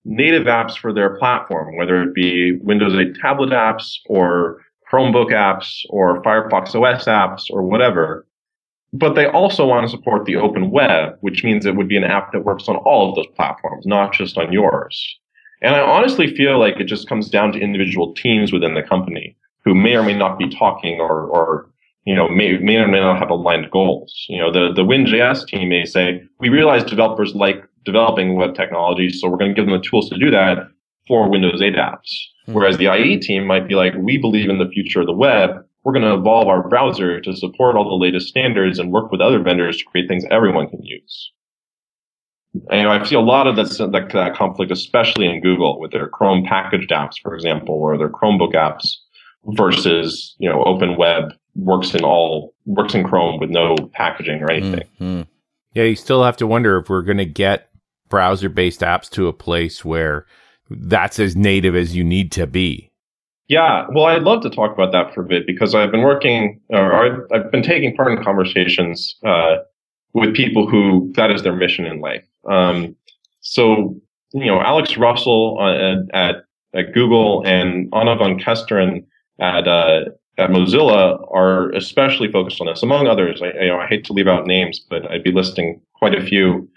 native 0.05 0.45
apps 0.45 0.76
for 0.76 0.92
their 0.92 1.16
platform, 1.16 1.76
whether 1.76 2.03
it 2.03 2.14
be 2.14 2.59
Windows 2.61 2.95
8 2.95 3.14
tablet 3.20 3.51
apps 3.51 3.95
or 4.07 4.61
Chromebook 4.92 5.30
apps 5.30 5.80
or 5.88 6.22
Firefox 6.22 6.74
OS 6.74 7.07
apps 7.07 7.45
or 7.51 7.62
whatever. 7.62 8.26
But 8.95 9.14
they 9.14 9.26
also 9.26 9.66
want 9.66 9.84
to 9.84 9.90
support 9.90 10.24
the 10.24 10.36
open 10.36 10.70
web, 10.70 11.16
which 11.20 11.42
means 11.42 11.66
it 11.66 11.74
would 11.74 11.88
be 11.88 11.97
an 11.97 12.05
app 12.05 12.32
that 12.32 12.45
works 12.45 12.68
on 12.68 12.76
all 12.76 13.11
of 13.11 13.16
those 13.16 13.26
platforms, 13.34 13.84
not 13.84 14.12
just 14.12 14.38
on 14.38 14.53
yours. 14.53 15.18
And 15.62 15.74
I 15.74 15.80
honestly 15.80 16.32
feel 16.34 16.61
like 16.61 16.78
it 16.78 16.84
just 16.84 17.09
comes 17.09 17.28
down 17.28 17.53
to 17.53 17.59
individual 17.59 18.14
teams 18.14 18.53
within 18.53 18.74
the 18.74 18.82
company 18.82 19.36
who 19.64 19.74
may 19.74 19.97
or 19.97 20.05
may 20.05 20.16
not 20.16 20.38
be 20.38 20.49
talking 20.49 21.01
or, 21.01 21.24
or 21.26 21.68
you 22.05 22.14
know, 22.14 22.28
may, 22.28 22.57
may 22.59 22.76
or 22.76 22.86
may 22.86 23.01
not 23.01 23.18
have 23.18 23.30
aligned 23.30 23.70
goals. 23.72 24.26
You 24.28 24.38
know, 24.38 24.53
the, 24.53 24.72
the 24.72 24.84
WinJS 24.84 25.49
team 25.49 25.70
may 25.70 25.86
say, 25.86 26.22
we 26.38 26.49
realize 26.49 26.84
developers 26.84 27.34
like 27.34 27.64
developing 27.84 28.36
web 28.36 28.55
technology, 28.55 29.11
so 29.11 29.28
we're 29.28 29.38
going 29.38 29.51
to 29.51 29.55
give 29.55 29.66
them 29.66 29.76
the 29.76 29.84
tools 29.84 30.09
to 30.11 30.18
do 30.18 30.30
that 30.30 30.59
for 31.09 31.28
Windows 31.28 31.61
8 31.61 31.74
apps. 31.74 32.14
Hmm. 32.47 32.53
Whereas 32.53 32.76
the 32.76 32.95
IE 32.95 33.18
team 33.18 33.47
might 33.47 33.66
be 33.66 33.74
like, 33.74 33.95
we 33.99 34.18
believe 34.18 34.51
in 34.51 34.59
the 34.59 34.68
future 34.68 35.01
of 35.01 35.07
the 35.07 35.12
web. 35.12 35.64
We're 35.85 35.93
going 35.93 36.05
to 36.05 36.14
evolve 36.14 36.49
our 36.49 36.66
browser 36.66 37.20
to 37.20 37.37
support 37.37 37.76
all 37.76 37.85
the 37.85 38.03
latest 38.03 38.28
standards 38.28 38.78
and 38.78 38.91
work 38.91 39.12
with 39.12 39.20
other 39.20 39.43
vendors 39.43 39.78
to 39.78 39.85
create 39.85 40.09
things 40.09 40.24
everyone 40.30 40.68
can 40.68 40.82
use. 40.82 41.30
And, 42.70 42.89
I 42.89 43.05
see 43.05 43.16
a 43.16 43.20
lot 43.20 43.47
of 43.47 43.57
that, 43.57 43.68
that, 43.93 44.11
that 44.12 44.35
conflict, 44.35 44.72
especially 44.72 45.26
in 45.26 45.41
Google 45.41 45.78
with 45.78 45.93
their 45.93 46.09
Chrome 46.09 46.45
packaged 46.45 46.91
apps, 46.91 47.14
for 47.22 47.35
example, 47.35 47.74
or 47.74 47.99
their 47.99 48.09
Chromebook 48.09 48.55
apps 48.55 48.97
versus, 49.45 50.35
you 50.39 50.49
know, 50.49 50.62
open 50.64 50.97
web 50.97 51.32
works 51.55 51.95
in 51.95 52.05
all, 52.05 52.55
works 52.64 52.95
in 52.95 53.05
Chrome 53.05 53.39
with 53.39 53.51
no 53.51 53.76
packaging 53.93 54.43
or 54.43 54.51
anything. 54.51 54.89
Mhm. 55.01 55.26
Yeah, 55.74 55.85
you 55.85 55.97
still 55.97 56.22
have 56.22 56.37
to 56.39 56.47
wonder 56.47 56.78
if 56.78 56.89
we're 56.89 57.03
going 57.03 57.18
to 57.18 57.26
get 57.26 57.68
browser 58.09 58.49
based 58.49 58.80
apps 58.80 59.11
to 59.11 59.26
a 59.26 59.32
place 59.32 59.85
where 59.85 60.24
that's 60.70 61.18
as 61.18 61.37
native 61.37 61.74
as 61.74 61.97
you 61.97 62.05
need 62.05 62.32
to 62.32 62.47
be. 62.47 62.91
Yeah, 63.49 63.86
well, 63.90 64.07
I'd 64.07 64.22
love 64.22 64.42
to 64.42 64.51
talk 64.51 64.72
about 64.72 64.92
that 64.92 65.12
for 65.14 65.22
a 65.22 65.26
bit 65.26 65.47
because 65.47 65.74
I've 65.74 65.90
been 65.90 66.03
working, 66.03 66.61
or 66.70 67.28
I've, 67.30 67.51
been 67.51 67.62
taking 67.62 67.95
part 67.95 68.12
in 68.12 68.24
conversations 68.24 69.16
uh, 69.24 69.57
with 70.14 70.34
people 70.34 70.66
who 70.68 71.12
that 71.16 71.30
is 71.30 71.42
their 71.42 71.55
mission 71.55 71.84
in 71.84 72.01
life. 72.01 72.24
Um, 72.51 72.97
so, 73.40 74.01
you 74.32 74.47
know, 74.47 74.61
Alex 74.61 74.97
Russell 74.97 75.59
uh, 75.61 76.16
at, 76.16 76.36
at 76.74 76.95
Google 76.95 77.42
and 77.45 77.92
Anne 77.95 78.18
van 78.18 78.38
Kesteren 78.38 79.05
at 79.38 79.68
uh, 79.68 80.05
at 80.38 80.51
Mozilla 80.51 81.24
are 81.32 81.70
especially 81.72 82.30
focused 82.30 82.61
on 82.61 82.66
this, 82.66 82.82
among 82.82 83.07
others. 83.07 83.40
I, 83.42 83.53
you 83.62 83.68
know, 83.68 83.78
I 83.78 83.86
hate 83.86 84.05
to 84.07 84.12
leave 84.12 84.26
out 84.26 84.47
names, 84.47 84.80
but 84.80 85.09
I'd 85.11 85.22
be 85.22 85.32
listing 85.32 85.80
quite 85.95 86.14
a 86.14 86.24
few. 86.24 86.68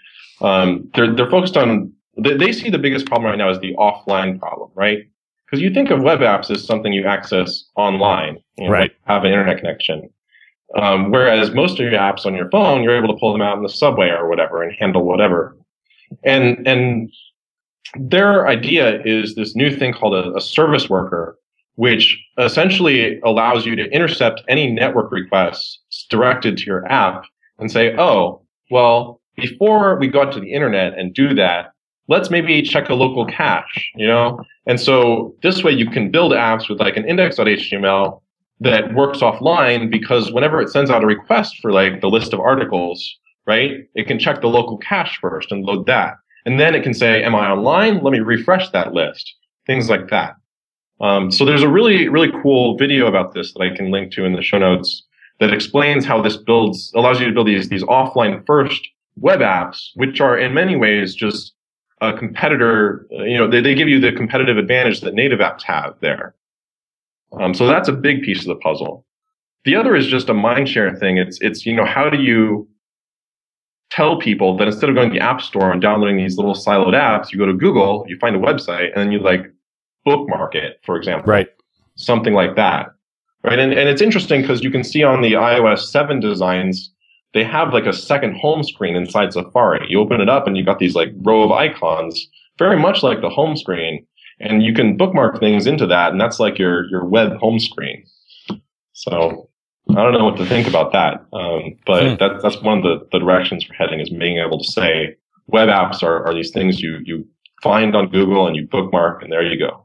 Um, 0.42 0.90
they're 0.94 1.14
they're 1.14 1.30
focused 1.30 1.56
on 1.56 1.92
they, 2.16 2.36
they 2.36 2.52
see 2.52 2.70
the 2.70 2.78
biggest 2.78 3.06
problem 3.06 3.30
right 3.30 3.38
now 3.38 3.50
is 3.50 3.58
the 3.60 3.74
offline 3.74 4.38
problem, 4.38 4.70
right? 4.74 5.08
Because 5.48 5.62
you 5.62 5.72
think 5.72 5.90
of 5.90 6.02
web 6.02 6.20
apps 6.20 6.50
as 6.50 6.64
something 6.64 6.92
you 6.92 7.06
access 7.06 7.64
online, 7.76 8.38
you 8.56 8.64
know, 8.64 8.70
Right. 8.70 8.92
Have 9.06 9.24
an 9.24 9.30
internet 9.30 9.58
connection. 9.58 10.10
Um, 10.76 11.10
whereas 11.10 11.52
most 11.52 11.72
of 11.72 11.78
your 11.80 11.92
apps 11.92 12.26
on 12.26 12.34
your 12.34 12.50
phone, 12.50 12.82
you're 12.82 12.96
able 12.96 13.08
to 13.08 13.18
pull 13.18 13.32
them 13.32 13.40
out 13.40 13.56
in 13.56 13.62
the 13.62 13.70
subway 13.70 14.10
or 14.10 14.28
whatever 14.28 14.62
and 14.62 14.76
handle 14.78 15.02
whatever. 15.04 15.56
And 16.24 16.66
and 16.66 17.10
their 17.94 18.46
idea 18.46 19.02
is 19.04 19.34
this 19.34 19.56
new 19.56 19.74
thing 19.74 19.94
called 19.94 20.14
a, 20.14 20.34
a 20.34 20.40
service 20.40 20.90
worker, 20.90 21.38
which 21.76 22.18
essentially 22.36 23.18
allows 23.20 23.64
you 23.64 23.76
to 23.76 23.90
intercept 23.90 24.42
any 24.48 24.70
network 24.70 25.10
requests 25.10 25.80
directed 26.10 26.58
to 26.58 26.64
your 26.64 26.86
app 26.86 27.24
and 27.58 27.70
say, 27.70 27.96
oh, 27.96 28.42
well, 28.70 29.22
before 29.36 29.96
we 29.98 30.08
go 30.08 30.22
out 30.22 30.32
to 30.34 30.40
the 30.40 30.52
internet 30.52 30.98
and 30.98 31.14
do 31.14 31.34
that, 31.34 31.72
let's 32.08 32.30
maybe 32.30 32.62
check 32.62 32.88
a 32.88 32.94
local 32.94 33.26
cache, 33.26 33.90
you 33.94 34.06
know? 34.06 34.42
And 34.66 34.80
so 34.80 35.34
this 35.42 35.62
way 35.62 35.72
you 35.72 35.88
can 35.88 36.10
build 36.10 36.32
apps 36.32 36.68
with 36.68 36.80
like 36.80 36.96
an 36.96 37.06
index.html 37.06 38.20
that 38.60 38.94
works 38.94 39.18
offline 39.18 39.90
because 39.90 40.32
whenever 40.32 40.60
it 40.60 40.68
sends 40.68 40.90
out 40.90 41.04
a 41.04 41.06
request 41.06 41.56
for 41.60 41.70
like 41.70 42.00
the 42.00 42.08
list 42.08 42.32
of 42.32 42.40
articles, 42.40 43.16
right, 43.46 43.86
it 43.94 44.06
can 44.06 44.18
check 44.18 44.40
the 44.40 44.48
local 44.48 44.78
cache 44.78 45.18
first 45.20 45.52
and 45.52 45.64
load 45.64 45.86
that. 45.86 46.14
And 46.44 46.58
then 46.58 46.74
it 46.74 46.82
can 46.82 46.94
say, 46.94 47.22
am 47.22 47.34
I 47.34 47.50
online? 47.50 48.02
Let 48.02 48.12
me 48.12 48.20
refresh 48.20 48.70
that 48.70 48.94
list. 48.94 49.34
Things 49.66 49.90
like 49.90 50.08
that. 50.08 50.34
Um, 51.00 51.30
so 51.30 51.44
there's 51.44 51.62
a 51.62 51.68
really, 51.68 52.08
really 52.08 52.32
cool 52.42 52.76
video 52.76 53.06
about 53.06 53.34
this 53.34 53.52
that 53.52 53.62
I 53.62 53.76
can 53.76 53.90
link 53.92 54.12
to 54.12 54.24
in 54.24 54.32
the 54.32 54.42
show 54.42 54.58
notes 54.58 55.04
that 55.40 55.52
explains 55.52 56.04
how 56.04 56.20
this 56.20 56.36
builds, 56.36 56.92
allows 56.96 57.20
you 57.20 57.26
to 57.26 57.32
build 57.32 57.46
these, 57.46 57.68
these 57.68 57.84
offline 57.84 58.44
first 58.46 58.80
web 59.16 59.40
apps, 59.40 59.90
which 59.94 60.20
are 60.20 60.36
in 60.36 60.54
many 60.54 60.74
ways 60.74 61.14
just 61.14 61.52
a 62.00 62.12
competitor, 62.12 63.06
you 63.10 63.36
know, 63.36 63.48
they, 63.48 63.60
they 63.60 63.74
give 63.74 63.88
you 63.88 64.00
the 64.00 64.12
competitive 64.12 64.56
advantage 64.56 65.00
that 65.00 65.14
native 65.14 65.40
apps 65.40 65.62
have 65.62 65.94
there. 66.00 66.34
Um, 67.32 67.54
so 67.54 67.66
that's 67.66 67.88
a 67.88 67.92
big 67.92 68.22
piece 68.22 68.40
of 68.40 68.46
the 68.46 68.56
puzzle. 68.56 69.04
The 69.64 69.76
other 69.76 69.94
is 69.96 70.06
just 70.06 70.28
a 70.28 70.34
mindshare 70.34 70.98
thing. 70.98 71.18
It's, 71.18 71.40
it's, 71.40 71.66
you 71.66 71.74
know, 71.74 71.84
how 71.84 72.08
do 72.08 72.22
you 72.22 72.68
tell 73.90 74.18
people 74.18 74.56
that 74.56 74.68
instead 74.68 74.88
of 74.88 74.94
going 74.94 75.10
to 75.10 75.14
the 75.14 75.24
app 75.24 75.40
store 75.40 75.72
and 75.72 75.80
downloading 75.80 76.16
these 76.16 76.36
little 76.36 76.54
siloed 76.54 76.94
apps, 76.94 77.32
you 77.32 77.38
go 77.38 77.46
to 77.46 77.52
Google, 77.52 78.04
you 78.08 78.18
find 78.18 78.36
a 78.36 78.38
website, 78.38 78.92
and 78.94 78.96
then 78.96 79.12
you 79.12 79.18
like 79.18 79.52
bookmark 80.04 80.54
it, 80.54 80.80
for 80.84 80.96
example. 80.96 81.30
Right. 81.30 81.48
Something 81.96 82.34
like 82.34 82.56
that. 82.56 82.94
Right. 83.42 83.58
And, 83.58 83.72
and 83.72 83.88
it's 83.88 84.02
interesting 84.02 84.42
because 84.42 84.62
you 84.62 84.70
can 84.70 84.84
see 84.84 85.02
on 85.02 85.22
the 85.22 85.32
iOS 85.32 85.86
7 85.90 86.20
designs, 86.20 86.92
they 87.34 87.44
have 87.44 87.72
like 87.72 87.86
a 87.86 87.92
second 87.92 88.36
home 88.36 88.62
screen 88.62 88.96
inside 88.96 89.32
Safari. 89.32 89.86
You 89.88 90.00
open 90.00 90.20
it 90.20 90.28
up 90.28 90.46
and 90.46 90.56
you 90.56 90.64
got 90.64 90.78
these 90.78 90.94
like 90.94 91.10
row 91.22 91.42
of 91.42 91.52
icons, 91.52 92.26
very 92.58 92.78
much 92.78 93.02
like 93.02 93.20
the 93.20 93.28
home 93.30 93.56
screen. 93.56 94.06
And 94.40 94.62
you 94.62 94.72
can 94.72 94.96
bookmark 94.96 95.40
things 95.40 95.66
into 95.66 95.84
that, 95.88 96.12
and 96.12 96.20
that's 96.20 96.38
like 96.38 96.58
your, 96.60 96.88
your 96.90 97.04
web 97.04 97.36
home 97.38 97.58
screen. 97.58 98.04
So 98.92 99.48
I 99.90 99.94
don't 99.94 100.12
know 100.12 100.24
what 100.24 100.36
to 100.38 100.46
think 100.46 100.68
about 100.68 100.92
that. 100.92 101.26
Um, 101.32 101.76
but 101.86 102.02
Hmm. 102.04 102.14
that, 102.20 102.40
that's 102.42 102.62
one 102.62 102.78
of 102.78 102.84
the, 102.84 103.08
the 103.10 103.18
directions 103.18 103.66
we're 103.68 103.74
heading 103.76 104.00
is 104.00 104.10
being 104.10 104.38
able 104.38 104.58
to 104.58 104.64
say 104.64 105.16
web 105.48 105.68
apps 105.68 106.02
are, 106.04 106.24
are 106.24 106.32
these 106.34 106.50
things 106.52 106.80
you, 106.80 106.98
you 107.04 107.26
find 107.62 107.96
on 107.96 108.08
Google 108.10 108.46
and 108.46 108.54
you 108.54 108.66
bookmark 108.66 109.22
and 109.22 109.32
there 109.32 109.42
you 109.42 109.58
go. 109.58 109.84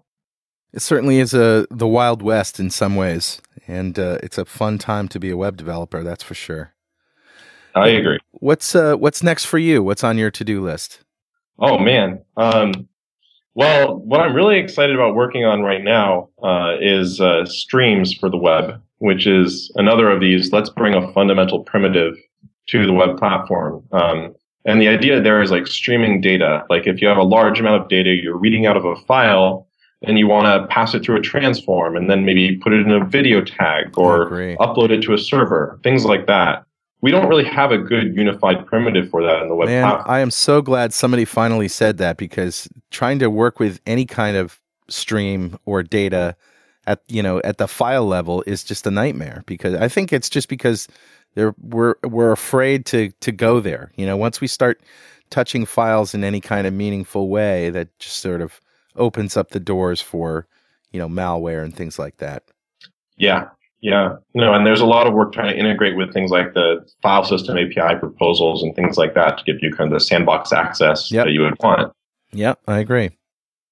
It 0.72 0.82
certainly 0.82 1.20
is 1.20 1.34
a 1.34 1.68
the 1.70 1.88
wild 1.88 2.22
west 2.24 2.60
in 2.60 2.72
some 2.72 2.96
ways, 2.96 3.42
and 3.68 3.98
uh, 4.00 4.18
it's 4.24 4.40
a 4.40 4.46
fun 4.46 4.80
time 4.80 5.08
to 5.10 5.20
be 5.20 5.30
a 5.30 5.38
web 5.38 5.56
developer. 5.56 6.02
That's 6.04 6.24
for 6.24 6.34
sure. 6.34 6.73
I 7.76 7.90
agree. 7.90 8.20
What's 8.32 8.76
uh, 8.76 8.96
what's 8.96 9.24
next 9.24 9.46
for 9.46 9.58
you? 9.58 9.84
What's 9.84 10.04
on 10.04 10.18
your 10.18 10.32
to 10.32 10.44
do 10.44 10.64
list? 10.64 11.00
Oh 11.60 11.78
man. 11.78 12.24
Um, 12.38 12.88
well, 13.56 13.98
what 13.98 14.20
I'm 14.20 14.34
really 14.34 14.58
excited 14.58 14.96
about 14.96 15.16
working 15.16 15.46
on 15.46 15.62
right 15.62 15.84
now 15.84 16.30
uh, 16.44 16.76
is 16.82 17.22
uh, 17.22 17.46
streams 17.46 18.14
for 18.14 18.30
the 18.30 18.38
web, 18.38 18.82
which 18.98 19.28
is 19.28 19.72
another 19.76 20.10
of 20.10 20.22
these. 20.22 20.52
Let's 20.52 20.70
bring 20.70 20.96
a 20.96 21.12
fundamental 21.14 21.64
primitive 21.64 22.16
to 22.70 22.86
the 22.86 22.94
web 22.94 23.18
platform. 23.18 23.84
Um, 23.92 24.34
and 24.66 24.82
the 24.82 24.88
idea 24.88 25.22
there 25.22 25.42
is 25.42 25.52
like 25.52 25.68
streaming 25.68 26.22
data. 26.22 26.64
Like 26.70 26.88
if 26.88 27.02
you 27.02 27.08
have 27.08 27.18
a 27.18 27.24
large 27.24 27.60
amount 27.60 27.82
of 27.82 27.90
data 27.90 28.12
you're 28.12 28.38
reading 28.38 28.66
out 28.66 28.78
of 28.78 28.86
a 28.86 28.96
file 29.06 29.68
and 30.04 30.18
you 30.18 30.28
want 30.28 30.46
to 30.46 30.68
pass 30.74 30.94
it 30.94 31.04
through 31.04 31.18
a 31.18 31.22
transform 31.22 31.96
and 31.96 32.10
then 32.10 32.26
maybe 32.26 32.58
put 32.58 32.74
it 32.74 32.86
in 32.86 32.92
a 32.92 33.06
video 33.06 33.42
tag 33.42 33.98
or 33.98 34.30
upload 34.60 34.90
it 34.90 35.02
to 35.04 35.14
a 35.14 35.18
server, 35.18 35.80
things 35.84 36.06
like 36.06 36.28
that. 36.28 36.66
We 37.04 37.12
don't 37.12 37.28
really 37.28 37.44
have 37.44 37.74
a 37.74 37.78
good 37.78 38.16
unified 38.16 38.66
primitive 38.66 39.10
for 39.10 39.22
that 39.24 39.42
in 39.42 39.50
the 39.50 39.56
web 39.56 39.68
Man, 39.68 39.84
platform. 39.84 40.10
I 40.10 40.22
am 40.22 40.32
so 40.32 40.62
glad 40.62 40.94
somebody 40.94 41.26
finally 41.26 41.68
said 41.68 41.98
that 41.98 42.16
because 42.16 42.70
trying 42.92 43.20
to 43.20 43.30
work 43.30 43.60
with 43.60 43.82
any 43.86 44.06
kind 44.06 44.38
of 44.38 44.62
stream 44.88 45.60
or 45.66 45.84
data 45.84 46.34
at 46.88 47.02
you 47.10 47.22
know 47.22 47.42
at 47.44 47.58
the 47.58 47.68
file 47.68 48.06
level 48.06 48.42
is 48.48 48.64
just 48.64 48.88
a 48.88 48.92
nightmare 48.92 49.44
because 49.48 49.76
I 49.76 49.90
think 49.90 50.14
it's 50.14 50.30
just 50.30 50.48
because 50.48 50.88
they're 51.36 51.54
we're 51.60 51.96
we're 52.06 52.32
afraid 52.32 52.86
to 52.86 53.12
to 53.20 53.34
go 53.34 53.60
there. 53.60 53.92
You 53.98 54.06
know, 54.06 54.16
once 54.16 54.40
we 54.40 54.48
start 54.48 54.82
touching 55.30 55.66
files 55.66 56.14
in 56.14 56.24
any 56.24 56.40
kind 56.40 56.66
of 56.66 56.74
meaningful 56.74 57.28
way, 57.28 57.70
that 57.72 58.00
just 58.00 58.20
sort 58.20 58.40
of 58.40 58.62
opens 58.96 59.36
up 59.36 59.50
the 59.50 59.60
doors 59.60 60.00
for 60.00 60.48
you 60.94 61.00
know 61.00 61.10
malware 61.10 61.66
and 61.66 61.76
things 61.76 62.00
like 62.00 62.16
that. 62.20 62.44
Yeah, 63.18 63.50
yeah. 63.84 64.16
No, 64.34 64.54
and 64.54 64.66
there's 64.66 64.80
a 64.80 64.86
lot 64.86 65.08
of 65.08 65.14
work 65.14 65.34
trying 65.34 65.54
to 65.54 65.60
integrate 65.60 65.98
with 65.98 66.14
things 66.14 66.32
like 66.32 66.54
the 66.54 66.84
file 67.02 67.26
system 67.26 67.58
API 67.58 68.00
proposals 68.00 68.64
and 68.64 68.74
things 68.76 68.98
like 68.98 69.14
that 69.14 69.38
to 69.38 69.44
give 69.44 69.58
you 69.62 69.76
kind 69.76 69.92
of 69.92 70.00
the 70.00 70.04
sandbox 70.04 70.54
access 70.54 71.12
Yep. 71.12 71.26
that 71.26 71.32
you 71.34 71.42
would 71.42 71.56
want. 71.62 71.92
Yep, 72.32 72.62
I 72.66 72.80
agree. 72.80 73.12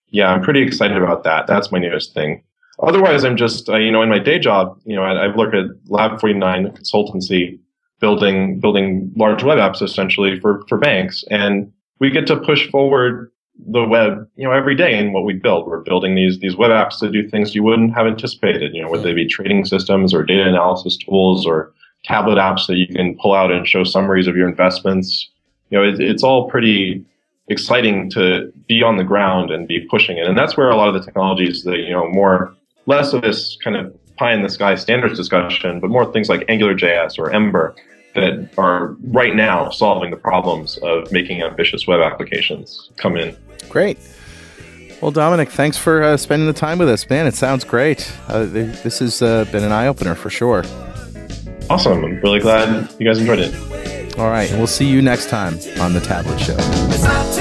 Yeah, 0.09 0.28
I'm 0.30 0.41
pretty 0.43 0.62
excited 0.62 0.97
about 1.01 1.24
that. 1.24 1.47
That's 1.47 1.72
my 1.72 1.80
newest 1.80 2.14
thing. 2.14 2.43
Otherwise, 2.84 3.24
I'm 3.24 3.38
just, 3.38 3.70
uh, 3.70 3.78
you 3.78 3.89
know, 3.89 4.01
in 4.01 4.09
my 4.09 4.20
day 4.20 4.38
job, 4.38 4.78
you 4.84 4.97
know, 4.97 5.03
I, 5.03 5.26
I've 5.26 5.36
worked 5.38 5.55
at 5.55 5.68
Lab 5.88 6.20
49 6.20 6.68
consultancy, 6.72 7.57
building 8.01 8.59
building 8.59 9.14
large 9.16 9.43
web 9.43 9.59
apps 9.59 9.82
essentially 9.82 10.39
for 10.41 10.66
for 10.68 10.78
banks, 10.78 11.24
and 11.30 11.72
we 11.99 12.09
get 12.09 12.28
to 12.28 12.36
push 12.36 12.70
forward 12.70 13.32
the 13.68 13.84
web, 13.84 14.28
you 14.36 14.45
know, 14.45 14.51
every 14.51 14.76
day 14.76 14.97
in 14.97 15.14
what 15.14 15.24
we 15.24 15.34
build. 15.34 15.68
We're 15.68 15.82
building 15.82 16.16
these 16.16 16.39
these 16.39 16.55
web 16.55 16.72
apps 16.72 16.99
to 16.99 17.12
do 17.12 17.28
things 17.28 17.55
you 17.55 17.64
wouldn't 17.64 17.93
have 17.93 18.07
anticipated. 18.07 18.74
You 18.74 18.84
know, 18.84 18.89
whether 18.89 19.03
they 19.03 19.14
be 19.14 19.28
trading 19.28 19.66
systems 19.66 20.14
or 20.14 20.24
data 20.24 20.47
analysis 20.47 20.97
tools 20.97 21.45
or 21.45 21.72
tablet 22.03 22.38
apps 22.38 22.68
that 22.68 22.78
you 22.78 22.88
can 22.88 23.18
pull 23.22 23.34
out 23.34 23.51
and 23.51 23.68
show 23.68 23.84
summaries 23.84 24.28
of 24.28 24.36
your 24.36 24.49
investments. 24.49 25.30
You 25.70 25.78
know, 25.78 25.84
it, 25.88 25.99
it's 25.99 26.24
all 26.24 26.49
pretty 26.49 27.05
exciting 27.47 28.09
to 28.12 28.51
be 28.68 28.82
on 28.82 28.97
the 28.97 29.03
ground 29.03 29.51
and 29.51 29.68
be 29.68 29.86
pushing 29.89 30.18
it. 30.18 30.26
And 30.26 30.38
that's 30.38 30.57
where 30.57 30.70
a 30.70 30.76
lot 30.76 30.88
of 30.88 30.93
the 30.93 31.03
technologies 31.03 31.64
that, 31.64 31.78
you 31.78 31.91
know, 31.91 32.07
more, 32.09 32.55
less 32.86 33.14
of 33.14 33.22
this 33.22 33.57
kind 33.64 33.76
of 33.76 33.93
pie 34.16 34.34
in 34.34 34.41
the 34.41 34.49
sky 34.49 34.76
standards 34.76 35.18
discussion, 35.18 35.80
but 35.80 35.89
more 35.89 36.12
things 36.12 36.30
like 36.30 36.41
AngularJS 36.47 37.20
or 37.20 37.32
Ember 37.32 37.76
that 38.16 38.49
are 38.57 38.95
right 39.03 39.36
now 39.36 39.70
solving 39.70 40.12
the 40.12 40.18
problems 40.18 40.78
of 40.80 41.12
making 41.12 41.41
ambitious 41.41 41.88
web 41.88 42.01
applications 42.01 42.89
come 42.97 43.18
in. 43.18 43.36
Great. 43.70 43.97
Well, 45.01 45.12
Domenic, 45.12 45.49
thanks 45.49 45.78
for 45.78 46.03
uh, 46.03 46.18
spending 46.18 46.47
the 46.47 46.53
time 46.53 46.78
with 46.78 46.89
us, 46.89 47.09
man. 47.09 47.26
It 47.26 47.34
sounds 47.34 47.64
great. 47.64 48.12
Uh, 48.28 48.45
th- 48.45 48.84
this 48.84 48.99
has 48.99 49.22
uh, 49.22 49.45
been 49.45 49.64
an 49.64 49.72
eye 49.72 49.88
opener 49.88 50.14
for 50.14 50.30
sure. 50.30 50.64
Awesome. 51.70 52.03
I'm 52.03 52.20
really 52.20 52.39
glad 52.39 52.89
you 52.99 53.05
guys 53.07 53.20
enjoyed 53.20 53.39
it. 53.39 54.20
All 54.20 54.30
right, 54.30 54.51
we'll 54.51 54.68
see 54.68 54.86
you 54.86 55.01
next 55.01 55.30
time 55.30 55.53
on 55.80 55.93
the 55.93 56.01
Tablet 56.01 56.38
Show. 56.39 57.41